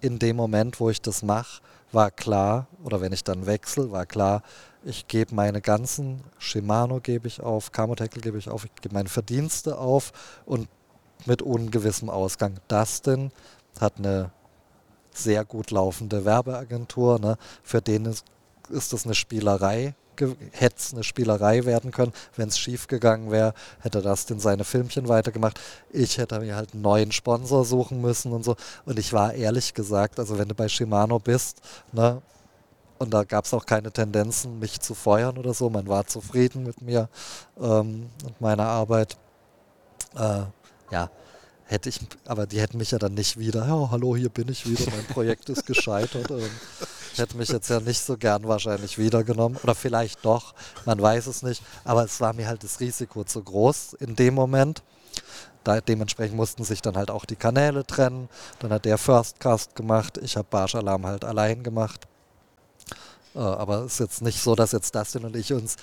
in 0.00 0.18
dem 0.18 0.36
Moment, 0.36 0.80
wo 0.80 0.90
ich 0.90 1.00
das 1.00 1.22
mache, 1.22 1.62
war 1.92 2.10
klar, 2.10 2.66
oder 2.84 3.00
wenn 3.00 3.12
ich 3.12 3.24
dann 3.24 3.46
wechsle, 3.46 3.92
war 3.92 4.06
klar, 4.06 4.42
ich 4.84 5.06
gebe 5.08 5.34
meine 5.34 5.60
ganzen, 5.60 6.22
Shimano 6.38 7.00
gebe 7.00 7.28
ich 7.28 7.40
auf, 7.40 7.72
Camotackle 7.72 8.20
gebe 8.20 8.38
ich 8.38 8.48
auf, 8.48 8.64
ich 8.64 8.74
gebe 8.80 8.94
meine 8.94 9.08
Verdienste 9.08 9.78
auf 9.78 10.12
und 10.44 10.68
mit 11.26 11.42
ungewissem 11.42 12.10
Ausgang. 12.10 12.58
Dustin 12.68 13.30
hat 13.80 13.98
eine 13.98 14.30
sehr 15.12 15.44
gut 15.44 15.70
laufende 15.70 16.24
Werbeagentur, 16.24 17.18
ne? 17.18 17.36
für 17.62 17.80
den 17.80 18.06
ist, 18.06 18.24
ist 18.70 18.92
das 18.92 19.04
eine 19.04 19.14
Spielerei, 19.14 19.94
hätte 20.52 20.76
es 20.76 20.92
eine 20.92 21.04
Spielerei 21.04 21.64
werden 21.64 21.90
können. 21.90 22.12
Wenn 22.36 22.48
es 22.48 22.58
schief 22.58 22.86
gegangen 22.86 23.30
wäre, 23.30 23.54
hätte 23.80 24.02
das 24.02 24.28
in 24.30 24.38
seine 24.38 24.64
Filmchen 24.64 25.08
weitergemacht. 25.08 25.58
Ich 25.90 26.18
hätte 26.18 26.38
mir 26.40 26.56
halt 26.56 26.74
einen 26.74 26.82
neuen 26.82 27.12
Sponsor 27.12 27.64
suchen 27.64 28.00
müssen 28.00 28.32
und 28.32 28.44
so. 28.44 28.56
Und 28.84 28.98
ich 28.98 29.12
war 29.12 29.34
ehrlich 29.34 29.74
gesagt, 29.74 30.18
also 30.18 30.38
wenn 30.38 30.48
du 30.48 30.54
bei 30.54 30.68
Shimano 30.68 31.18
bist, 31.18 31.60
ne, 31.92 32.20
und 33.02 33.10
da 33.10 33.24
gab 33.24 33.44
es 33.44 33.52
auch 33.52 33.66
keine 33.66 33.90
Tendenzen, 33.90 34.60
mich 34.60 34.80
zu 34.80 34.94
feuern 34.94 35.36
oder 35.36 35.54
so. 35.54 35.68
Man 35.68 35.88
war 35.88 36.06
zufrieden 36.06 36.62
mit 36.62 36.80
mir 36.82 37.08
ähm, 37.60 38.08
und 38.24 38.40
meiner 38.40 38.66
Arbeit. 38.66 39.16
Äh, 40.14 40.42
ja, 40.92 41.10
hätte 41.64 41.88
ich, 41.88 42.00
aber 42.26 42.46
die 42.46 42.60
hätten 42.60 42.78
mich 42.78 42.92
ja 42.92 42.98
dann 42.98 43.14
nicht 43.14 43.38
wieder, 43.38 43.66
ja, 43.66 43.90
hallo, 43.90 44.14
hier 44.14 44.28
bin 44.28 44.48
ich 44.48 44.68
wieder, 44.68 44.84
mein 44.92 45.06
Projekt 45.06 45.48
ist 45.48 45.66
gescheitert. 45.66 46.30
Ähm, 46.30 46.48
hätte 47.16 47.36
mich 47.36 47.48
jetzt 47.48 47.70
ja 47.70 47.80
nicht 47.80 48.00
so 48.00 48.16
gern 48.16 48.46
wahrscheinlich 48.46 48.98
wiedergenommen. 48.98 49.58
Oder 49.64 49.74
vielleicht 49.74 50.24
doch, 50.24 50.54
man 50.84 51.02
weiß 51.02 51.26
es 51.26 51.42
nicht. 51.42 51.60
Aber 51.82 52.04
es 52.04 52.20
war 52.20 52.32
mir 52.32 52.46
halt 52.46 52.62
das 52.62 52.78
Risiko 52.78 53.24
zu 53.24 53.42
groß 53.42 53.94
in 53.94 54.14
dem 54.14 54.34
Moment. 54.34 54.84
Da, 55.64 55.80
dementsprechend 55.80 56.36
mussten 56.36 56.62
sich 56.62 56.82
dann 56.82 56.96
halt 56.96 57.10
auch 57.10 57.24
die 57.24 57.36
Kanäle 57.36 57.84
trennen. 57.84 58.28
Dann 58.60 58.72
hat 58.72 58.84
der 58.84 58.96
Firstcast 58.96 59.74
gemacht, 59.74 60.18
ich 60.18 60.36
habe 60.36 60.46
Barsch 60.48 60.76
Alarm 60.76 61.04
halt 61.04 61.24
allein 61.24 61.64
gemacht. 61.64 62.06
Äh, 63.34 63.38
aber 63.38 63.80
es 63.80 63.94
ist 63.94 64.00
jetzt 64.00 64.22
nicht 64.22 64.42
so, 64.42 64.54
dass 64.54 64.72
jetzt 64.72 64.94
Dustin 64.94 65.24
und 65.24 65.36
ich 65.36 65.52
uns 65.52 65.76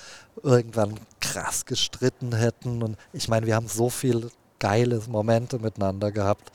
irgendwann 0.44 0.96
krass 1.20 1.66
gestritten 1.66 2.34
hätten. 2.34 2.84
Und 2.84 2.98
ich 3.14 3.28
meine, 3.28 3.46
wir 3.46 3.56
haben 3.56 3.68
so 3.68 3.90
viele 3.90 4.32
geile 4.60 5.02
Momente 5.08 5.60
miteinander 5.60 6.12
gehabt. 6.12 6.52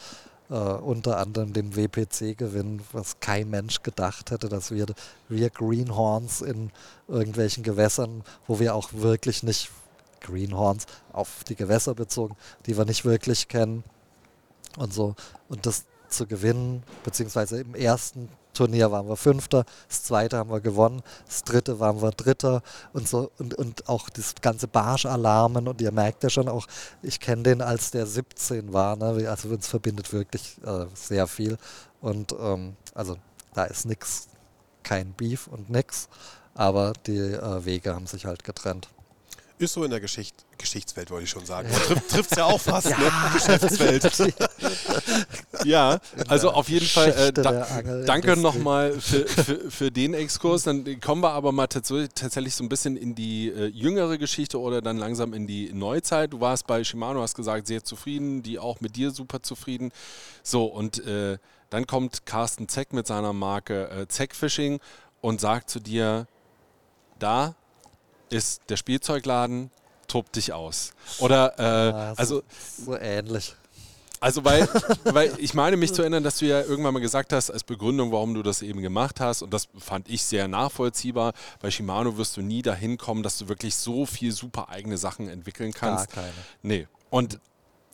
Uh, 0.50 0.76
unter 0.85 1.16
anderem 1.16 1.54
dem 1.54 1.74
WPC-Gewinn, 1.74 2.83
was 2.92 3.18
kein 3.18 3.48
Mensch 3.48 3.83
gedacht 3.83 4.30
hätte, 4.30 4.50
dass 4.50 4.70
wir, 4.70 4.85
wir 5.30 5.48
Greenhorns 5.48 6.42
in 6.42 6.70
irgendwelchen 7.09 7.62
Gewässern, 7.62 8.22
wo 8.46 8.61
wir 8.61 8.74
auch 8.74 8.90
wirklich 8.92 9.42
nicht 9.42 9.70
Greenhorns 10.20 10.85
auf 11.14 11.44
die 11.44 11.57
Gewässer 11.57 11.94
bezogen, 11.94 12.37
die 12.66 12.76
wir 12.76 12.85
nicht 12.85 13.07
wirklich 13.07 13.48
kennen 13.48 13.85
und 14.76 14.92
so. 14.92 15.14
Und 15.48 15.64
das 15.64 15.87
zu 16.09 16.26
gewinnen, 16.26 16.83
beziehungsweise 17.04 17.61
im 17.61 17.74
ersten 17.74 18.28
Turnier 18.54 18.90
waren 18.90 19.08
wir 19.08 19.16
Fünfter, 19.16 19.64
das 19.88 20.04
zweite 20.04 20.38
haben 20.38 20.50
wir 20.50 20.60
gewonnen, 20.60 21.02
das 21.26 21.44
dritte 21.44 21.80
waren 21.80 22.00
wir 22.00 22.10
Dritter 22.12 22.62
und 22.92 23.08
so 23.08 23.30
und, 23.38 23.54
und 23.54 23.88
auch 23.88 24.08
das 24.08 24.34
ganze 24.40 24.68
Barsch-Alarmen 24.68 25.68
und 25.68 25.80
ihr 25.80 25.92
merkt 25.92 26.22
ja 26.22 26.30
schon 26.30 26.48
auch, 26.48 26.66
ich 27.02 27.20
kenne 27.20 27.42
den, 27.42 27.60
als 27.60 27.90
der 27.90 28.06
17 28.06 28.72
war, 28.72 28.96
ne? 28.96 29.28
also 29.28 29.48
uns 29.48 29.66
verbindet 29.66 30.12
wirklich 30.12 30.56
äh, 30.64 30.86
sehr 30.94 31.26
viel 31.26 31.58
und 32.00 32.34
ähm, 32.40 32.76
also 32.94 33.16
da 33.54 33.64
ist 33.64 33.86
nichts, 33.86 34.28
kein 34.82 35.12
Beef 35.12 35.46
und 35.46 35.70
nix, 35.70 36.08
aber 36.54 36.92
die 37.06 37.18
äh, 37.18 37.64
Wege 37.64 37.94
haben 37.94 38.06
sich 38.06 38.26
halt 38.26 38.44
getrennt. 38.44 38.88
Ist 39.58 39.74
so 39.74 39.84
in 39.84 39.90
der 39.90 40.00
Geschicht 40.00 40.44
Geschichtswelt, 40.58 41.10
wollte 41.10 41.24
ich 41.24 41.30
schon 41.30 41.44
sagen. 41.44 41.68
Trifft 42.08 42.32
es 42.32 42.38
ja 42.38 42.44
auch 42.44 42.60
fast, 42.60 42.88
ja. 42.88 42.98
ne? 42.98 43.10
Geschäftswelt. 43.34 44.34
ja, 45.64 45.98
also 46.26 46.50
auf 46.50 46.68
jeden 46.68 46.86
Fall 46.86 47.10
äh, 47.10 47.32
da, 47.32 47.82
danke 48.06 48.36
nochmal 48.36 48.98
für, 49.00 49.26
für, 49.26 49.70
für, 49.70 49.90
den 49.90 50.14
Exkurs. 50.14 50.64
Dann 50.64 51.00
kommen 51.00 51.22
wir 51.22 51.30
aber 51.30 51.52
mal 51.52 51.66
tatsächlich 51.66 52.54
so 52.54 52.64
ein 52.64 52.68
bisschen 52.68 52.96
in 52.96 53.14
die 53.14 53.48
äh, 53.48 53.66
jüngere 53.66 54.18
Geschichte 54.18 54.58
oder 54.58 54.80
dann 54.80 54.96
langsam 54.96 55.34
in 55.34 55.46
die 55.46 55.72
Neuzeit. 55.72 56.32
Du 56.32 56.40
warst 56.40 56.66
bei 56.66 56.82
Shimano, 56.82 57.20
hast 57.20 57.34
gesagt, 57.34 57.66
sehr 57.66 57.84
zufrieden, 57.84 58.42
die 58.42 58.58
auch 58.58 58.80
mit 58.80 58.96
dir 58.96 59.10
super 59.10 59.42
zufrieden. 59.42 59.92
So, 60.42 60.64
und 60.64 61.04
äh, 61.06 61.38
dann 61.70 61.86
kommt 61.86 62.26
Carsten 62.26 62.68
Zeck 62.68 62.92
mit 62.92 63.06
seiner 63.06 63.32
Marke 63.32 63.90
äh, 63.90 64.08
Zeck 64.08 64.34
Fishing 64.34 64.80
und 65.20 65.40
sagt 65.40 65.70
zu 65.70 65.80
dir, 65.80 66.26
da 67.18 67.54
ist 68.30 68.62
der 68.68 68.76
Spielzeugladen, 68.76 69.70
tob 70.08 70.32
dich 70.32 70.52
aus. 70.52 70.92
Oder, 71.18 71.58
äh, 71.58 71.88
ja, 71.90 72.14
also. 72.16 72.42
So 72.84 72.96
ähnlich. 72.96 73.54
Also, 74.20 74.42
weil, 74.44 74.66
weil 75.04 75.34
ich 75.38 75.52
meine 75.52 75.76
mich 75.76 75.92
zu 75.92 76.00
erinnern, 76.00 76.24
dass 76.24 76.38
du 76.38 76.46
ja 76.46 76.62
irgendwann 76.62 76.94
mal 76.94 77.00
gesagt 77.00 77.32
hast, 77.32 77.50
als 77.50 77.62
Begründung, 77.62 78.10
warum 78.10 78.32
du 78.32 78.42
das 78.42 78.62
eben 78.62 78.80
gemacht 78.80 79.20
hast, 79.20 79.42
und 79.42 79.52
das 79.52 79.68
fand 79.78 80.08
ich 80.08 80.22
sehr 80.24 80.48
nachvollziehbar. 80.48 81.34
Bei 81.60 81.70
Shimano 81.70 82.16
wirst 82.16 82.37
du 82.37 82.40
nie 82.40 82.62
dahin 82.62 82.96
kommen, 82.96 83.22
dass 83.22 83.37
du 83.37 83.48
wirklich 83.48 83.74
so 83.74 84.06
viel 84.06 84.32
super 84.32 84.70
eigene 84.70 84.96
Sachen 84.96 85.28
entwickeln 85.28 85.72
kannst. 85.72 86.10
Gar 86.12 86.24
keine. 86.24 86.34
Nee. 86.62 86.88
Und 87.10 87.38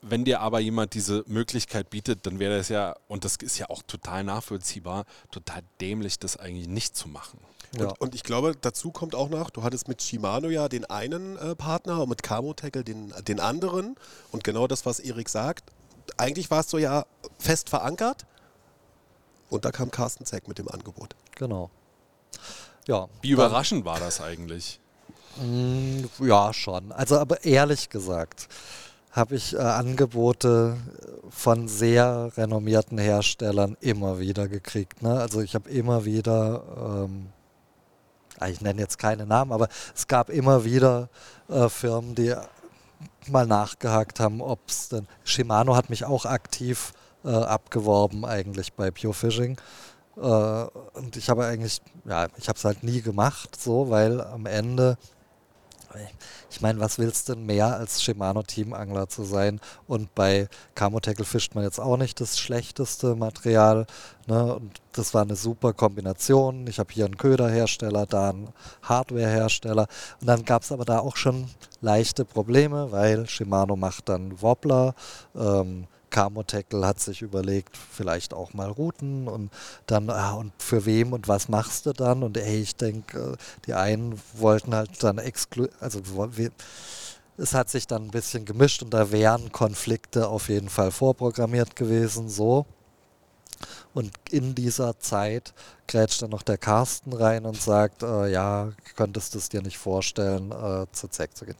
wenn 0.02 0.24
dir 0.24 0.40
aber 0.40 0.60
jemand 0.60 0.94
diese 0.94 1.24
Möglichkeit 1.26 1.90
bietet, 1.90 2.26
dann 2.26 2.38
wäre 2.38 2.56
das 2.58 2.68
ja, 2.68 2.96
und 3.08 3.24
das 3.24 3.36
ist 3.36 3.58
ja 3.58 3.68
auch 3.68 3.82
total 3.82 4.24
nachvollziehbar, 4.24 5.04
total 5.30 5.62
dämlich, 5.80 6.18
das 6.18 6.36
eigentlich 6.36 6.68
nicht 6.68 6.96
zu 6.96 7.08
machen. 7.08 7.40
Ja. 7.76 7.84
Und, 7.84 8.00
und, 8.00 8.14
ich 8.14 8.24
glaube, 8.24 8.54
dazu 8.60 8.90
kommt 8.90 9.14
auch 9.14 9.28
noch, 9.28 9.50
du 9.50 9.62
hattest 9.62 9.86
mit 9.86 10.02
Shimano 10.02 10.48
ja 10.48 10.68
den 10.68 10.84
einen 10.86 11.36
äh, 11.36 11.54
Partner 11.54 12.02
und 12.02 12.08
mit 12.08 12.22
Camo 12.22 12.52
Tackle 12.52 12.82
den, 12.82 13.12
den 13.26 13.38
anderen. 13.38 13.96
Und 14.32 14.42
genau 14.42 14.66
das, 14.66 14.86
was 14.86 14.98
Erik 14.98 15.28
sagt, 15.28 15.70
eigentlich 16.16 16.50
warst 16.50 16.72
du 16.72 16.78
ja 16.78 17.06
fest 17.38 17.68
verankert. 17.68 18.26
Und 19.50 19.64
da 19.64 19.70
kam 19.70 19.90
Carsten 19.90 20.24
Zeck 20.24 20.48
mit 20.48 20.58
dem 20.58 20.68
Angebot. 20.68 21.14
Genau. 21.36 21.70
Ja. 22.86 23.08
Wie 23.22 23.30
überraschend 23.30 23.84
war 23.84 24.00
das 24.00 24.20
eigentlich? 24.20 24.80
Mm, 25.36 26.04
ja, 26.20 26.52
schon. 26.52 26.92
Also, 26.92 27.18
aber 27.18 27.44
ehrlich 27.44 27.88
gesagt, 27.88 28.48
habe 29.12 29.34
ich 29.34 29.54
äh, 29.54 29.58
Angebote 29.58 30.76
von 31.30 31.68
sehr 31.68 32.32
renommierten 32.36 32.98
Herstellern 32.98 33.76
immer 33.80 34.18
wieder 34.18 34.48
gekriegt. 34.48 35.02
Ne? 35.02 35.20
Also 35.20 35.40
ich 35.40 35.54
habe 35.54 35.68
immer 35.70 36.04
wieder 36.04 37.06
ähm, 37.06 37.28
ich 38.48 38.60
nenne 38.60 38.80
jetzt 38.80 38.98
keine 38.98 39.26
Namen, 39.26 39.52
aber 39.52 39.68
es 39.94 40.06
gab 40.06 40.30
immer 40.30 40.64
wieder 40.64 41.08
äh, 41.48 41.68
Firmen, 41.68 42.14
die 42.14 42.34
mal 43.28 43.46
nachgehakt 43.46 44.20
haben, 44.20 44.40
ob 44.40 44.60
es 44.68 44.88
denn. 44.88 45.06
Shimano 45.24 45.76
hat 45.76 45.90
mich 45.90 46.04
auch 46.04 46.24
aktiv 46.24 46.92
äh, 47.24 47.30
abgeworben, 47.30 48.24
eigentlich 48.24 48.72
bei 48.72 48.90
Pure 48.90 49.14
Fishing. 49.14 49.58
Äh, 50.16 50.20
und 50.20 51.16
ich 51.16 51.28
habe 51.28 51.46
eigentlich, 51.46 51.80
ja, 52.04 52.26
ich 52.36 52.48
habe 52.48 52.56
es 52.56 52.64
halt 52.64 52.82
nie 52.82 53.02
gemacht, 53.02 53.60
so, 53.60 53.90
weil 53.90 54.20
am 54.20 54.46
Ende 54.46 54.96
ich 56.50 56.60
meine, 56.60 56.80
was 56.80 56.98
willst 56.98 57.28
du 57.28 57.34
denn 57.34 57.46
mehr 57.46 57.76
als 57.76 58.02
Shimano-Teamangler 58.02 59.08
zu 59.08 59.24
sein? 59.24 59.60
Und 59.86 60.14
bei 60.14 60.48
Camotackle 60.74 61.24
fischt 61.24 61.54
man 61.54 61.64
jetzt 61.64 61.80
auch 61.80 61.96
nicht 61.96 62.20
das 62.20 62.38
schlechteste 62.38 63.14
Material. 63.16 63.86
Ne? 64.26 64.54
Und 64.56 64.80
das 64.92 65.14
war 65.14 65.22
eine 65.22 65.36
super 65.36 65.72
Kombination. 65.72 66.66
Ich 66.66 66.78
habe 66.78 66.92
hier 66.92 67.04
einen 67.04 67.16
Köderhersteller, 67.16 68.06
da 68.06 68.30
einen 68.30 68.48
Hardwarehersteller. 68.82 69.86
Und 70.20 70.26
dann 70.26 70.44
gab 70.44 70.62
es 70.62 70.72
aber 70.72 70.84
da 70.84 71.00
auch 71.00 71.16
schon 71.16 71.48
leichte 71.80 72.24
Probleme, 72.24 72.92
weil 72.92 73.28
Shimano 73.28 73.76
macht 73.76 74.08
dann 74.08 74.40
Wobbler. 74.40 74.94
Ähm, 75.34 75.86
Camotackle 76.10 76.86
hat 76.86 77.00
sich 77.00 77.22
überlegt, 77.22 77.76
vielleicht 77.76 78.34
auch 78.34 78.52
mal 78.52 78.68
Routen 78.68 79.28
und 79.28 79.50
dann, 79.86 80.10
ah, 80.10 80.32
und 80.34 80.52
für 80.58 80.84
wem 80.84 81.12
und 81.12 81.28
was 81.28 81.48
machst 81.48 81.86
du 81.86 81.92
dann? 81.92 82.22
Und 82.22 82.36
ey, 82.36 82.60
ich 82.60 82.76
denke, 82.76 83.36
die 83.66 83.74
einen 83.74 84.20
wollten 84.34 84.74
halt 84.74 85.02
dann 85.02 85.18
exklu 85.18 85.68
also 85.80 86.00
es 87.36 87.54
hat 87.54 87.70
sich 87.70 87.86
dann 87.86 88.04
ein 88.04 88.10
bisschen 88.10 88.44
gemischt 88.44 88.82
und 88.82 88.92
da 88.92 89.10
wären 89.12 89.50
Konflikte 89.50 90.28
auf 90.28 90.48
jeden 90.48 90.68
Fall 90.68 90.90
vorprogrammiert 90.90 91.74
gewesen, 91.74 92.28
so. 92.28 92.66
Und 93.94 94.12
in 94.30 94.54
dieser 94.54 94.98
Zeit 94.98 95.52
grätscht 95.88 96.22
dann 96.22 96.30
noch 96.30 96.42
der 96.42 96.58
Carsten 96.58 97.12
rein 97.12 97.44
und 97.46 97.60
sagt, 97.60 98.02
äh, 98.02 98.30
ja, 98.30 98.72
könntest 98.96 99.34
du 99.34 99.38
es 99.38 99.48
dir 99.48 99.62
nicht 99.62 99.78
vorstellen, 99.78 100.50
äh, 100.52 100.86
zu 100.92 101.08
ZEC 101.08 101.36
zu 101.36 101.46
gehen. 101.46 101.56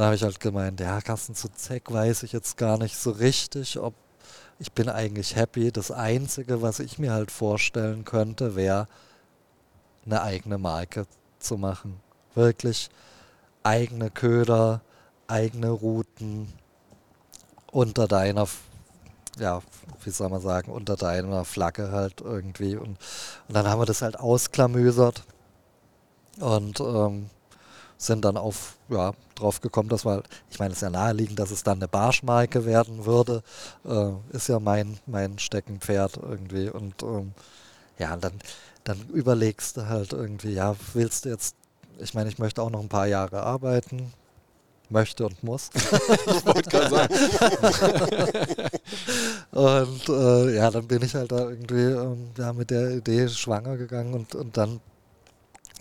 Da 0.00 0.06
habe 0.06 0.14
ich 0.14 0.22
halt 0.22 0.40
gemeint, 0.40 0.80
ja, 0.80 0.98
Carsten 1.02 1.34
zu 1.34 1.50
Zeck 1.50 1.92
weiß 1.92 2.22
ich 2.22 2.32
jetzt 2.32 2.56
gar 2.56 2.78
nicht 2.78 2.96
so 2.96 3.10
richtig, 3.10 3.78
ob 3.78 3.92
ich 4.58 4.72
bin 4.72 4.88
eigentlich 4.88 5.36
happy. 5.36 5.70
Das 5.72 5.90
Einzige, 5.90 6.62
was 6.62 6.78
ich 6.78 6.98
mir 6.98 7.12
halt 7.12 7.30
vorstellen 7.30 8.06
könnte, 8.06 8.56
wäre 8.56 8.88
eine 10.06 10.22
eigene 10.22 10.56
Marke 10.56 11.04
zu 11.38 11.58
machen. 11.58 12.00
Wirklich 12.34 12.88
eigene 13.62 14.10
Köder, 14.10 14.80
eigene 15.26 15.68
Routen 15.68 16.50
unter 17.70 18.08
deiner 18.08 18.48
ja, 19.38 19.60
wie 20.02 20.10
soll 20.10 20.30
man 20.30 20.40
sagen, 20.40 20.72
unter 20.72 20.96
deiner 20.96 21.44
Flagge 21.44 21.92
halt 21.92 22.22
irgendwie. 22.22 22.74
Und, 22.74 22.96
und 23.48 23.54
dann 23.54 23.68
haben 23.68 23.82
wir 23.82 23.84
das 23.84 24.00
halt 24.00 24.18
ausklamüsert 24.18 25.24
und 26.38 26.80
ähm, 26.80 27.28
sind 28.00 28.24
dann 28.24 28.38
auf, 28.38 28.76
ja, 28.88 29.12
drauf 29.34 29.60
gekommen, 29.60 29.90
dass 29.90 30.06
wir, 30.06 30.22
ich 30.50 30.58
meine, 30.58 30.72
es 30.72 30.78
ist 30.78 30.82
ja 30.82 30.90
naheliegend, 30.90 31.38
dass 31.38 31.50
es 31.50 31.62
dann 31.62 31.78
eine 31.78 31.88
Barschmarke 31.88 32.64
werden 32.64 33.04
würde. 33.04 33.42
Äh, 33.84 34.12
ist 34.34 34.48
ja 34.48 34.58
mein, 34.58 34.98
mein 35.06 35.38
Steckenpferd 35.38 36.16
irgendwie. 36.16 36.70
Und 36.70 37.02
ähm, 37.02 37.32
ja, 37.98 38.16
dann, 38.16 38.32
dann 38.84 38.98
überlegst 39.12 39.76
du 39.76 39.86
halt 39.86 40.14
irgendwie, 40.14 40.54
ja, 40.54 40.74
willst 40.94 41.26
du 41.26 41.28
jetzt, 41.28 41.56
ich 41.98 42.14
meine, 42.14 42.30
ich 42.30 42.38
möchte 42.38 42.62
auch 42.62 42.70
noch 42.70 42.80
ein 42.80 42.88
paar 42.88 43.06
Jahre 43.06 43.42
arbeiten, 43.42 44.14
möchte 44.88 45.26
und 45.26 45.42
muss. 45.44 45.68
ich 45.74 46.46
wollte 46.46 46.70
gerade 46.70 46.90
sagen. 46.90 47.14
und 49.52 50.08
äh, 50.08 50.56
ja, 50.56 50.70
dann 50.70 50.88
bin 50.88 51.02
ich 51.02 51.14
halt 51.14 51.32
da 51.32 51.50
irgendwie 51.50 51.82
ähm, 51.82 52.30
ja, 52.38 52.54
mit 52.54 52.70
der 52.70 52.92
Idee 52.92 53.28
schwanger 53.28 53.76
gegangen 53.76 54.14
und, 54.14 54.34
und 54.34 54.56
dann, 54.56 54.80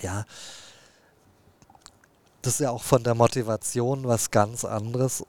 ja, 0.01 0.25
das 2.41 2.53
ist 2.53 2.59
ja 2.59 2.71
auch 2.71 2.83
von 2.83 3.03
der 3.03 3.15
Motivation 3.15 4.07
was 4.07 4.31
ganz 4.31 4.65
anderes. 4.65 5.25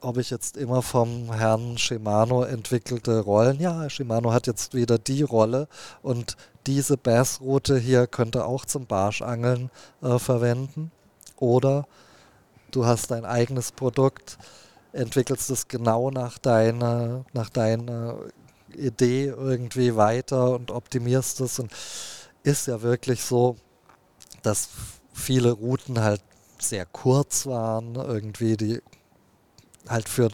Ob 0.00 0.18
ich 0.18 0.30
jetzt 0.30 0.56
immer 0.56 0.82
vom 0.82 1.32
Herrn 1.32 1.78
Shimano 1.78 2.42
entwickelte 2.42 3.20
Rollen, 3.20 3.58
ja, 3.58 3.88
Shimano 3.88 4.32
hat 4.32 4.46
jetzt 4.46 4.74
wieder 4.74 4.98
die 4.98 5.22
Rolle 5.22 5.66
und 6.02 6.36
diese 6.66 6.98
Bassroute 6.98 7.78
hier 7.78 8.06
könnte 8.06 8.44
auch 8.44 8.66
zum 8.66 8.86
Barschangeln 8.86 9.70
äh, 10.02 10.18
verwenden. 10.18 10.92
Oder 11.36 11.86
du 12.70 12.84
hast 12.84 13.10
dein 13.10 13.24
eigenes 13.24 13.72
Produkt, 13.72 14.38
entwickelst 14.92 15.50
es 15.50 15.68
genau 15.68 16.10
nach 16.10 16.38
deiner, 16.38 17.24
nach 17.32 17.48
deiner 17.48 18.18
Idee 18.76 19.26
irgendwie 19.26 19.96
weiter 19.96 20.54
und 20.54 20.70
optimierst 20.70 21.40
es. 21.40 21.58
Und 21.58 21.72
ist 22.42 22.66
ja 22.66 22.82
wirklich 22.82 23.22
so, 23.22 23.56
dass 24.42 24.68
viele 25.12 25.52
Routen 25.52 26.00
halt 26.00 26.22
sehr 26.62 26.86
kurz 26.86 27.46
waren, 27.46 27.94
irgendwie, 27.94 28.56
die 28.56 28.82
halt 29.88 30.08
für 30.08 30.30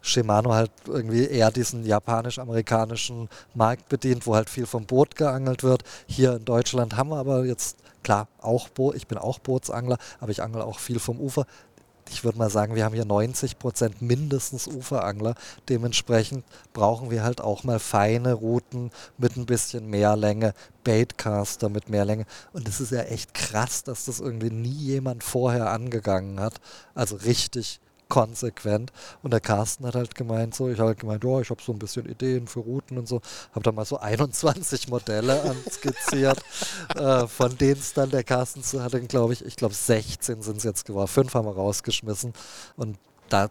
Shimano 0.00 0.54
halt 0.54 0.70
irgendwie 0.86 1.26
eher 1.26 1.50
diesen 1.50 1.84
japanisch-amerikanischen 1.84 3.28
Markt 3.54 3.88
bedient, 3.88 4.26
wo 4.26 4.34
halt 4.34 4.48
viel 4.48 4.66
vom 4.66 4.86
Boot 4.86 5.16
geangelt 5.16 5.62
wird. 5.62 5.82
Hier 6.06 6.36
in 6.36 6.44
Deutschland 6.44 6.96
haben 6.96 7.10
wir 7.10 7.18
aber 7.18 7.44
jetzt, 7.44 7.76
klar, 8.02 8.28
auch 8.40 8.68
Boot, 8.68 8.94
ich 8.94 9.06
bin 9.06 9.18
auch 9.18 9.38
Bootsangler, 9.38 9.98
aber 10.20 10.30
ich 10.30 10.42
angel 10.42 10.62
auch 10.62 10.78
viel 10.78 10.98
vom 10.98 11.20
Ufer 11.20 11.46
ich 12.10 12.24
würde 12.24 12.38
mal 12.38 12.50
sagen, 12.50 12.74
wir 12.74 12.84
haben 12.84 12.94
hier 12.94 13.04
90 13.04 13.58
Prozent 13.58 14.02
mindestens 14.02 14.66
Uferangler. 14.66 15.34
Dementsprechend 15.68 16.44
brauchen 16.72 17.10
wir 17.10 17.22
halt 17.22 17.40
auch 17.40 17.64
mal 17.64 17.78
feine 17.78 18.34
Routen 18.34 18.90
mit 19.16 19.36
ein 19.36 19.46
bisschen 19.46 19.88
mehr 19.88 20.16
Länge, 20.16 20.54
Baitcaster 20.84 21.68
mit 21.68 21.88
mehr 21.88 22.04
Länge. 22.04 22.26
Und 22.52 22.68
es 22.68 22.80
ist 22.80 22.92
ja 22.92 23.02
echt 23.02 23.34
krass, 23.34 23.82
dass 23.84 24.06
das 24.06 24.20
irgendwie 24.20 24.50
nie 24.50 24.68
jemand 24.68 25.24
vorher 25.24 25.70
angegangen 25.70 26.40
hat. 26.40 26.54
Also 26.94 27.16
richtig 27.16 27.80
konsequent. 28.08 28.92
Und 29.22 29.32
der 29.32 29.40
Carsten 29.40 29.86
hat 29.86 29.94
halt 29.94 30.14
gemeint, 30.14 30.54
so, 30.54 30.68
ich 30.68 30.78
habe 30.78 30.88
halt 30.88 31.00
gemeint, 31.00 31.24
oh, 31.24 31.40
ich 31.40 31.50
habe 31.50 31.62
so 31.62 31.72
ein 31.72 31.78
bisschen 31.78 32.06
Ideen 32.06 32.46
für 32.46 32.60
Routen 32.60 32.98
und 32.98 33.08
so, 33.08 33.20
habe 33.52 33.62
da 33.62 33.72
mal 33.72 33.84
so 33.84 33.98
21 34.00 34.88
Modelle 34.88 35.42
anskizziert, 35.42 36.40
äh, 36.96 37.26
von 37.26 37.56
denen 37.58 37.80
es 37.80 37.92
dann 37.92 38.10
der 38.10 38.24
Carsten 38.24 38.62
hat, 38.82 38.92
glaube 39.08 39.32
ich, 39.32 39.44
ich 39.44 39.56
glaube 39.56 39.74
16 39.74 40.42
sind 40.42 40.58
es 40.58 40.64
jetzt 40.64 40.84
geworden, 40.84 41.08
fünf 41.08 41.34
haben 41.34 41.46
wir 41.46 41.54
rausgeschmissen 41.54 42.32
und 42.76 42.98
da 43.28 43.50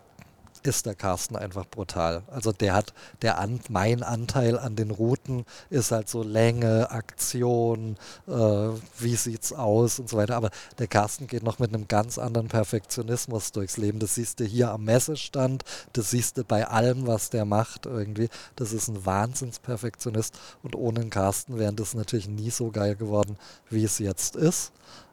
ist 0.63 0.85
der 0.85 0.95
Carsten 0.95 1.35
einfach 1.35 1.65
brutal. 1.65 2.23
Also 2.27 2.51
der 2.51 2.73
hat, 2.73 2.93
der 3.21 3.39
an, 3.39 3.59
mein 3.69 4.03
Anteil 4.03 4.57
an 4.57 4.75
den 4.75 4.91
Routen 4.91 5.45
ist 5.69 5.91
halt 5.91 6.09
so 6.09 6.23
Länge, 6.23 6.91
Aktion, 6.91 7.97
äh, 8.27 8.31
wie 8.31 9.15
sieht's 9.15 9.53
aus 9.53 9.99
und 9.99 10.09
so 10.09 10.17
weiter. 10.17 10.35
Aber 10.35 10.49
der 10.79 10.87
Carsten 10.87 11.27
geht 11.27 11.43
noch 11.43 11.59
mit 11.59 11.73
einem 11.73 11.87
ganz 11.87 12.17
anderen 12.17 12.47
Perfektionismus 12.47 13.51
durchs 13.51 13.77
Leben. 13.77 13.99
Das 13.99 14.15
siehst 14.15 14.39
du 14.39 14.45
hier 14.45 14.71
am 14.71 14.83
Messestand, 14.85 15.63
das 15.93 16.11
siehst 16.11 16.37
du 16.37 16.43
bei 16.43 16.67
allem, 16.67 17.07
was 17.07 17.29
der 17.29 17.45
macht 17.45 17.85
irgendwie. 17.85 18.29
Das 18.55 18.73
ist 18.73 18.87
ein 18.87 19.05
Wahnsinnsperfektionist 19.05 20.37
und 20.63 20.75
ohne 20.75 20.99
den 20.99 21.09
Carsten 21.09 21.57
wäre 21.57 21.73
das 21.73 21.93
natürlich 21.93 22.27
nie 22.27 22.51
so 22.51 22.71
geil 22.71 22.95
geworden, 22.95 23.37
wie 23.69 23.83
es 23.83 23.99
jetzt 23.99 24.35
ist. 24.35 24.71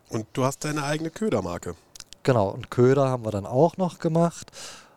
Und 0.08 0.26
du 0.32 0.44
hast 0.44 0.64
deine 0.64 0.84
eigene 0.84 1.10
Ködermarke. 1.10 1.74
Genau, 2.22 2.48
und 2.48 2.70
Köder 2.70 3.08
haben 3.08 3.24
wir 3.24 3.30
dann 3.30 3.44
auch 3.44 3.76
noch 3.76 3.98
gemacht. 3.98 4.50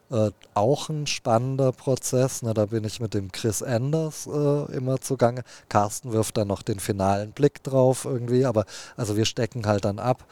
Äh, 0.10 0.32
auch 0.54 0.88
ein 0.90 1.06
spannender 1.06 1.74
Prozess. 1.74 2.42
Ne? 2.42 2.54
Da 2.54 2.68
bin 2.68 2.86
ich 2.86 3.02
mit 3.02 3.14
dem 3.14 3.32
Chris 3.32 3.62
Anders 3.62 4.26
äh, 4.28 4.72
immer 4.74 5.02
zugange. 5.02 5.44
Carsten 5.68 6.14
wirft 6.14 6.38
dann 6.38 6.48
noch 6.48 6.62
den 6.62 6.80
finalen 6.80 7.32
Blick 7.34 7.62
drauf 7.64 8.06
irgendwie, 8.06 8.46
aber 8.46 8.66
also 8.96 9.18
wir 9.18 9.26
stecken 9.26 9.66
halt 9.66 9.84
dann 9.84 10.00
ab 10.00 10.26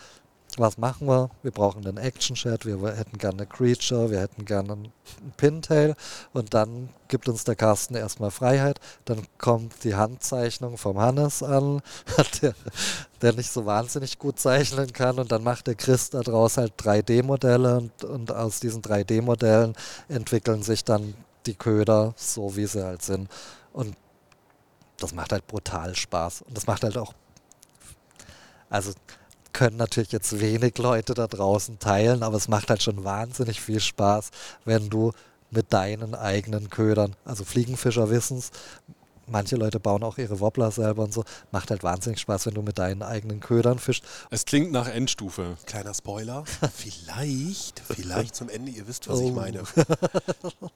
was 0.57 0.77
machen 0.77 1.07
wir? 1.07 1.29
Wir 1.43 1.51
brauchen 1.51 1.85
einen 1.85 1.97
Action-Chat, 1.97 2.65
wir 2.65 2.77
hätten 2.95 3.17
gerne 3.17 3.37
eine 3.37 3.47
Creature, 3.47 4.09
wir 4.09 4.19
hätten 4.19 4.45
gerne 4.45 4.73
einen 4.73 4.93
Pintail 5.37 5.95
und 6.33 6.53
dann 6.53 6.89
gibt 7.07 7.27
uns 7.27 7.43
der 7.43 7.55
Carsten 7.55 7.95
erstmal 7.95 8.31
Freiheit. 8.31 8.79
Dann 9.05 9.25
kommt 9.37 9.83
die 9.83 9.95
Handzeichnung 9.95 10.77
vom 10.77 10.99
Hannes 10.99 11.43
an, 11.43 11.81
der, 12.41 12.55
der 13.21 13.33
nicht 13.33 13.51
so 13.51 13.65
wahnsinnig 13.65 14.19
gut 14.19 14.39
zeichnen 14.39 14.93
kann 14.93 15.19
und 15.19 15.31
dann 15.31 15.43
macht 15.43 15.67
der 15.67 15.75
Chris 15.75 16.09
daraus 16.09 16.57
halt 16.57 16.73
3D-Modelle 16.79 17.77
und, 17.77 18.03
und 18.03 18.31
aus 18.31 18.59
diesen 18.59 18.81
3D-Modellen 18.81 19.73
entwickeln 20.07 20.63
sich 20.63 20.83
dann 20.83 21.15
die 21.45 21.55
Köder 21.55 22.13
so, 22.15 22.55
wie 22.55 22.65
sie 22.65 22.83
halt 22.83 23.01
sind. 23.01 23.29
Und 23.73 23.95
das 24.97 25.13
macht 25.13 25.31
halt 25.31 25.45
brutal 25.47 25.95
Spaß 25.95 26.43
und 26.43 26.55
das 26.55 26.67
macht 26.67 26.83
halt 26.83 26.97
auch, 26.97 27.13
also 28.69 28.93
können 29.55 29.77
natürlich 29.77 30.11
jetzt 30.11 30.41
wenig 30.41 30.77
Leute 30.77 31.13
da 31.13 31.27
draußen 31.27 31.79
teilen, 31.79 32.23
aber 32.23 32.35
es 32.35 32.49
macht 32.49 32.69
halt 32.69 32.83
schon 32.83 33.05
wahnsinnig 33.05 33.61
viel 33.61 33.79
Spaß, 33.79 34.31
wenn 34.65 34.89
du 34.89 35.13
mit 35.49 35.71
deinen 35.71 36.13
eigenen 36.13 36.69
Ködern, 36.69 37.15
also 37.23 37.45
Fliegenfischer 37.45 38.09
wissen 38.09 38.39
es, 38.39 38.51
manche 39.27 39.55
Leute 39.55 39.79
bauen 39.79 40.03
auch 40.03 40.17
ihre 40.17 40.39
Wobbler 40.39 40.71
selber 40.71 41.03
und 41.03 41.13
so. 41.13 41.23
Macht 41.51 41.71
halt 41.71 41.83
wahnsinnig 41.83 42.19
Spaß, 42.19 42.45
wenn 42.47 42.53
du 42.53 42.61
mit 42.61 42.77
deinen 42.77 43.03
eigenen 43.03 43.39
Ködern 43.39 43.79
fischst. 43.79 44.03
Es 44.29 44.45
klingt 44.45 44.71
nach 44.71 44.87
Endstufe. 44.87 45.57
Kleiner 45.65 45.93
Spoiler. 45.93 46.43
vielleicht, 46.75 47.79
vielleicht 47.79 48.35
zum 48.35 48.49
Ende, 48.49 48.71
ihr 48.71 48.87
wisst, 48.87 49.07
was 49.07 49.19
oh. 49.19 49.27
ich 49.27 49.33
meine. 49.33 49.63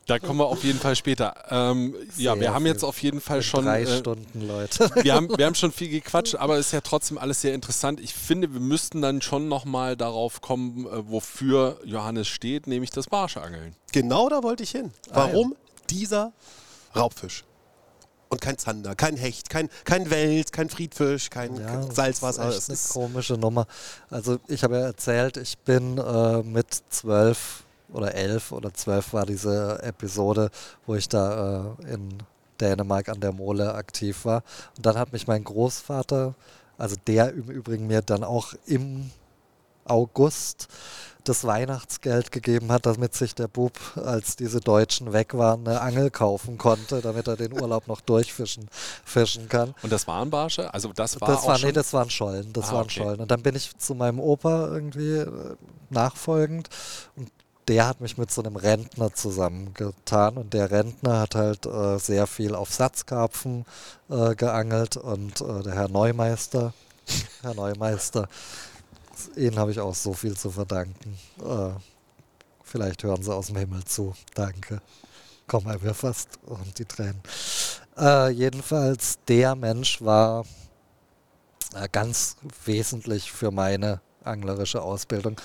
Da 0.06 0.18
kommen 0.18 0.40
wir 0.40 0.48
auf 0.48 0.64
jeden 0.64 0.80
Fall 0.80 0.96
später. 0.96 1.36
Ähm, 1.50 1.96
ja, 2.18 2.40
wir 2.40 2.54
haben 2.54 2.66
jetzt 2.66 2.84
auf 2.84 3.02
jeden 3.02 3.22
Fall 3.22 3.44
schon. 3.44 3.66
Drei 3.66 3.84
äh, 3.84 3.98
Stunden, 4.00 4.48
Leute. 4.48 4.90
Wir 5.04 5.14
haben, 5.14 5.30
wir 5.38 5.46
haben 5.46 5.56
schon 5.56 5.72
viel 5.72 5.90
gequatscht, 5.90 6.36
aber 6.36 6.58
es 6.58 6.68
ist 6.68 6.72
ja 6.72 6.82
trotzdem 6.82 7.18
alles 7.18 7.42
sehr 7.42 7.54
interessant. 7.54 8.00
Ich 8.00 8.14
finde, 8.14 8.54
wir 8.54 8.60
müssten 8.60 9.02
dann 9.02 9.22
schon 9.22 9.48
nochmal 9.48 9.96
darauf 9.96 10.42
kommen, 10.42 10.88
äh, 10.88 11.10
wofür 11.10 11.80
Johannes 11.86 12.28
steht, 12.28 12.68
nämlich 12.68 12.90
das 12.90 13.08
Barschangeln. 13.08 13.76
Genau 13.92 14.30
da 14.30 14.44
wollte 14.44 14.64
ich 14.64 14.72
hin. 14.72 14.92
Warum 15.12 15.54
ah, 15.54 15.56
ja. 15.56 15.86
dieser 15.90 16.34
Raubfisch? 16.96 17.44
Und 18.30 18.42
kein 18.42 18.58
Zander, 18.58 18.96
kein 18.96 19.18
Hecht, 19.18 19.50
kein, 19.50 19.70
kein 19.84 20.10
Wels, 20.10 20.52
kein 20.52 20.70
Friedfisch, 20.70 21.30
kein 21.30 21.56
ja, 21.56 21.82
Salzwasser. 21.92 22.46
Das 22.46 22.58
ist, 22.58 22.70
das 22.70 22.86
ist 22.86 22.96
eine 22.96 23.06
komische 23.06 23.34
Nummer. 23.34 23.66
Also 24.10 24.40
ich 24.48 24.64
habe 24.64 24.78
ja 24.78 24.86
erzählt, 24.86 25.38
ich 25.38 25.58
bin 25.58 25.98
äh, 25.98 26.44
mit 26.44 26.68
zwölf 26.90 27.64
oder 27.92 28.14
elf 28.14 28.52
oder 28.52 28.74
zwölf 28.74 29.14
war 29.14 29.26
diese 29.26 29.82
Episode, 29.82 30.52
wo 30.86 30.96
ich 30.96 31.10
da 31.10 31.76
äh, 31.80 31.94
in 31.94 32.10
Dänemark 32.62 33.10
an 33.10 33.20
der 33.20 33.32
Mole 33.32 33.74
aktiv 33.74 34.26
war. 34.26 34.44
Und 34.78 34.86
dann 34.86 34.98
hat 34.98 35.12
mich 35.12 35.28
mein 35.28 35.44
Großvater, 35.44 36.36
also 36.78 36.96
der 37.08 37.34
im 37.34 37.50
Übrigen 37.50 37.88
mir 37.88 38.02
dann 38.02 38.24
auch 38.24 38.54
im 38.68 39.10
August 39.86 40.68
das 41.30 41.44
Weihnachtsgeld 41.44 42.32
gegeben 42.32 42.72
hat, 42.72 42.86
damit 42.86 43.14
sich 43.16 43.36
der 43.36 43.48
Bub, 43.48 43.74
als 43.96 44.36
diese 44.36 44.60
Deutschen 44.60 45.14
weg 45.14 45.36
waren, 45.36 45.68
eine 45.68 45.82
Angel 45.82 46.10
kaufen 46.10 46.58
konnte, 46.58 47.02
damit 47.02 47.28
er 47.28 47.38
den 47.38 47.54
Urlaub 47.54 47.88
noch 47.88 48.02
durchfischen 48.02 48.68
fischen 49.06 49.48
kann. 49.48 49.76
Und 49.84 49.92
das 49.92 50.08
waren 50.08 50.30
Barsche? 50.30 50.74
Also 50.74 50.92
das 50.94 51.22
war 51.22 51.28
das 51.28 51.46
war, 51.46 51.60
Nee, 51.60 51.72
das 51.72 51.94
waren 51.94 52.10
Schollen. 52.10 52.52
Das 52.54 52.70
ah, 52.70 52.74
waren 52.74 52.86
okay. 52.86 53.02
Schollen. 53.02 53.20
Und 53.20 53.32
dann 53.32 53.42
bin 53.42 53.56
ich 53.56 53.78
zu 53.78 53.96
meinem 53.96 54.20
Opa 54.20 54.68
irgendwie 54.68 55.18
äh, 55.18 55.56
nachfolgend 55.90 56.70
und 57.16 57.30
der 57.68 57.88
hat 57.88 58.02
mich 58.02 58.18
mit 58.18 58.32
so 58.32 58.42
einem 58.42 58.56
Rentner 58.56 59.14
zusammengetan 59.14 60.38
und 60.38 60.54
der 60.54 60.72
Rentner 60.72 61.20
hat 61.20 61.36
halt 61.36 61.68
äh, 61.68 62.00
sehr 62.00 62.26
viel 62.26 62.56
auf 62.56 62.74
Satzkarpfen 62.74 63.66
äh, 64.10 64.34
geangelt 64.34 64.98
und 64.98 65.42
äh, 65.42 65.62
der 65.62 65.76
Herr 65.76 65.88
Neumeister, 65.88 66.74
Herr 67.44 67.54
Neumeister, 67.54 68.28
Ihnen 69.36 69.58
habe 69.58 69.72
ich 69.72 69.80
auch 69.80 69.96
so 69.96 70.14
viel 70.14 70.38
zu 70.38 70.52
verdanken. 70.52 71.18
Äh, 71.44 71.72
vielleicht 72.64 73.04
hören 73.04 73.24
Sie 73.24 73.34
aus 73.34 73.48
dem 73.48 73.58
Himmel 73.58 73.84
zu. 73.86 74.14
Danke. 74.34 74.82
Komm 75.48 75.64
mal 75.64 75.80
mir 75.80 75.94
fast 75.94 76.30
und 76.46 76.78
die 76.78 76.86
Tränen. 76.86 77.22
Äh, 77.98 78.30
jedenfalls, 78.30 79.20
der 79.28 79.56
Mensch 79.56 80.02
war 80.02 80.46
äh, 81.76 81.88
ganz 81.92 82.38
wesentlich 82.66 83.32
für 83.32 83.52
meine 83.52 84.02
anglerische 84.24 84.82
Ausbildung. 84.82 85.40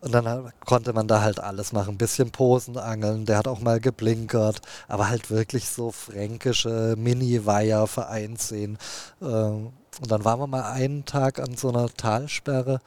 Und 0.00 0.12
dann 0.12 0.52
konnte 0.66 0.92
man 0.92 1.08
da 1.08 1.22
halt 1.22 1.40
alles 1.40 1.72
machen. 1.72 1.94
Ein 1.94 1.98
bisschen 1.98 2.30
Posen 2.30 2.76
angeln, 2.76 3.24
der 3.24 3.38
hat 3.38 3.48
auch 3.48 3.60
mal 3.60 3.80
geblinkert, 3.80 4.60
aber 4.86 5.08
halt 5.08 5.30
wirklich 5.30 5.66
so 5.70 5.90
fränkische 5.92 6.94
Mini-Weiher 6.98 7.86
Vereinsseen. 7.86 8.76
Ähm, 9.22 9.72
und 10.00 10.10
dann 10.10 10.24
waren 10.24 10.40
wir 10.40 10.46
mal 10.46 10.72
einen 10.72 11.04
Tag 11.04 11.38
an 11.38 11.56
so 11.56 11.68
einer 11.68 11.88
Talsperre 11.88 12.80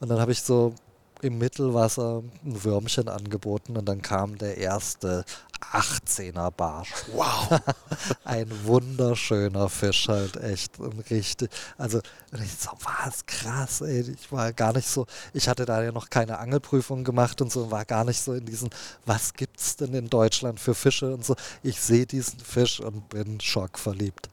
und 0.00 0.08
dann 0.08 0.20
habe 0.20 0.32
ich 0.32 0.42
so 0.42 0.74
im 1.22 1.38
Mittelwasser 1.38 2.22
ein 2.44 2.64
Würmchen 2.64 3.08
angeboten 3.08 3.76
und 3.76 3.88
dann 3.88 4.02
kam 4.02 4.38
der 4.38 4.58
erste 4.58 5.24
18er 5.72 6.50
Barsch. 6.50 6.92
Wow! 7.12 7.60
ein 8.24 8.50
wunderschöner 8.64 9.68
Fisch 9.68 10.08
halt, 10.08 10.36
echt. 10.36 10.80
Und 10.80 10.98
richtig, 11.10 11.50
also 11.78 12.00
ich 12.32 12.52
so, 12.54 12.70
was 12.82 13.24
krass, 13.24 13.80
ey. 13.82 14.00
Ich 14.00 14.32
war 14.32 14.52
gar 14.52 14.72
nicht 14.72 14.88
so, 14.88 15.06
ich 15.32 15.48
hatte 15.48 15.64
da 15.64 15.82
ja 15.82 15.92
noch 15.92 16.10
keine 16.10 16.38
Angelprüfung 16.38 17.04
gemacht 17.04 17.40
und 17.40 17.52
so, 17.52 17.70
war 17.70 17.84
gar 17.84 18.04
nicht 18.04 18.20
so 18.20 18.34
in 18.34 18.44
diesen, 18.44 18.70
was 19.06 19.32
gibt's 19.34 19.76
denn 19.76 19.94
in 19.94 20.10
Deutschland 20.10 20.58
für 20.58 20.74
Fische 20.74 21.14
und 21.14 21.24
so. 21.24 21.36
Ich 21.62 21.80
sehe 21.80 22.06
diesen 22.06 22.40
Fisch 22.40 22.80
und 22.80 23.08
bin 23.10 23.40
schockverliebt. 23.40 24.28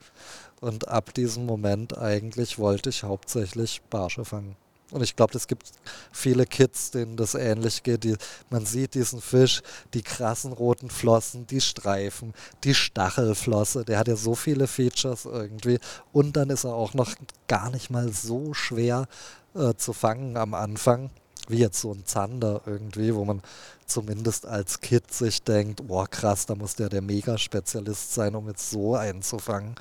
Und 0.62 0.88
ab 0.88 1.14
diesem 1.14 1.46
Moment 1.46 1.98
eigentlich 1.98 2.60
wollte 2.60 2.90
ich 2.90 3.04
hauptsächlich 3.04 3.82
Barsche 3.90 4.26
fangen. 4.26 4.56
Und 4.92 5.04
ich 5.04 5.16
glaube, 5.16 5.38
es 5.38 5.48
gibt 5.48 5.72
viele 6.12 6.46
Kids, 6.46 6.92
denen 6.92 7.16
das 7.16 7.36
ähnlich 7.36 7.84
geht. 7.84 8.04
Die, 8.04 8.16
man 8.50 8.66
sieht 8.66 8.96
diesen 8.96 9.22
Fisch, 9.22 9.62
die 9.94 10.02
krassen 10.02 10.52
roten 10.52 10.90
Flossen, 10.90 11.46
die 11.46 11.62
Streifen, 11.62 12.34
die 12.64 12.74
Stachelflosse. 12.74 13.86
Der 13.86 14.00
hat 14.00 14.08
ja 14.08 14.16
so 14.16 14.34
viele 14.34 14.68
Features 14.68 15.26
irgendwie. 15.26 15.80
Und 16.12 16.36
dann 16.38 16.50
ist 16.50 16.64
er 16.64 16.74
auch 16.74 16.96
noch 16.96 17.14
gar 17.48 17.70
nicht 17.70 17.92
mal 17.92 18.12
so 18.12 18.54
schwer 18.54 19.08
äh, 19.54 19.76
zu 19.76 19.94
fangen 19.94 20.38
am 20.38 20.56
Anfang, 20.56 21.12
wie 21.48 21.60
jetzt 21.60 21.80
so 21.80 21.92
ein 21.92 22.06
Zander 22.06 22.62
irgendwie, 22.66 23.14
wo 23.14 23.26
man 23.26 23.44
zumindest 23.90 24.46
als 24.46 24.80
Kid 24.80 25.12
sich 25.14 25.44
denkt, 25.44 25.86
boah 25.88 26.08
krass, 26.08 26.46
da 26.46 26.56
muss 26.56 26.76
der 26.76 26.90
der 26.90 27.02
Mega-Spezialist 27.02 28.14
sein, 28.14 28.36
um 28.36 28.48
jetzt 28.48 28.70
so 28.70 28.96
einzufangen. 28.96 29.76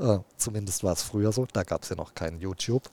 Äh, 0.00 0.18
zumindest 0.38 0.82
war 0.82 0.94
es 0.94 1.02
früher 1.02 1.30
so, 1.30 1.46
da 1.52 1.62
gab 1.62 1.82
es 1.82 1.90
ja 1.90 1.96
noch 1.96 2.14
kein 2.14 2.40
YouTube. 2.40 2.84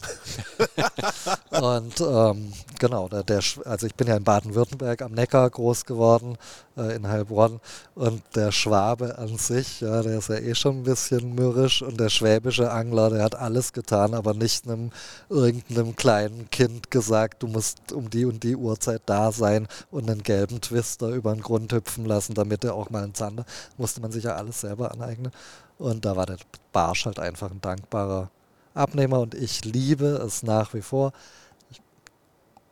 und 1.61 2.01
ähm, 2.01 2.51
genau, 2.79 3.07
der, 3.07 3.23
der, 3.23 3.41
also 3.63 3.87
ich 3.87 3.95
bin 3.95 4.07
ja 4.07 4.17
in 4.17 4.25
Baden-Württemberg 4.25 5.01
am 5.01 5.13
Neckar 5.13 5.49
groß 5.49 5.85
geworden, 5.85 6.37
äh, 6.75 6.95
in 6.95 7.07
Heilbronn. 7.07 7.61
Und 7.95 8.21
der 8.35 8.51
Schwabe 8.51 9.17
an 9.17 9.37
sich, 9.37 9.79
ja, 9.79 10.01
der 10.01 10.17
ist 10.17 10.27
ja 10.27 10.35
eh 10.35 10.53
schon 10.53 10.79
ein 10.79 10.83
bisschen 10.83 11.33
mürrisch. 11.33 11.81
Und 11.81 11.97
der 11.97 12.09
schwäbische 12.09 12.71
Angler, 12.71 13.09
der 13.09 13.23
hat 13.23 13.35
alles 13.35 13.71
getan, 13.71 14.13
aber 14.13 14.33
nicht 14.33 14.67
einem 14.67 14.91
irgendeinem 15.29 15.95
kleinen 15.95 16.49
Kind 16.51 16.91
gesagt, 16.91 17.41
du 17.41 17.47
musst 17.47 17.93
um 17.93 18.09
die 18.09 18.25
und 18.25 18.43
die 18.43 18.57
Uhrzeit 18.57 19.03
da 19.05 19.31
sein 19.31 19.69
und 19.91 20.09
einen 20.09 20.23
gelben 20.23 20.56
Twister 20.61 21.09
über 21.09 21.33
den 21.33 21.41
Grund 21.41 21.71
hüpfen 21.73 22.05
lassen, 22.05 22.33
damit 22.33 22.63
er 22.63 22.75
auch 22.75 22.89
mal 22.89 23.03
einen 23.03 23.13
Zander. 23.13 23.45
Musste 23.77 24.01
man 24.01 24.11
sich 24.11 24.25
ja 24.25 24.35
alles 24.35 24.61
selber 24.61 24.91
aneignen. 24.91 25.31
Und 25.77 26.05
da 26.05 26.15
war 26.15 26.25
der 26.25 26.37
Barsch 26.71 27.05
halt 27.05 27.19
einfach 27.19 27.51
ein 27.51 27.61
dankbarer 27.61 28.29
Abnehmer 28.73 29.19
und 29.19 29.33
ich 29.33 29.65
liebe 29.65 30.05
es 30.05 30.43
nach 30.43 30.73
wie 30.73 30.81
vor. 30.81 31.11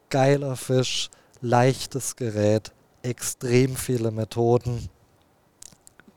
Geiler 0.09 0.55
Fisch, 0.55 1.09
leichtes 1.41 2.15
Gerät, 2.15 2.71
extrem 3.01 3.75
viele 3.75 4.11
Methoden. 4.11 4.89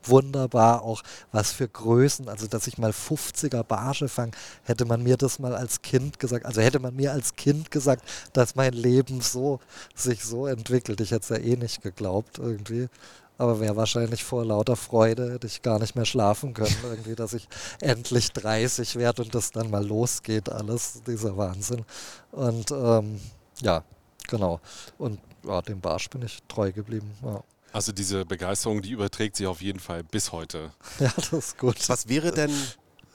Wunderbar 0.03 0.81
auch, 0.81 1.01
was 1.31 1.51
für 1.51 1.67
Größen, 1.67 2.29
also 2.29 2.47
dass 2.47 2.67
ich 2.67 2.77
mal 2.77 2.91
50er 2.91 3.63
Barsche 3.63 4.07
fange, 4.07 4.31
hätte 4.63 4.85
man 4.85 5.03
mir 5.03 5.17
das 5.17 5.39
mal 5.39 5.55
als 5.55 5.81
Kind 5.81 6.19
gesagt, 6.19 6.45
also 6.45 6.61
hätte 6.61 6.79
man 6.79 6.95
mir 6.95 7.11
als 7.11 7.35
Kind 7.35 7.71
gesagt, 7.71 8.03
dass 8.33 8.55
mein 8.55 8.73
Leben 8.73 9.21
so 9.21 9.59
sich 9.95 10.23
so 10.23 10.47
entwickelt. 10.47 11.01
Ich 11.01 11.11
hätte 11.11 11.23
es 11.23 11.29
ja 11.29 11.37
eh 11.37 11.55
nicht 11.55 11.81
geglaubt 11.81 12.39
irgendwie 12.39 12.89
aber 13.39 13.61
wäre 13.61 13.77
wahrscheinlich 13.77 14.23
vor 14.25 14.45
lauter 14.45 14.75
Freude, 14.75 15.31
hätte 15.31 15.47
ich 15.47 15.61
gar 15.61 15.79
nicht 15.79 15.95
mehr 15.95 16.05
schlafen 16.05 16.53
können, 16.53 16.75
irgendwie, 16.83 17.15
dass 17.15 17.33
ich 17.33 17.47
endlich 17.79 18.33
30 18.33 18.97
werde 18.97 19.23
und 19.23 19.33
das 19.33 19.51
dann 19.51 19.71
mal 19.71 19.85
losgeht, 19.85 20.49
alles, 20.49 21.01
dieser 21.07 21.37
Wahnsinn. 21.37 21.85
Und 22.33 22.69
ähm, 22.71 23.19
ja, 23.61 23.83
genau. 24.27 24.59
Und 24.97 25.21
ja, 25.47 25.61
dem 25.61 25.79
Barsch 25.79 26.09
bin 26.09 26.21
ich 26.21 26.39
treu 26.49 26.73
geblieben. 26.73 27.09
Ja. 27.23 27.41
Also 27.71 27.91
diese 27.91 28.25
Begeisterung, 28.25 28.81
die 28.81 28.91
überträgt 28.91 29.35
sich 29.35 29.47
auf 29.47 29.61
jeden 29.61 29.79
Fall 29.79 30.03
bis 30.03 30.31
heute. 30.31 30.71
Ja, 30.99 31.11
das 31.15 31.31
ist 31.31 31.57
gut. 31.57 31.87
Was 31.87 32.07
wäre 32.07 32.31
denn 32.31 32.51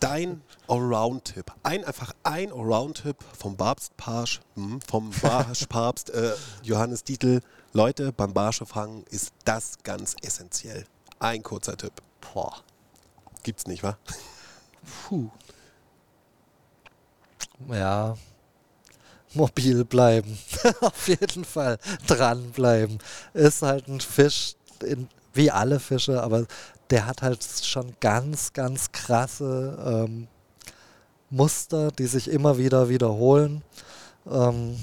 dein 0.00 0.42
Allround-Tipp? 0.68 1.52
Ein, 1.62 1.84
einfach 1.84 2.12
ein 2.22 2.52
Allround-Tipp 2.52 3.16
vom 3.36 3.57
Babst-Pasch, 3.57 4.40
hm, 4.55 4.80
vom 4.80 5.11
Barsch-Papst 5.11 6.11
äh, 6.11 6.32
Johannes 6.62 7.05
Dietl 7.05 7.40
Leute, 7.72 8.12
beim 8.12 8.32
Barschefangen 8.32 9.05
ist 9.11 9.32
das 9.44 9.78
ganz 9.82 10.14
essentiell. 10.22 10.86
Ein 11.18 11.42
kurzer 11.42 11.76
Tipp. 11.76 11.92
Boah. 12.20 12.62
Gibt's 13.42 13.66
nicht, 13.66 13.82
wa? 13.82 13.98
Puh. 15.09 15.28
Ja. 17.68 18.16
Mobil 19.35 19.85
bleiben. 19.85 20.39
Auf 20.80 21.09
jeden 21.09 21.45
Fall 21.45 21.78
dranbleiben. 22.07 22.99
Ist 23.32 23.62
halt 23.62 23.89
ein 23.89 24.01
Fisch, 24.01 24.55
in, 24.82 25.09
wie 25.32 25.51
alle 25.51 25.80
Fische, 25.80 26.22
aber 26.22 26.47
der 26.91 27.07
hat 27.07 27.22
halt 27.22 27.45
schon 27.62 27.95
ganz, 28.01 28.53
ganz 28.53 28.93
krasse 28.93 30.07
ähm, 30.07 30.28
Muster, 31.30 31.91
die 31.91 32.07
sich 32.07 32.28
immer 32.28 32.59
wieder 32.59 32.89
wiederholen. 32.89 33.62
Ähm, 34.30 34.76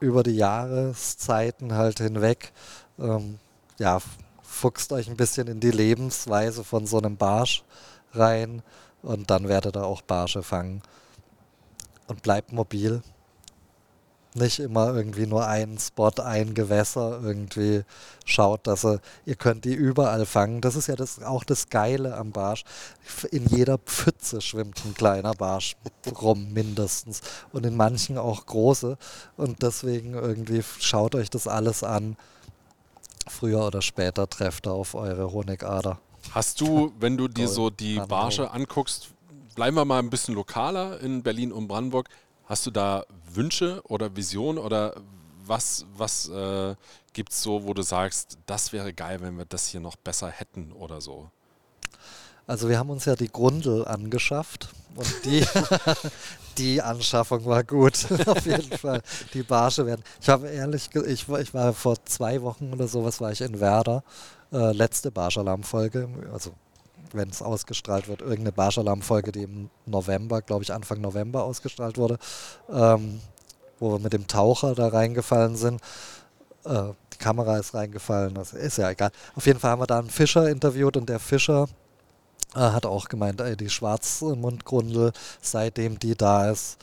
über 0.00 0.22
die 0.22 0.36
Jahreszeiten 0.36 1.72
halt 1.74 1.98
hinweg, 1.98 2.52
ähm, 2.98 3.38
ja, 3.78 3.98
fuchst 4.42 4.92
euch 4.92 5.08
ein 5.08 5.16
bisschen 5.16 5.48
in 5.48 5.60
die 5.60 5.70
Lebensweise 5.70 6.64
von 6.64 6.86
so 6.86 6.98
einem 6.98 7.16
Barsch 7.16 7.64
rein 8.12 8.62
und 9.02 9.30
dann 9.30 9.48
werdet 9.48 9.76
ihr 9.76 9.84
auch 9.84 10.02
Barsche 10.02 10.42
fangen. 10.42 10.82
Und 12.08 12.22
bleibt 12.22 12.52
mobil 12.52 13.02
nicht 14.36 14.58
immer 14.60 14.94
irgendwie 14.94 15.26
nur 15.26 15.46
einen 15.46 15.78
Spot, 15.78 16.10
ein 16.22 16.54
Gewässer 16.54 17.20
irgendwie 17.22 17.84
schaut, 18.24 18.66
dass 18.66 18.84
er, 18.84 19.00
ihr 19.24 19.36
könnt 19.36 19.64
die 19.64 19.74
überall 19.74 20.26
fangen. 20.26 20.60
Das 20.60 20.76
ist 20.76 20.86
ja 20.86 20.96
das, 20.96 21.22
auch 21.22 21.44
das 21.44 21.68
Geile 21.68 22.16
am 22.16 22.30
Barsch. 22.30 22.64
In 23.30 23.46
jeder 23.46 23.78
Pfütze 23.78 24.40
schwimmt 24.40 24.84
ein 24.84 24.94
kleiner 24.94 25.34
Barsch 25.34 25.76
rum, 26.20 26.52
mindestens. 26.52 27.20
Und 27.52 27.66
in 27.66 27.76
manchen 27.76 28.18
auch 28.18 28.46
große. 28.46 28.96
Und 29.36 29.62
deswegen 29.62 30.14
irgendwie 30.14 30.62
schaut 30.78 31.14
euch 31.14 31.30
das 31.30 31.48
alles 31.48 31.82
an. 31.82 32.16
Früher 33.28 33.66
oder 33.66 33.82
später 33.82 34.28
trefft 34.28 34.66
ihr 34.66 34.72
auf 34.72 34.94
eure 34.94 35.32
Honigader. 35.32 35.98
Hast 36.30 36.60
du, 36.60 36.92
wenn 36.98 37.16
du 37.16 37.28
dir 37.28 37.48
so 37.48 37.70
die 37.70 38.00
Barsche 38.00 38.50
anguckst, 38.50 39.08
bleiben 39.54 39.76
wir 39.76 39.84
mal 39.84 39.98
ein 39.98 40.10
bisschen 40.10 40.34
lokaler 40.34 41.00
in 41.00 41.22
Berlin 41.22 41.52
und 41.52 41.66
Brandenburg. 41.66 42.08
Hast 42.44 42.66
du 42.66 42.70
da 42.70 43.04
Wünsche 43.36 43.82
oder 43.84 44.16
Visionen 44.16 44.58
oder 44.58 44.94
was, 45.46 45.86
was 45.96 46.28
äh, 46.28 46.74
gibt 47.12 47.32
es 47.32 47.42
so, 47.42 47.64
wo 47.64 47.74
du 47.74 47.82
sagst, 47.82 48.38
das 48.46 48.72
wäre 48.72 48.92
geil, 48.92 49.20
wenn 49.20 49.38
wir 49.38 49.44
das 49.44 49.68
hier 49.68 49.80
noch 49.80 49.96
besser 49.96 50.28
hätten 50.28 50.72
oder 50.72 51.00
so? 51.00 51.30
Also 52.46 52.68
wir 52.68 52.78
haben 52.78 52.90
uns 52.90 53.04
ja 53.04 53.16
die 53.16 53.30
Grundel 53.30 53.86
angeschafft 53.86 54.68
und 54.94 55.24
die, 55.24 55.44
die 56.58 56.80
Anschaffung 56.80 57.44
war 57.44 57.64
gut, 57.64 58.06
auf 58.26 58.46
jeden 58.46 58.76
Fall. 58.76 59.02
Die 59.34 59.42
Barsche 59.42 59.86
werden. 59.86 60.02
Ich 60.20 60.28
habe 60.28 60.48
ehrlich, 60.48 60.90
ich, 60.94 61.28
ich 61.28 61.54
war 61.54 61.72
vor 61.72 61.96
zwei 62.04 62.42
Wochen 62.42 62.72
oder 62.72 62.86
sowas 62.86 63.20
war 63.20 63.32
ich 63.32 63.40
in 63.40 63.60
Werder, 63.60 64.04
äh, 64.52 64.72
letzte 64.72 65.10
Barschalarm-Folge, 65.10 66.08
also 66.32 66.52
wenn 67.12 67.30
es 67.30 67.42
ausgestrahlt 67.42 68.08
wird, 68.08 68.20
irgendeine 68.20 68.52
Barschalarm-Folge, 68.52 69.32
die 69.32 69.42
im 69.42 69.70
November, 69.86 70.42
glaube 70.42 70.64
ich, 70.64 70.72
Anfang 70.72 71.00
November 71.00 71.44
ausgestrahlt 71.44 71.98
wurde, 71.98 72.18
ähm, 72.70 73.20
wo 73.78 73.92
wir 73.92 73.98
mit 73.98 74.12
dem 74.12 74.26
Taucher 74.26 74.74
da 74.74 74.88
reingefallen 74.88 75.56
sind. 75.56 75.80
Äh, 76.64 76.92
die 77.12 77.18
Kamera 77.18 77.58
ist 77.58 77.74
reingefallen, 77.74 78.34
das 78.34 78.52
ist 78.52 78.78
ja 78.78 78.90
egal. 78.90 79.10
Auf 79.34 79.46
jeden 79.46 79.58
Fall 79.58 79.70
haben 79.70 79.80
wir 79.80 79.86
da 79.86 79.98
einen 79.98 80.10
Fischer 80.10 80.48
interviewt 80.48 80.96
und 80.96 81.08
der 81.08 81.18
Fischer 81.18 81.68
äh, 82.54 82.60
hat 82.60 82.86
auch 82.86 83.08
gemeint, 83.08 83.40
ey, 83.40 83.56
die 83.56 83.70
Schwarzmundgrundel, 83.70 85.12
seitdem 85.40 85.98
die 85.98 86.14
da 86.14 86.50
ist, 86.50 86.78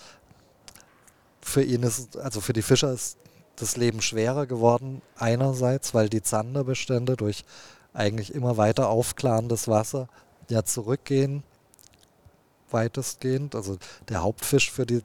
für 1.42 1.62
ihn 1.62 1.84
ist, 1.84 2.18
also 2.18 2.42
für 2.42 2.54
die 2.54 2.62
Fischer 2.62 2.92
ist 2.92 3.18
das 3.58 3.78
Leben 3.78 4.02
schwerer 4.02 4.46
geworden, 4.46 5.02
einerseits, 5.18 5.94
weil 5.94 6.10
die 6.10 6.24
Zanderbestände 6.24 7.16
durch 7.16 7.46
eigentlich 7.94 8.34
immer 8.34 8.58
weiter 8.58 8.90
aufklarendes 8.90 9.68
Wasser 9.68 10.08
ja 10.50 10.64
zurückgehen, 10.64 11.44
weitestgehend. 12.72 13.56
Also 13.56 13.78
der 14.10 14.24
Hauptfisch 14.24 14.72
für 14.72 14.86
die 14.86 15.02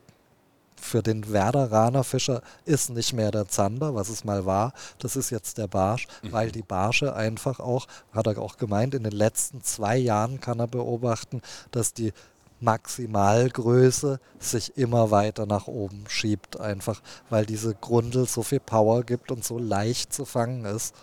für 0.81 1.03
den 1.03 1.33
Werderaner 1.33 2.05
Fischer 2.05 2.41
ist 2.65 2.91
nicht 2.91 3.13
mehr 3.13 3.31
der 3.31 3.49
Zander, 3.49 3.95
was 3.97 4.09
es 4.09 4.25
mal 4.25 4.47
war. 4.47 4.73
Das 4.99 5.17
ist 5.17 5.31
jetzt 5.31 5.59
der 5.59 5.67
Barsch, 5.67 6.07
mhm. 6.23 6.33
weil 6.33 6.53
die 6.53 6.63
Barsche 6.63 7.15
einfach 7.15 7.61
auch, 7.61 7.87
hat 8.13 8.27
er 8.27 8.39
auch 8.39 8.57
gemeint, 8.57 8.95
in 8.95 9.03
den 9.03 9.13
letzten 9.13 9.63
zwei 9.63 9.97
Jahren 9.97 10.41
kann 10.41 10.61
er 10.61 10.69
beobachten, 10.69 11.43
dass 11.73 11.95
die 11.95 12.13
Maximalgröße 12.61 14.19
sich 14.39 14.77
immer 14.77 15.11
weiter 15.11 15.47
nach 15.47 15.69
oben 15.69 16.05
schiebt, 16.09 16.59
einfach 16.59 17.03
weil 17.31 17.47
diese 17.47 17.75
Grundel 17.75 18.27
so 18.27 18.43
viel 18.43 18.61
Power 18.61 19.05
gibt 19.05 19.31
und 19.31 19.45
so 19.45 19.59
leicht 19.59 20.13
zu 20.13 20.25
fangen 20.25 20.65
ist. 20.65 20.95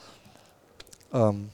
Ähm, 1.13 1.49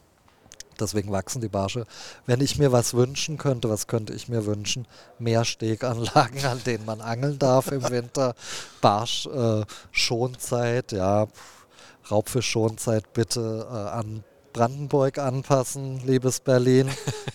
deswegen 0.82 1.11
wachsen 1.11 1.41
die 1.41 1.47
Barsche. 1.47 1.86
Wenn 2.25 2.41
ich 2.41 2.57
mir 2.57 2.71
was 2.71 2.93
wünschen 2.93 3.38
könnte, 3.38 3.69
was 3.69 3.88
könnte 3.88 4.13
ich 4.13 4.27
mir 4.27 4.45
wünschen? 4.45 4.88
Mehr 5.19 5.45
Steganlagen, 5.45 6.45
an 6.45 6.63
denen 6.65 6.86
man 6.86 7.01
angeln 7.01 7.39
darf 7.39 7.71
im 7.71 7.89
Winter. 7.89 8.36
Barsch, 8.82 9.27
äh, 9.27 9.63
Schonzeit, 9.91 10.91
ja, 10.91 11.27
Raubfisch-Schonzeit 12.09 13.13
bitte 13.13 13.67
äh, 13.69 13.73
an 13.73 14.23
Brandenburg 14.53 15.17
anpassen, 15.17 16.01
liebes 16.05 16.39
Berlin. 16.39 16.89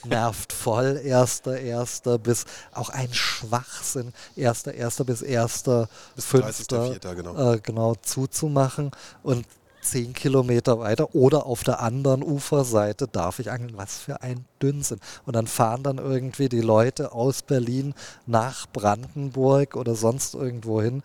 Nervt 0.05 0.53
voll, 0.53 1.01
erster, 1.03 1.59
erster 1.59 2.19
bis 2.19 2.45
auch 2.73 2.91
ein 2.91 3.13
Schwachsinn, 3.13 4.13
erster, 4.35 4.75
erster 4.75 5.05
bis 5.05 5.23
erster, 5.23 5.89
bis 6.15 6.27
fünfter, 6.27 6.97
genau. 7.15 7.55
Äh, 7.55 7.61
genau 7.61 7.95
zuzumachen 7.95 8.91
und 9.23 9.47
zehn 9.87 10.13
Kilometer 10.13 10.79
weiter 10.79 11.15
oder 11.15 11.47
auf 11.47 11.63
der 11.63 11.81
anderen 11.81 12.23
Uferseite 12.23 13.09
darf 13.09 13.39
ich 13.39 13.51
angeln. 13.51 13.77
Was 13.77 13.99
für 13.99 14.23
ein 14.23 14.45
Dünnsinn. 14.61 15.01
Und 15.25 15.37
dann 15.37 15.47
fahren 15.47 15.83
dann 15.83 15.99
irgendwie 15.99 16.49
die 16.49 16.61
Leute 16.61 17.13
aus 17.13 17.43
Berlin 17.43 17.95
nach 18.27 18.67
Brandenburg 18.73 19.77
oder 19.77 19.95
sonst 19.95 20.35
irgendwo 20.35 20.83
hin, 20.83 21.03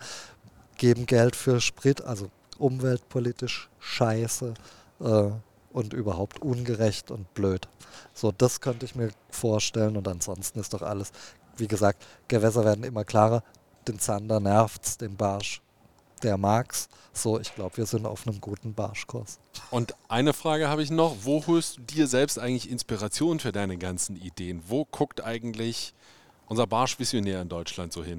geben 0.76 1.06
Geld 1.06 1.36
für 1.36 1.60
Sprit, 1.60 2.02
also 2.02 2.28
umweltpolitisch 2.58 3.70
scheiße 3.78 4.54
äh, 5.00 5.30
und 5.72 5.92
überhaupt 5.92 6.42
ungerecht 6.42 7.10
und 7.10 7.32
blöd. 7.34 7.68
So, 8.14 8.32
das 8.32 8.60
könnte 8.60 8.84
ich 8.84 8.94
mir 8.94 9.10
vorstellen 9.30 9.96
und 9.96 10.06
ansonsten 10.08 10.60
ist 10.60 10.74
doch 10.74 10.82
alles, 10.82 11.12
wie 11.56 11.68
gesagt, 11.68 12.04
Gewässer 12.28 12.64
werden 12.64 12.84
immer 12.84 13.04
klarer. 13.04 13.42
Den 13.88 13.98
Zander 13.98 14.38
nervt's, 14.38 14.96
den 14.98 15.16
Barsch 15.16 15.60
der 16.22 16.36
mag's. 16.36 16.88
So, 17.12 17.38
ich 17.38 17.54
glaube, 17.54 17.76
wir 17.76 17.86
sind 17.86 18.06
auf 18.06 18.26
einem 18.26 18.40
guten 18.40 18.72
Barschkurs. 18.72 19.38
Und 19.70 19.94
eine 20.08 20.32
Frage 20.32 20.68
habe 20.68 20.82
ich 20.82 20.90
noch. 20.90 21.16
Wo 21.22 21.46
holst 21.46 21.76
du 21.76 21.82
dir 21.82 22.06
selbst 22.06 22.38
eigentlich 22.38 22.70
Inspiration 22.70 23.38
für 23.38 23.52
deine 23.52 23.76
ganzen 23.76 24.16
Ideen? 24.16 24.62
Wo 24.66 24.86
guckt 24.86 25.22
eigentlich 25.22 25.94
unser 26.46 26.66
Barschvisionär 26.66 27.42
in 27.42 27.48
Deutschland 27.48 27.92
so 27.92 28.02
hin? 28.02 28.18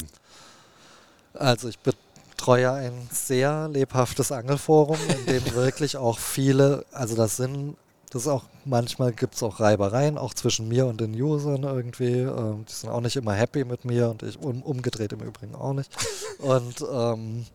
Also 1.34 1.70
ich 1.70 1.80
betreue 1.80 2.72
ein 2.72 3.10
sehr 3.12 3.68
lebhaftes 3.68 4.32
Angelforum, 4.32 4.98
in 5.10 5.26
dem 5.26 5.52
wirklich 5.54 5.98
auch 5.98 6.20
viele, 6.20 6.86
also 6.92 7.16
das 7.16 7.38
sind 7.38 7.76
das 8.14 8.24
ist 8.24 8.28
auch, 8.28 8.44
manchmal 8.64 9.12
gibt 9.12 9.34
es 9.34 9.42
auch 9.42 9.60
Reibereien, 9.60 10.20
auch 10.20 10.36
zwischen 10.36 10.68
mir 10.68 10.86
und 10.86 11.02
den 11.02 11.20
Usern 11.20 11.64
irgendwie. 11.64 12.20
Ähm, 12.20 12.64
die 12.70 12.72
sind 12.72 12.92
auch 12.92 13.02
nicht 13.02 13.16
immer 13.16 13.34
happy 13.34 13.66
mit 13.66 13.86
mir 13.86 14.12
und 14.12 14.22
ich 14.22 14.40
um, 14.40 14.62
umgedreht 14.62 15.14
im 15.14 15.22
Übrigen 15.22 15.56
auch 15.56 15.74
nicht. 15.74 15.92
Und 16.38 16.86
ähm, 16.92 17.46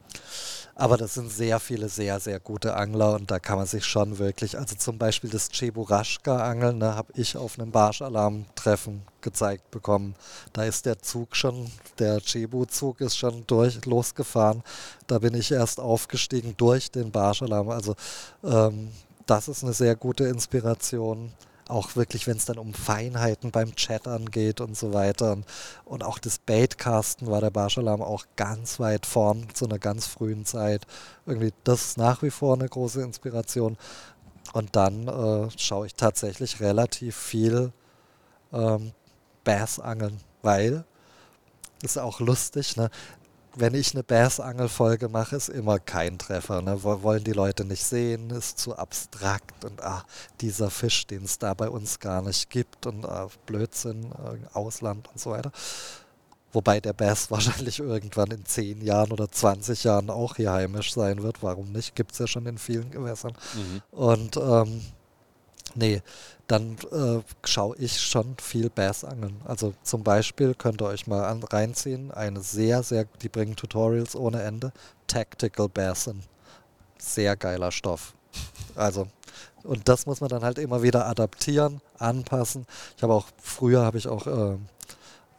aber 0.75 0.97
das 0.97 1.15
sind 1.15 1.31
sehr 1.31 1.59
viele 1.59 1.89
sehr, 1.89 2.21
sehr 2.21 2.39
gute 2.39 2.77
Angler 2.77 3.15
und 3.15 3.31
da 3.31 3.41
kann 3.41 3.59
man 3.59 3.67
sich 3.67 3.85
schon 3.85 4.19
wirklich, 4.19 4.57
also 4.57 4.77
zum 4.77 4.97
Beispiel 4.97 5.29
das 5.29 5.51
Cheburashka-Angeln, 5.51 6.79
ne, 6.79 6.95
habe 6.95 7.13
ich 7.17 7.37
auf 7.37 7.59
einem 7.59 7.73
Barschalarm-Treffen 7.73 9.03
gezeigt 9.21 9.73
bekommen. 9.73 10.15
Da 10.53 10.63
ist 10.63 10.87
der 10.87 11.01
Zug 11.01 11.35
schon, 11.35 11.71
der 11.99 12.21
Chebu-Zug 12.21 13.01
ist 13.01 13.19
schon 13.19 13.45
durch, 13.49 13.85
losgefahren. 13.87 14.63
Da 15.09 15.19
bin 15.19 15.35
ich 15.35 15.51
erst 15.51 15.81
aufgestiegen 15.81 16.55
durch 16.57 16.93
den 16.93 17.11
Barschalarm. 17.11 17.71
Also 17.71 17.97
ähm, 18.45 18.91
das 19.29 19.47
ist 19.47 19.63
eine 19.63 19.75
sehr 19.75 19.95
gute 19.95 20.25
Inspiration. 20.25 21.33
Auch 21.69 21.97
wirklich, 21.97 22.27
wenn 22.27 22.39
es 22.39 22.47
dann 22.47 22.57
um 22.57 22.73
Feinheiten 22.73 23.51
beim 23.51 23.75
Chattern 23.77 24.31
geht 24.31 24.63
und 24.63 24.75
so 24.75 24.95
weiter. 24.95 25.37
Und, 25.85 26.03
auch 26.03 26.19
das 26.19 26.39
Baitcasten 26.39 27.29
war 27.29 27.43
der 27.43 27.51
Barschalarm 27.51 28.01
auch 28.01 28.25
ganz 28.37 28.81
weit 28.81 29.05
vorn 29.05 29.49
zu 29.53 29.67
einer 29.67 29.79
ganz 29.79 30.07
frühen 30.07 30.47
Zeit. 30.47 30.87
Irgendwie, 31.27 31.53
das 31.65 31.83
ist 31.83 31.99
nach 31.99 32.23
wie 32.23 32.31
vor 32.31 32.55
eine 32.55 32.69
große 32.69 33.03
Inspiration. 33.03 33.77
Und 34.55 34.77
dann 34.77 35.09
äh, 35.09 35.51
schaue 35.59 35.87
ich 35.87 35.95
tatsächlich 35.95 36.61
relativ 36.61 37.15
viel 37.15 37.73
ähm, 38.51 38.93
Bassangeln, 39.45 40.21
weil 40.41 40.85
ist 41.83 41.99
auch 41.99 42.19
lustig, 42.21 42.77
ne? 42.77 42.91
Wenn 43.59 43.75
ich 43.75 43.95
eine 43.95 44.05
Bassangelfolge 44.05 45.09
mache, 45.09 45.37
ist 45.37 45.49
immer 45.49 45.79
kein 45.79 46.19
Treffer. 46.19 46.63
Ne? 46.63 46.83
Wollen 46.83 47.25
die 47.25 47.33
Leute 47.33 47.65
nicht 47.65 47.85
sehen, 47.85 48.31
ist 48.31 48.59
zu 48.59 48.77
abstrakt 48.77 49.65
und 49.65 49.83
ah, 49.83 50.05
dieser 50.41 50.71
Fisch, 50.71 51.07
den 51.07 51.25
es 51.25 51.39
da 51.39 51.55
bei 51.55 51.69
uns 51.69 51.99
gar 51.99 52.23
nicht 52.23 52.51
gibt 52.51 52.87
und 52.87 53.05
ah, 53.05 53.29
Blödsinn, 53.47 54.13
Ausland 54.53 55.09
und 55.09 55.21
so 55.21 55.31
weiter. 55.31 55.53
Wobei 56.53 56.81
der 56.81 56.93
Bass 56.93 57.31
wahrscheinlich 57.31 57.81
irgendwann 57.81 58.31
in 58.31 58.45
10 58.45 58.81
Jahren 58.83 59.13
oder 59.13 59.31
20 59.31 59.85
Jahren 59.85 60.11
auch 60.11 60.37
hier 60.37 60.53
heimisch 60.53 60.93
sein 60.93 61.23
wird. 61.23 61.43
Warum 61.43 61.73
nicht? 61.73 61.95
Gibt 61.95 62.13
es 62.13 62.19
ja 62.19 62.27
schon 62.27 62.47
in 62.47 62.59
vielen 62.59 62.91
Gewässern. 62.91 63.35
Mhm. 63.55 63.83
Und 63.91 64.37
ähm, 64.37 64.81
nee, 65.75 66.03
dann 66.47 66.77
äh, 66.93 67.21
schaue 67.45 67.77
ich 67.77 68.01
schon 68.01 68.37
viel 68.41 68.71
Bass 68.71 69.05
angeln. 69.05 69.41
Also 69.45 69.75
zum 69.83 70.03
Beispiel 70.03 70.55
könnt 70.55 70.81
ihr 70.81 70.87
euch 70.87 71.07
mal 71.07 71.25
an, 71.25 71.43
reinziehen, 71.43 72.11
eine 72.11 72.41
sehr, 72.41 72.83
sehr, 72.83 73.07
die 73.23 73.29
bringen 73.29 73.57
Tutorials 73.57 74.17
ohne 74.17 74.43
Ende, 74.43 74.73
Tactical 75.07 75.69
Bassin. 75.69 76.23
Sehr 76.99 77.37
geiler 77.37 77.71
Stoff. 77.71 78.15
Also, 78.75 79.09
und 79.63 79.89
das 79.89 80.07
muss 80.07 80.21
man 80.21 80.31
dann 80.31 80.43
halt 80.43 80.59
immer 80.59 80.83
wieder 80.83 81.07
adaptieren, 81.07 81.81
anpassen. 81.99 82.67
Ich 82.97 83.03
habe 83.03 83.13
auch, 83.13 83.27
früher 83.43 83.83
habe 83.83 83.99
ich 83.99 84.09
auch 84.09 84.27
äh, 84.27 84.57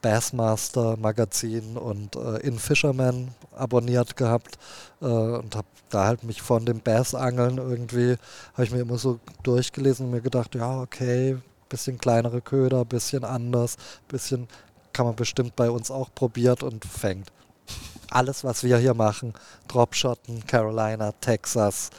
Bassmaster 0.01 0.97
Magazin 0.97 1.77
und 1.77 2.15
äh, 2.15 2.37
In 2.39 2.59
Fisherman 2.59 3.29
abonniert 3.55 4.15
gehabt 4.15 4.57
äh, 5.01 5.05
und 5.05 5.55
habe 5.55 5.67
da 5.89 6.05
halt 6.05 6.23
mich 6.23 6.41
von 6.41 6.65
dem 6.65 6.79
Bassangeln 6.79 7.57
irgendwie, 7.57 8.15
habe 8.53 8.63
ich 8.63 8.71
mir 8.71 8.81
immer 8.81 8.97
so 8.97 9.19
durchgelesen 9.43 10.05
und 10.05 10.11
mir 10.11 10.21
gedacht, 10.21 10.55
ja, 10.55 10.81
okay, 10.81 11.37
bisschen 11.67 11.97
kleinere 11.97 12.41
Köder, 12.41 12.85
bisschen 12.85 13.23
anders, 13.23 13.77
bisschen 14.07 14.47
kann 14.93 15.05
man 15.05 15.15
bestimmt 15.15 15.55
bei 15.55 15.69
uns 15.69 15.91
auch 15.91 16.09
probiert 16.13 16.63
und 16.63 16.83
fängt. 16.83 17.31
Alles, 18.09 18.43
was 18.43 18.63
wir 18.63 18.77
hier 18.77 18.95
machen, 18.95 19.33
Dropshotten, 19.67 20.45
Carolina, 20.47 21.11
Texas, 21.21 21.91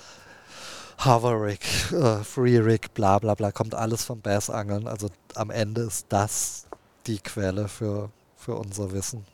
Hover 1.04 1.40
Rig, 1.40 1.60
äh, 1.92 2.22
Free 2.24 2.78
bla 2.94 3.18
bla 3.18 3.34
bla, 3.34 3.52
kommt 3.52 3.74
alles 3.74 4.04
vom 4.04 4.20
Bassangeln. 4.20 4.88
Also 4.88 5.08
am 5.34 5.50
Ende 5.50 5.82
ist 5.82 6.06
das 6.08 6.66
die 7.06 7.18
Quelle 7.18 7.68
für, 7.68 8.10
für 8.36 8.54
unser 8.54 8.92
Wissen. 8.92 9.24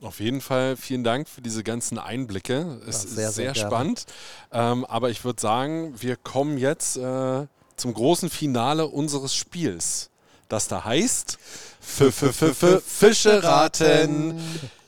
Auf 0.00 0.20
jeden 0.20 0.40
Fall 0.40 0.76
vielen 0.76 1.02
Dank 1.02 1.28
für 1.28 1.40
diese 1.40 1.64
ganzen 1.64 1.98
Einblicke. 1.98 2.80
Es 2.86 3.02
ja, 3.02 3.08
sehr, 3.08 3.28
ist 3.28 3.34
sehr, 3.34 3.54
sehr 3.54 3.66
spannend. 3.66 4.06
Ähm, 4.52 4.84
aber 4.84 5.10
ich 5.10 5.24
würde 5.24 5.40
sagen, 5.40 5.94
wir 6.00 6.16
kommen 6.16 6.56
jetzt 6.58 6.96
äh, 6.96 7.46
zum 7.76 7.94
großen 7.94 8.30
Finale 8.30 8.86
unseres 8.86 9.34
Spiels. 9.34 10.10
Das 10.48 10.68
da 10.68 10.84
heißt 10.84 11.38
F 11.80 12.00
-f 12.00 12.52
-f 12.52 12.80
Fische 12.80 13.42
raten. 13.42 14.40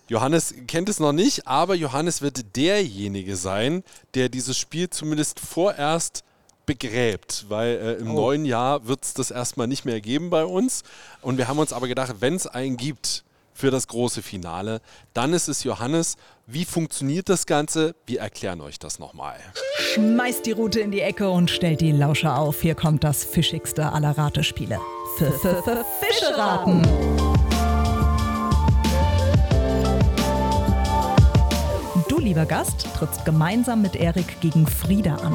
Johannes 0.08 0.54
kennt 0.66 0.88
es 0.88 0.98
noch 0.98 1.12
nicht, 1.12 1.46
aber 1.46 1.74
Johannes 1.74 2.20
wird 2.20 2.56
derjenige 2.56 3.36
sein, 3.36 3.84
der 4.14 4.28
dieses 4.28 4.58
Spiel 4.58 4.90
zumindest 4.90 5.38
vorerst 5.38 6.24
begräbt, 6.70 7.46
weil 7.48 7.78
äh, 7.78 7.92
im 7.94 8.12
oh. 8.12 8.14
neuen 8.14 8.44
Jahr 8.44 8.86
wird 8.86 9.02
es 9.02 9.12
das 9.12 9.32
erstmal 9.32 9.66
nicht 9.66 9.84
mehr 9.84 10.00
geben 10.00 10.30
bei 10.30 10.44
uns. 10.44 10.84
Und 11.20 11.36
wir 11.36 11.48
haben 11.48 11.58
uns 11.58 11.72
aber 11.72 11.88
gedacht, 11.88 12.14
wenn 12.20 12.36
es 12.36 12.46
einen 12.46 12.76
gibt 12.76 13.24
für 13.52 13.72
das 13.72 13.88
große 13.88 14.22
Finale, 14.22 14.80
dann 15.12 15.32
ist 15.32 15.48
es 15.48 15.64
Johannes. 15.64 16.16
Wie 16.46 16.64
funktioniert 16.64 17.28
das 17.28 17.46
Ganze? 17.46 17.96
Wir 18.06 18.20
erklären 18.20 18.60
euch 18.60 18.78
das 18.78 19.00
nochmal. 19.00 19.40
Schmeißt 19.94 20.46
die 20.46 20.52
Route 20.52 20.78
in 20.78 20.92
die 20.92 21.00
Ecke 21.00 21.28
und 21.28 21.50
stellt 21.50 21.80
die 21.80 21.90
Lauscher 21.90 22.38
auf. 22.38 22.60
Hier 22.60 22.76
kommt 22.76 23.02
das 23.02 23.24
fischigste 23.24 23.92
aller 23.92 24.16
Ratespiele. 24.16 24.78
F 25.18 25.44
-f 25.44 25.64
-f 25.64 25.84
Fische 26.00 26.38
raten. 26.38 26.82
Du, 32.08 32.20
lieber 32.20 32.46
Gast, 32.46 32.86
trittst 32.96 33.24
gemeinsam 33.24 33.82
mit 33.82 33.96
Erik 33.96 34.40
gegen 34.40 34.68
Frieda 34.68 35.16
an. 35.16 35.34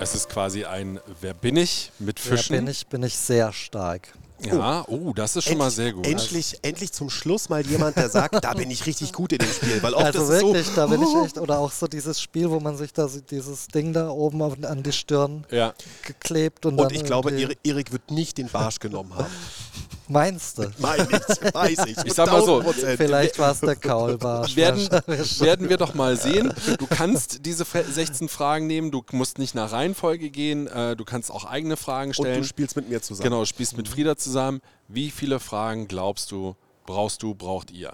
Es 0.00 0.14
ist 0.14 0.28
quasi 0.30 0.64
ein 0.64 0.98
Wer 1.20 1.34
bin 1.34 1.56
ich 1.56 1.92
mit 1.98 2.18
Fischen. 2.18 2.54
Wer 2.54 2.62
bin 2.62 2.70
ich, 2.70 2.86
bin 2.86 3.02
ich 3.02 3.16
sehr 3.16 3.52
stark. 3.52 4.08
Ja, 4.42 4.84
oh, 4.88 5.12
das 5.14 5.36
ist 5.36 5.44
schon 5.44 5.58
mal 5.58 5.70
sehr 5.70 5.92
gut. 5.92 6.06
Endlich, 6.06 6.58
endlich 6.62 6.92
zum 6.92 7.10
Schluss 7.10 7.50
mal 7.50 7.64
jemand, 7.66 7.96
der 7.96 8.08
sagt, 8.08 8.42
da 8.42 8.54
bin 8.54 8.70
ich 8.70 8.86
richtig 8.86 9.12
gut 9.12 9.32
in 9.32 9.38
dem 9.38 9.52
Spiel. 9.52 9.82
Weil 9.82 9.92
oft 9.92 10.06
Also 10.06 10.28
wirklich, 10.28 10.66
so, 10.66 10.74
da 10.76 10.86
bin 10.86 11.02
ich 11.02 11.14
echt, 11.24 11.36
oder 11.36 11.58
auch 11.58 11.70
so 11.70 11.86
dieses 11.86 12.20
Spiel, 12.20 12.48
wo 12.48 12.58
man 12.58 12.76
sich 12.78 12.92
da 12.94 13.06
so 13.06 13.20
dieses 13.20 13.68
Ding 13.68 13.92
da 13.92 14.08
oben 14.08 14.40
auf, 14.40 14.54
an 14.64 14.82
die 14.82 14.92
Stirn 14.92 15.44
Ja. 15.50 15.74
geklebt 16.06 16.64
und, 16.64 16.78
Und 16.78 16.90
dann 16.90 16.94
ich 16.94 17.04
glaube, 17.04 17.32
Erik 17.62 17.92
wird 17.92 18.10
nicht 18.10 18.38
den 18.38 18.48
Barsch 18.48 18.78
genommen 18.78 19.14
haben. 19.14 19.26
Meinst 20.10 20.58
du? 20.58 20.70
Meine 20.78 21.02
ich, 21.04 21.54
weiß 21.54 21.86
ich. 21.86 21.96
Ich 22.04 22.12
sag 22.14 22.26
mal 22.30 22.42
so, 22.44 22.60
1000%. 22.60 22.96
Vielleicht 22.96 23.38
war 23.38 23.52
es 23.52 23.60
der 23.60 23.76
Kaulbarsch. 23.76 24.56
Werden, 24.56 24.88
werden 25.40 25.68
wir 25.68 25.76
doch 25.76 25.94
mal 25.94 26.16
sehen. 26.16 26.52
Du 26.78 26.86
kannst 26.88 27.46
diese 27.46 27.62
Fre- 27.64 27.84
16 27.90 28.28
Fragen 28.28 28.66
nehmen, 28.66 28.90
du 28.90 29.04
musst 29.12 29.38
nicht 29.38 29.54
nach 29.54 29.70
Reihenfolge 29.72 30.30
gehen, 30.30 30.66
äh, 30.66 30.96
du 30.96 31.04
kannst 31.04 31.30
auch 31.30 31.44
eigene 31.44 31.76
Fragen 31.76 32.10
Und 32.10 32.14
stellen. 32.14 32.42
du 32.42 32.46
spielst 32.46 32.74
mit 32.76 32.88
mir 32.88 33.00
zusammen. 33.00 33.22
Genau, 33.30 33.44
spielst 33.44 33.76
mit 33.76 33.86
Frieda 33.88 34.16
zusammen. 34.16 34.60
Wie 34.88 35.10
viele 35.10 35.38
Fragen 35.38 35.86
glaubst 35.86 36.32
du, 36.32 36.56
brauchst 36.86 37.22
du, 37.22 37.34
braucht 37.34 37.70
ihr? 37.70 37.92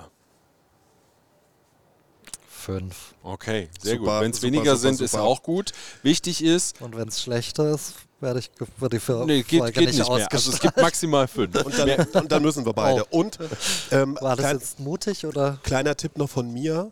Fünf. 2.66 3.14
Okay, 3.22 3.68
sehr 3.80 3.96
Super, 3.96 4.14
gut. 4.16 4.20
Wenn 4.24 4.30
es 4.32 4.42
weniger 4.42 4.76
super, 4.76 4.76
sind, 4.76 5.00
ist 5.00 5.12
super. 5.12 5.22
auch 5.22 5.42
gut. 5.42 5.72
Wichtig 6.02 6.42
ist, 6.42 6.80
Und 6.82 6.96
wenn 6.96 7.06
es 7.08 7.22
schlechter 7.22 7.72
ist, 7.72 7.94
werde 8.20 8.40
ich 8.40 8.50
wird 8.78 8.92
die 8.92 8.98
für 8.98 9.24
nee, 9.24 9.42
geht, 9.42 9.62
geht 9.72 9.86
nicht, 9.86 9.98
nicht 9.98 10.08
mehr. 10.10 10.32
Also 10.32 10.50
es 10.50 10.58
gibt 10.58 10.76
maximal 10.76 11.28
fünf. 11.28 11.54
Und 11.64 11.78
dann, 11.78 11.90
und 12.22 12.32
dann 12.32 12.42
müssen 12.42 12.66
wir 12.66 12.72
beide. 12.72 13.04
Oh. 13.10 13.18
Und 13.20 13.38
ähm, 13.92 14.18
War 14.20 14.34
das 14.34 14.44
klein, 14.46 14.58
jetzt 14.58 14.80
mutig 14.80 15.24
oder? 15.26 15.58
kleiner 15.62 15.96
Tipp 15.96 16.18
noch 16.18 16.28
von 16.28 16.52
mir. 16.52 16.90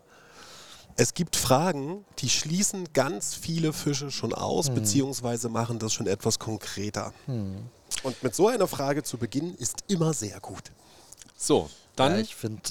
Es 0.95 1.13
gibt 1.13 1.35
Fragen, 1.35 2.05
die 2.19 2.29
schließen 2.29 2.87
ganz 2.93 3.35
viele 3.35 3.73
Fische 3.73 4.11
schon 4.11 4.33
aus, 4.33 4.67
Hm. 4.67 4.75
beziehungsweise 4.75 5.49
machen 5.49 5.77
das 5.77 5.91
schon 5.93 6.07
etwas 6.07 6.39
konkreter. 6.39 7.11
Und 7.27 8.23
mit 8.23 8.33
so 8.33 8.47
einer 8.47 8.67
Frage 8.69 9.03
zu 9.03 9.17
beginnen, 9.17 9.55
ist 9.55 9.83
immer 9.89 10.13
sehr 10.13 10.39
gut. 10.39 10.71
So, 11.35 11.69
dann 11.97 12.13
Ja, 12.13 12.19
ich 12.19 12.33
finde, 12.33 12.61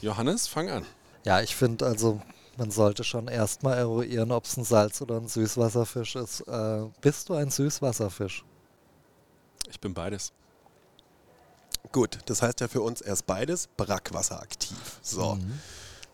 Johannes, 0.00 0.46
fang 0.48 0.70
an. 0.70 0.86
ja, 1.24 1.42
ich 1.42 1.54
finde 1.54 1.84
also, 1.84 2.22
man 2.58 2.70
sollte 2.70 3.04
schon 3.04 3.28
erstmal 3.28 3.78
eruieren, 3.78 4.32
ob 4.32 4.44
es 4.44 4.56
ein 4.56 4.64
Salz- 4.64 5.02
oder 5.02 5.16
ein 5.16 5.28
Süßwasserfisch 5.28 6.16
ist. 6.16 6.40
Äh, 6.42 6.82
bist 7.00 7.28
du 7.28 7.34
ein 7.34 7.50
Süßwasserfisch? 7.50 8.44
Ich 9.70 9.80
bin 9.80 9.94
beides. 9.94 10.32
Gut, 11.92 12.18
das 12.26 12.42
heißt 12.42 12.60
ja 12.60 12.68
für 12.68 12.82
uns 12.82 13.00
erst 13.00 13.26
beides 13.26 13.68
Brackwasser 13.76 14.40
aktiv. 14.40 14.98
So. 15.02 15.36
Mhm. 15.36 15.60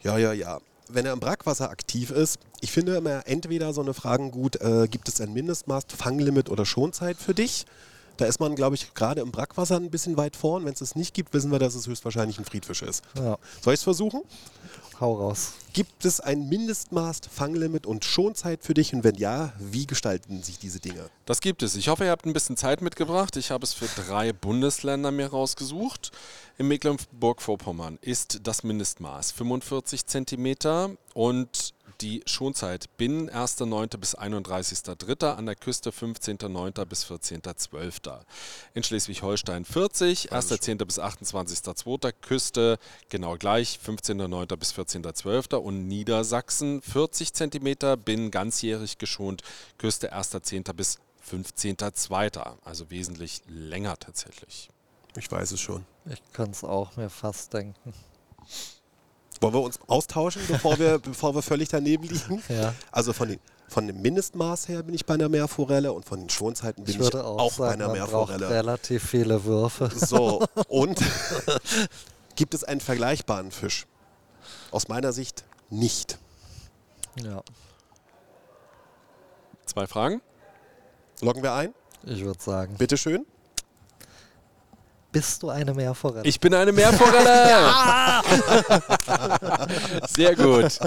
Ja, 0.03 0.18
ja, 0.18 0.32
ja. 0.32 0.61
Wenn 0.88 1.07
er 1.07 1.12
im 1.12 1.20
Brackwasser 1.20 1.70
aktiv 1.70 2.11
ist, 2.11 2.38
ich 2.61 2.72
finde 2.72 2.97
immer 2.97 3.26
entweder 3.26 3.72
so 3.72 3.80
eine 3.80 3.95
Fragen 3.95 4.30
gut, 4.30 4.61
äh, 4.61 4.88
gibt 4.88 5.09
es 5.09 5.20
ein 5.20 5.32
Mindestmaß, 5.32 5.84
Fanglimit 5.97 6.51
oder 6.51 6.66
Schonzeit 6.66 7.16
für 7.16 7.34
dich? 7.34 7.64
Da 8.21 8.27
ist 8.27 8.39
man, 8.39 8.55
glaube 8.55 8.75
ich, 8.77 8.93
gerade 8.93 9.23
im 9.23 9.33
Brackwasser 9.33 9.77
ein 9.77 9.91
bisschen 9.91 10.18
weit 10.18 10.37
vorn. 10.37 10.66
Wenn 10.66 10.75
es 10.75 10.83
es 10.83 10.95
nicht 10.95 11.14
gibt, 11.14 11.33
wissen 11.33 11.51
wir, 11.51 11.59
dass 11.59 11.75
es 11.75 11.87
höchstwahrscheinlich 11.87 12.39
ein 12.39 12.45
Friedfisch 12.45 12.83
ist. 12.83 13.03
Ja, 13.16 13.39
Soll 13.62 13.73
ich 13.73 13.81
es 13.81 13.85
versuchen? 13.85 14.21
hau 15.01 15.14
raus. 15.14 15.53
Gibt 15.73 16.05
es 16.05 16.21
ein 16.21 16.51
Mindestmaß, 16.51 17.21
Fanglimit 17.33 17.87
und 17.87 18.05
Schonzeit 18.05 18.62
für 18.62 18.75
dich? 18.75 18.93
Und 18.93 19.03
wenn 19.05 19.14
ja, 19.14 19.55
wie 19.59 19.87
gestalten 19.87 20.43
sich 20.43 20.59
diese 20.59 20.81
Dinge? 20.81 21.09
Das 21.25 21.41
gibt 21.41 21.62
es. 21.62 21.75
Ich 21.77 21.89
hoffe, 21.89 22.05
ihr 22.05 22.11
habt 22.11 22.27
ein 22.27 22.35
bisschen 22.35 22.59
Zeit 22.59 22.83
mitgebracht. 22.83 23.37
Ich 23.39 23.51
habe 23.51 23.64
es 23.64 23.73
für 23.73 23.87
drei 24.03 24.35
Bundesländer 24.35 25.11
mir 25.11 25.29
rausgesucht. 25.29 26.12
In 26.59 26.68
Mecklenburg-Vorpommern 26.68 27.99
ist 28.03 28.41
das 28.43 28.62
Mindestmaß 28.62 29.33
45 29.33 30.05
Zentimeter 30.05 30.91
und 31.14 31.73
die 32.01 32.22
Schonzeit 32.26 32.96
binnen 32.96 33.30
1.9. 33.30 33.96
bis 33.98 34.16
31.3., 34.16 35.34
an 35.34 35.46
der 35.46 35.57
Küste 35.57 35.90
15.9. 35.90 36.84
bis 36.84 37.05
14.12. 37.05 38.20
In 38.74 38.82
Schleswig-Holstein 38.82 39.64
40, 39.64 40.32
1.10. 40.32 40.84
bis 40.84 40.98
28.2. 40.98 42.12
Küste 42.20 42.78
genau 43.09 43.36
gleich, 43.36 43.78
15.9. 43.84 44.57
bis 44.57 44.72
14.12. 44.72 45.57
und 45.57 45.88
Niedersachsen 45.88 46.82
40 46.82 47.32
Zentimeter, 47.32 47.96
binnen 47.96 48.30
ganzjährig 48.30 48.98
geschont, 48.98 49.42
Küste 49.78 50.14
1.10. 50.14 50.72
bis 50.72 50.98
15.2. 51.28 52.57
Also 52.64 52.90
wesentlich 52.90 53.42
länger 53.46 53.98
tatsächlich. 53.98 54.70
Ich 55.16 55.30
weiß 55.30 55.53
es 55.53 55.61
schon. 55.61 55.84
Ich 56.07 56.22
kann 56.32 56.51
es 56.51 56.64
auch 56.64 56.96
mir 56.96 57.11
fast 57.11 57.53
denken. 57.53 57.92
Wollen 59.41 59.55
wir 59.55 59.61
uns 59.62 59.78
austauschen, 59.86 60.43
bevor 60.49 60.78
wir, 60.78 60.99
bevor 61.03 61.34
wir 61.34 61.43
völlig 61.43 61.68
daneben 61.70 62.05
liegen? 62.05 62.43
Ja. 62.49 62.74
Also 62.93 63.12
von, 63.12 63.28
den, 63.28 63.41
von 63.68 63.86
dem 63.86 64.03
Mindestmaß 64.03 64.68
her 64.68 64.82
bin 64.82 64.95
ich 64.95 65.07
bei 65.07 65.14
einer 65.14 65.28
Meerforelle 65.28 65.93
und 65.93 66.05
von 66.05 66.20
den 66.20 66.28
Schonzeiten 66.28 66.84
bin 66.84 66.91
Ich 66.95 66.97
ich, 66.97 67.03
würde 67.03 67.24
auch, 67.24 67.38
auch 67.38 67.53
bei 67.53 67.68
sagen, 67.70 67.82
einer 67.82 67.88
man 67.88 67.99
braucht 68.11 68.28
Meerforelle. 68.30 68.51
relativ 68.51 69.03
viele 69.09 69.45
Würfe. 69.45 69.91
So, 69.95 70.45
und 70.68 71.01
gibt 72.36 72.53
es 72.55 72.64
einen 72.64 72.80
vergleichbaren 72.80 73.51
Fisch? 73.51 73.86
Aus 74.70 74.88
meiner 74.88 75.12
Sicht 75.12 75.45
nicht. 75.70 76.18
Ja, 77.22 77.43
Zwei 79.66 79.86
Fragen? 79.86 80.20
Loggen 81.20 81.43
wir 81.43 81.53
ein? 81.55 81.72
ich 82.05 82.24
würde 82.24 82.43
sagen. 82.43 82.74
Bitte 82.76 82.97
schön. 82.97 83.24
Bist 85.13 85.43
du 85.43 85.51
eine 85.51 85.75
Meerforelle? 85.75 86.25
Ich 86.25 86.39
bin 86.39 86.55
eine 86.55 86.73
Meerforelle! 86.73 87.51
Sehr 90.09 90.37
gut. 90.37 90.79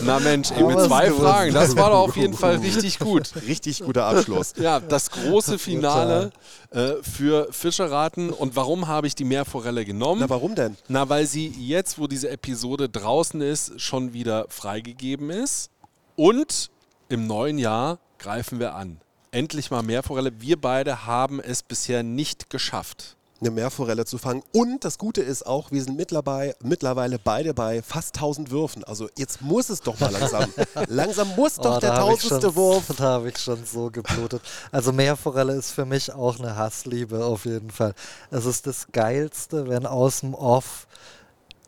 Na 0.00 0.18
Mensch, 0.18 0.50
eben 0.50 0.66
mit 0.66 0.80
zwei 0.80 1.10
Fragen. 1.10 1.54
Das 1.54 1.76
war 1.76 1.90
doch 1.90 2.00
auf 2.00 2.16
jeden 2.16 2.34
Fall 2.34 2.56
richtig 2.56 2.98
gut. 2.98 3.30
Richtig 3.46 3.80
guter 3.80 4.06
Abschluss. 4.06 4.54
Ja, 4.56 4.80
das 4.80 5.10
große 5.10 5.58
Finale 5.58 6.30
äh, 6.70 6.94
für 7.02 7.52
Fischeraten. 7.52 8.30
Und 8.30 8.56
warum 8.56 8.88
habe 8.88 9.06
ich 9.06 9.14
die 9.14 9.24
Meerforelle 9.24 9.84
genommen? 9.84 10.20
Na, 10.20 10.28
warum 10.28 10.54
denn? 10.54 10.76
Na, 10.88 11.08
weil 11.08 11.26
sie 11.26 11.48
jetzt, 11.48 11.98
wo 11.98 12.06
diese 12.06 12.30
Episode 12.30 12.88
draußen 12.88 13.40
ist, 13.40 13.80
schon 13.80 14.12
wieder 14.12 14.46
freigegeben 14.48 15.30
ist. 15.30 15.70
Und 16.16 16.70
im 17.08 17.26
neuen 17.26 17.58
Jahr 17.58 17.98
greifen 18.18 18.58
wir 18.58 18.74
an. 18.74 19.00
Endlich 19.30 19.70
mal 19.70 19.82
Meerforelle. 19.82 20.32
Wir 20.40 20.60
beide 20.60 21.06
haben 21.06 21.40
es 21.40 21.62
bisher 21.62 22.02
nicht 22.02 22.50
geschafft. 22.50 23.16
Eine 23.44 23.54
Meerforelle 23.54 24.04
zu 24.04 24.18
fangen. 24.18 24.42
Und 24.52 24.84
das 24.84 24.98
Gute 24.98 25.20
ist 25.20 25.46
auch, 25.46 25.70
wir 25.70 25.82
sind 25.82 25.96
mittlerweile, 25.96 26.56
mittlerweile 26.62 27.18
beide 27.18 27.52
bei 27.54 27.82
fast 27.82 28.16
1000 28.16 28.50
Würfen. 28.50 28.84
Also 28.84 29.08
jetzt 29.18 29.42
muss 29.42 29.68
es 29.68 29.80
doch 29.80 29.98
mal 30.00 30.10
langsam. 30.10 30.52
langsam 30.88 31.28
muss 31.36 31.56
doch 31.56 31.76
Oh, 31.76 31.80
der 31.80 31.94
habe 31.94 32.10
tausendste 32.10 32.56
Wurf. 32.56 32.84
da 32.96 33.14
hab 33.14 33.26
ich 33.26 33.38
schon 33.38 33.64
so 33.64 33.90
geblutet. 33.90 34.42
Also 34.72 34.92
Meerforelle 34.92 35.54
ist 35.54 35.72
für 35.72 35.84
mich 35.84 36.12
auch 36.12 36.38
eine 36.38 36.56
Hassliebe 36.56 37.24
auf 37.24 37.44
jeden 37.44 37.70
Fall. 37.70 37.94
Es 38.30 38.46
ist 38.46 38.66
das 38.66 38.88
Geilste, 38.92 39.68
wenn 39.68 39.86
aus 39.86 40.20
dem 40.20 40.34
Off 40.34 40.86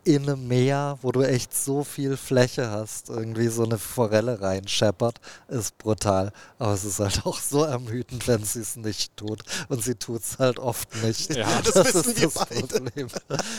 in 0.07 0.23
einem 0.23 0.49
Meer, 0.49 0.99
wo 1.03 1.13
du 1.13 1.23
echt 1.23 1.55
so 1.55 1.85
viel 1.85 2.17
Fläche 2.17 2.71
hast, 2.71 3.11
irgendwie 3.11 3.49
so 3.49 3.65
eine 3.65 3.79
Forelle 3.79 4.41
reinscheppert, 4.41 5.21
ist 5.49 5.77
brutal. 5.79 6.33
Aber 6.59 6.73
es 6.73 6.85
ist 6.85 7.01
halt 7.01 7.27
auch 7.27 7.39
so 7.39 7.65
ermüdend, 7.65 8.27
wenn 8.29 8.45
sie 8.45 8.61
es 8.61 8.77
nicht 8.77 9.17
tut. 9.17 9.43
Und 9.69 9.83
sie 9.83 9.97
tut 9.97 10.23
es 10.23 10.39
halt 10.39 10.59
oft 10.59 10.89
nicht. 11.03 11.35
Ja, 11.35 11.61
das 11.75 11.95
wissen 11.95 12.17
wir 12.17 12.31
beide. 12.31 12.87
Problem. 12.97 13.09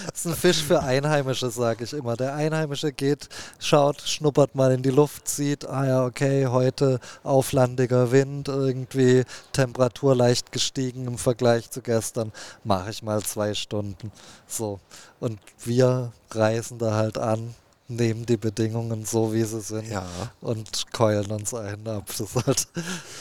Das 0.05 0.19
ist 0.19 0.25
ein 0.25 0.35
Fisch 0.35 0.63
für 0.63 0.81
Einheimische, 0.81 1.49
sage 1.49 1.83
ich 1.83 1.93
immer. 1.93 2.15
Der 2.15 2.33
Einheimische 2.33 2.91
geht, 2.91 3.29
schaut, 3.59 4.01
schnuppert 4.01 4.55
mal 4.55 4.71
in 4.71 4.81
die 4.81 4.89
Luft, 4.89 5.27
sieht, 5.27 5.67
ah 5.67 5.85
ja, 5.85 6.05
okay, 6.05 6.47
heute 6.47 6.99
auflandiger 7.23 8.11
Wind, 8.11 8.47
irgendwie 8.47 9.23
Temperatur 9.51 10.15
leicht 10.15 10.51
gestiegen 10.51 11.07
im 11.07 11.17
Vergleich 11.17 11.69
zu 11.69 11.81
gestern, 11.81 12.31
mache 12.63 12.89
ich 12.89 13.03
mal 13.03 13.21
zwei 13.23 13.53
Stunden. 13.53 14.11
So. 14.47 14.79
Und 15.19 15.39
wir 15.63 16.11
reisen 16.37 16.77
da 16.79 16.93
halt 16.95 17.17
an, 17.17 17.53
nehmen 17.89 18.25
die 18.25 18.35
Bedingungen 18.35 19.05
so, 19.05 19.31
wie 19.33 19.43
sie 19.45 19.61
sind 19.61 19.89
Ja. 19.89 20.05
und 20.41 20.91
keulen 20.91 21.31
uns 21.31 21.53
einen 21.53 21.87
ab. 21.87 22.03
Das 22.07 22.19
ist 22.19 22.35
halt, 22.45 22.67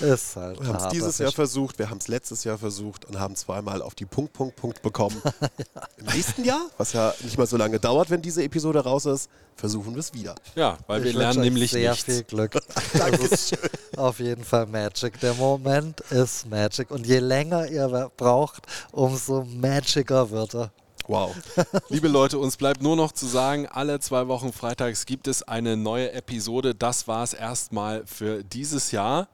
ist 0.00 0.34
halt 0.36 0.60
Wir 0.60 0.66
haben 0.66 0.76
es 0.84 0.88
dieses 0.88 1.18
Jahr 1.18 1.28
Fisch. 1.28 1.36
versucht, 1.36 1.78
wir 1.78 1.88
haben 1.88 1.98
es 1.98 2.08
letztes 2.08 2.42
Jahr 2.42 2.58
versucht 2.58 3.04
und 3.04 3.20
haben 3.20 3.36
zweimal 3.36 3.80
auf 3.80 3.94
die 3.94 4.06
Punkt, 4.06 4.32
Punkt, 4.32 4.56
Punkt 4.56 4.82
bekommen. 4.82 5.22
Im 5.98 6.06
nächsten 6.06 6.42
Jahr, 6.42 6.66
was 6.78 6.92
ja 6.94 7.14
nicht 7.22 7.38
mal 7.38 7.46
so 7.46 7.56
lange 7.56 7.78
dauert, 7.78 8.10
wenn 8.10 8.20
diese 8.22 8.42
Episode 8.42 8.80
raus 8.80 9.06
ist, 9.06 9.30
versuchen 9.54 9.94
wir 9.94 10.00
es 10.00 10.12
wieder. 10.12 10.34
Ja, 10.56 10.78
weil 10.88 11.04
wir 11.04 11.10
Ich 11.10 11.16
lernen 11.16 11.36
wünsche 11.36 11.40
euch 11.42 11.44
nämlich 11.54 11.70
sehr 11.70 11.90
nichts. 11.92 12.04
viel 12.04 12.24
Glück. 12.24 12.52
Das 12.92 13.20
ist 13.20 13.58
auf 13.96 14.18
jeden 14.18 14.42
Fall 14.42 14.66
Magic. 14.66 15.20
Der 15.20 15.34
Moment 15.34 16.00
ist 16.10 16.50
Magic. 16.50 16.90
Und 16.90 17.06
je 17.06 17.20
länger 17.20 17.68
ihr 17.68 18.10
braucht, 18.16 18.62
umso 18.90 19.44
magicer 19.44 20.28
wird 20.32 20.54
er. 20.56 20.72
Wow. 21.08 21.34
Liebe 21.88 22.08
Leute, 22.08 22.38
uns 22.38 22.56
bleibt 22.56 22.82
nur 22.82 22.96
noch 22.96 23.12
zu 23.12 23.26
sagen, 23.26 23.66
alle 23.66 24.00
zwei 24.00 24.26
Wochen 24.28 24.52
freitags 24.52 25.06
gibt 25.06 25.28
es 25.28 25.42
eine 25.42 25.76
neue 25.76 26.12
Episode. 26.12 26.74
Das 26.74 27.06
war 27.06 27.22
es 27.22 27.32
erstmal 27.32 28.04
für 28.06 28.42
dieses 28.42 28.90
Jahr. 28.90 29.28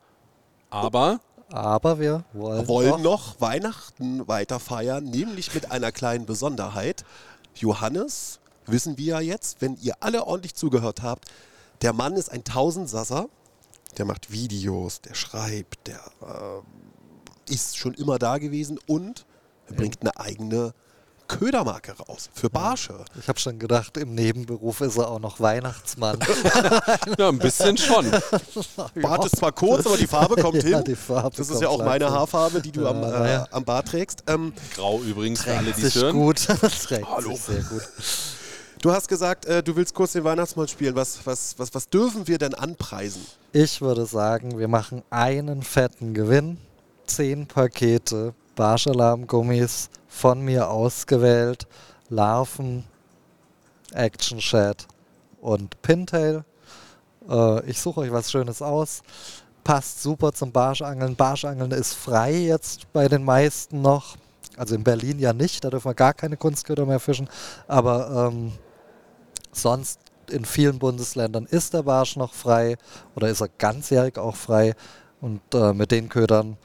Aber 0.71 1.21
Aber 1.51 1.99
wir 1.99 2.25
wollen, 2.33 2.69
wollen 2.69 3.03
noch 3.03 3.41
Weihnachten 3.41 4.27
weiter 4.29 4.59
feiern, 4.61 5.05
nämlich 5.05 5.55
mit 5.55 5.71
einer 5.71 5.93
kleinen 5.93 6.27
Besonderheit. 6.27 7.05
Johannes, 7.55 8.41
wissen 8.67 8.97
wir 8.99 9.15
ja 9.15 9.21
jetzt, 9.21 9.61
wenn 9.61 9.77
ihr 9.81 9.95
alle 10.01 10.27
ordentlich 10.27 10.55
zugehört 10.55 11.03
habt, 11.03 11.27
der 11.83 11.93
Mann 11.93 12.15
ist 12.17 12.31
ein 12.31 12.45
Tausendsasser. 12.45 13.29
Der 13.99 14.07
macht 14.07 14.31
Videos, 14.33 15.03
der 15.03 15.15
schreibt, 15.15 15.87
der 15.87 16.01
äh, 16.23 17.53
ist 17.53 17.77
schon 17.77 17.93
immer 17.95 18.19
da 18.19 18.39
gewesen 18.39 18.79
und 18.87 19.27
Er 19.69 19.75
bringt 19.75 20.01
eine 20.01 20.17
eigene 20.19 20.73
Ködermarke 21.29 21.93
raus 21.97 22.29
für 22.35 22.51
Barsche. 22.51 22.95
Ich 23.19 23.29
habe 23.29 23.39
schon 23.39 23.59
gedacht, 23.59 23.97
im 23.97 24.15
Nebenberuf 24.15 24.81
ist 24.83 24.99
er 24.99 25.09
auch 25.11 25.19
noch 25.21 25.41
Weihnachtsmann. 25.41 26.19
Ja, 27.19 27.29
ein 27.29 27.39
bisschen 27.39 27.77
schon. 27.77 28.07
Bart 29.03 29.25
ist 29.25 29.37
zwar 29.37 29.53
kurz, 29.53 29.87
aber 29.87 29.97
die 29.97 30.07
Farbe 30.07 30.41
kommt 30.41 30.63
Ja, 30.65 30.77
hin. 30.79 30.85
die 30.85 30.97
Farbe 30.97 31.31
das 31.37 31.47
ist 31.47 31.53
kommt 31.53 31.63
ja 31.63 31.69
auch 31.69 31.79
meine. 31.85 32.11
Haarfarbe, 32.11 32.61
die 32.61 32.73
du 32.73 32.87
am, 32.87 33.01
Ja, 33.03 33.25
äh, 33.25 33.33
ja. 33.33 33.49
am 33.51 33.65
Bart 33.65 33.89
trägst. 33.89 34.25
Ähm, 34.27 34.53
Grau 34.75 35.01
übrigens 35.01 35.43
für 35.43 35.57
alle, 35.57 35.73
die 35.73 35.81
sich 35.83 35.95
hören. 36.03 36.13
gut. 36.15 36.39
Trägt 36.47 37.23
sich 37.23 37.41
sehr 37.41 37.63
gut. 37.63 37.83
du 38.83 38.93
hast 38.93 39.09
gesagt, 39.09 39.47
äh, 39.47 39.63
du 39.63 39.75
willst 39.77 39.95
kurz 39.95 40.13
den 40.13 40.25
Weihnachtsmann 40.25 40.69
spielen. 40.69 40.95
Was, 40.95 41.19
was, 41.25 41.55
was, 41.59 41.75
was 41.75 41.89
dürfen 41.89 42.27
wir 42.29 42.39
denn 42.39 42.55
anpreisen? 42.55 43.23
Ich 43.53 43.81
würde 43.81 44.07
sagen, 44.07 44.59
wir 44.59 44.69
machen 44.69 45.03
einen 45.11 45.63
fetten 45.63 46.15
Gewinn. 46.15 46.59
Zehn 47.07 47.47
Pakete 47.47 48.35
Barschalarm-Gummis 48.57 49.89
von 50.13 50.43
mir 50.43 50.69
ausgewählt. 50.69 51.67
Larven, 52.09 52.85
Action 53.93 54.39
Chat 54.39 54.87
und 55.41 55.81
Pintail. 55.83 56.45
Äh, 57.29 57.65
ich 57.69 57.81
suche 57.81 58.01
euch 58.01 58.13
was 58.13 58.31
Schönes 58.31 58.61
aus. 58.63 59.03
Passt 59.65 60.03
super 60.03 60.33
zum 60.33 60.53
Barschangeln. 60.53 61.17
Barschangeln 61.17 61.71
ist 61.71 61.95
frei 61.95 62.35
jetzt 62.35 62.93
bei 62.93 63.09
den 63.09 63.25
meisten 63.25 63.81
noch. 63.81 64.17
Also 64.57 64.75
in 64.75 64.85
Berlin 64.85 65.19
ja 65.19 65.33
nicht, 65.33 65.65
da 65.65 65.71
dürfen 65.71 65.89
wir 65.89 65.95
gar 65.95 66.13
keine 66.13 66.37
Kunstköder 66.37 66.85
mehr 66.85 67.01
fischen. 67.01 67.29
Aber 67.67 68.29
ähm, 68.31 68.53
sonst 69.51 69.99
in 70.31 70.45
vielen 70.45 70.79
Bundesländern 70.79 71.47
ist 71.47 71.73
der 71.73 71.85
Barsch 71.85 72.17
noch 72.17 72.35
frei 72.35 72.77
oder 73.15 73.29
ist 73.29 73.41
er 73.41 73.49
ganzjährig 73.49 74.19
auch 74.19 74.37
frei. 74.37 74.75
Und 75.21 75.41
äh, 75.55 75.73
mit 75.73 75.91
den 75.91 76.09
Ködern 76.09 76.59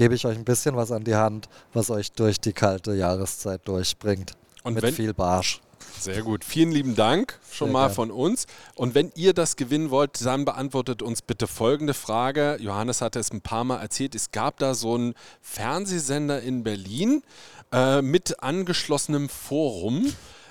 gebe 0.00 0.14
ich 0.14 0.24
euch 0.24 0.38
ein 0.38 0.46
bisschen 0.46 0.76
was 0.76 0.92
an 0.92 1.04
die 1.04 1.14
Hand, 1.14 1.50
was 1.74 1.90
euch 1.90 2.10
durch 2.12 2.40
die 2.40 2.54
kalte 2.54 2.94
Jahreszeit 2.94 3.68
durchbringt. 3.68 4.32
Und 4.62 4.80
mit 4.80 4.94
viel 4.94 5.12
Barsch. 5.12 5.60
Sehr 5.98 6.22
gut. 6.22 6.42
Vielen 6.42 6.72
lieben 6.72 6.94
Dank 6.96 7.38
schon 7.50 7.66
Sehr 7.66 7.72
mal 7.74 7.86
gern. 7.88 7.94
von 7.94 8.10
uns. 8.10 8.46
Und 8.74 8.94
wenn 8.94 9.12
ihr 9.14 9.34
das 9.34 9.56
gewinnen 9.56 9.90
wollt, 9.90 10.24
dann 10.24 10.46
beantwortet 10.46 11.02
uns 11.02 11.20
bitte 11.20 11.46
folgende 11.46 11.92
Frage. 11.92 12.56
Johannes 12.60 13.02
hatte 13.02 13.18
es 13.18 13.30
ein 13.30 13.42
paar 13.42 13.64
Mal 13.64 13.76
erzählt. 13.76 14.14
Es 14.14 14.30
gab 14.30 14.58
da 14.58 14.72
so 14.72 14.94
einen 14.94 15.12
Fernsehsender 15.42 16.40
in 16.40 16.62
Berlin 16.62 17.22
äh, 17.70 18.00
mit 18.00 18.42
angeschlossenem 18.42 19.28
Forum. 19.28 20.10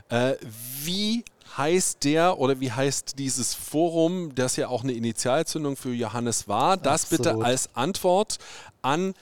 Äh, 0.10 0.36
wie 0.84 1.24
heißt 1.58 2.04
der 2.04 2.38
oder 2.38 2.60
wie 2.60 2.72
heißt 2.72 3.18
dieses 3.18 3.56
Forum, 3.56 4.36
das 4.36 4.58
ja 4.58 4.68
auch 4.68 4.84
eine 4.84 4.94
Initialzündung 4.94 5.76
für 5.76 5.92
Johannes 5.92 6.48
war? 6.48 6.78
Das 6.78 7.08
bitte 7.08 7.30
Absolut. 7.32 7.46
als 7.46 7.70
Antwort 7.76 8.38
an 8.84 9.16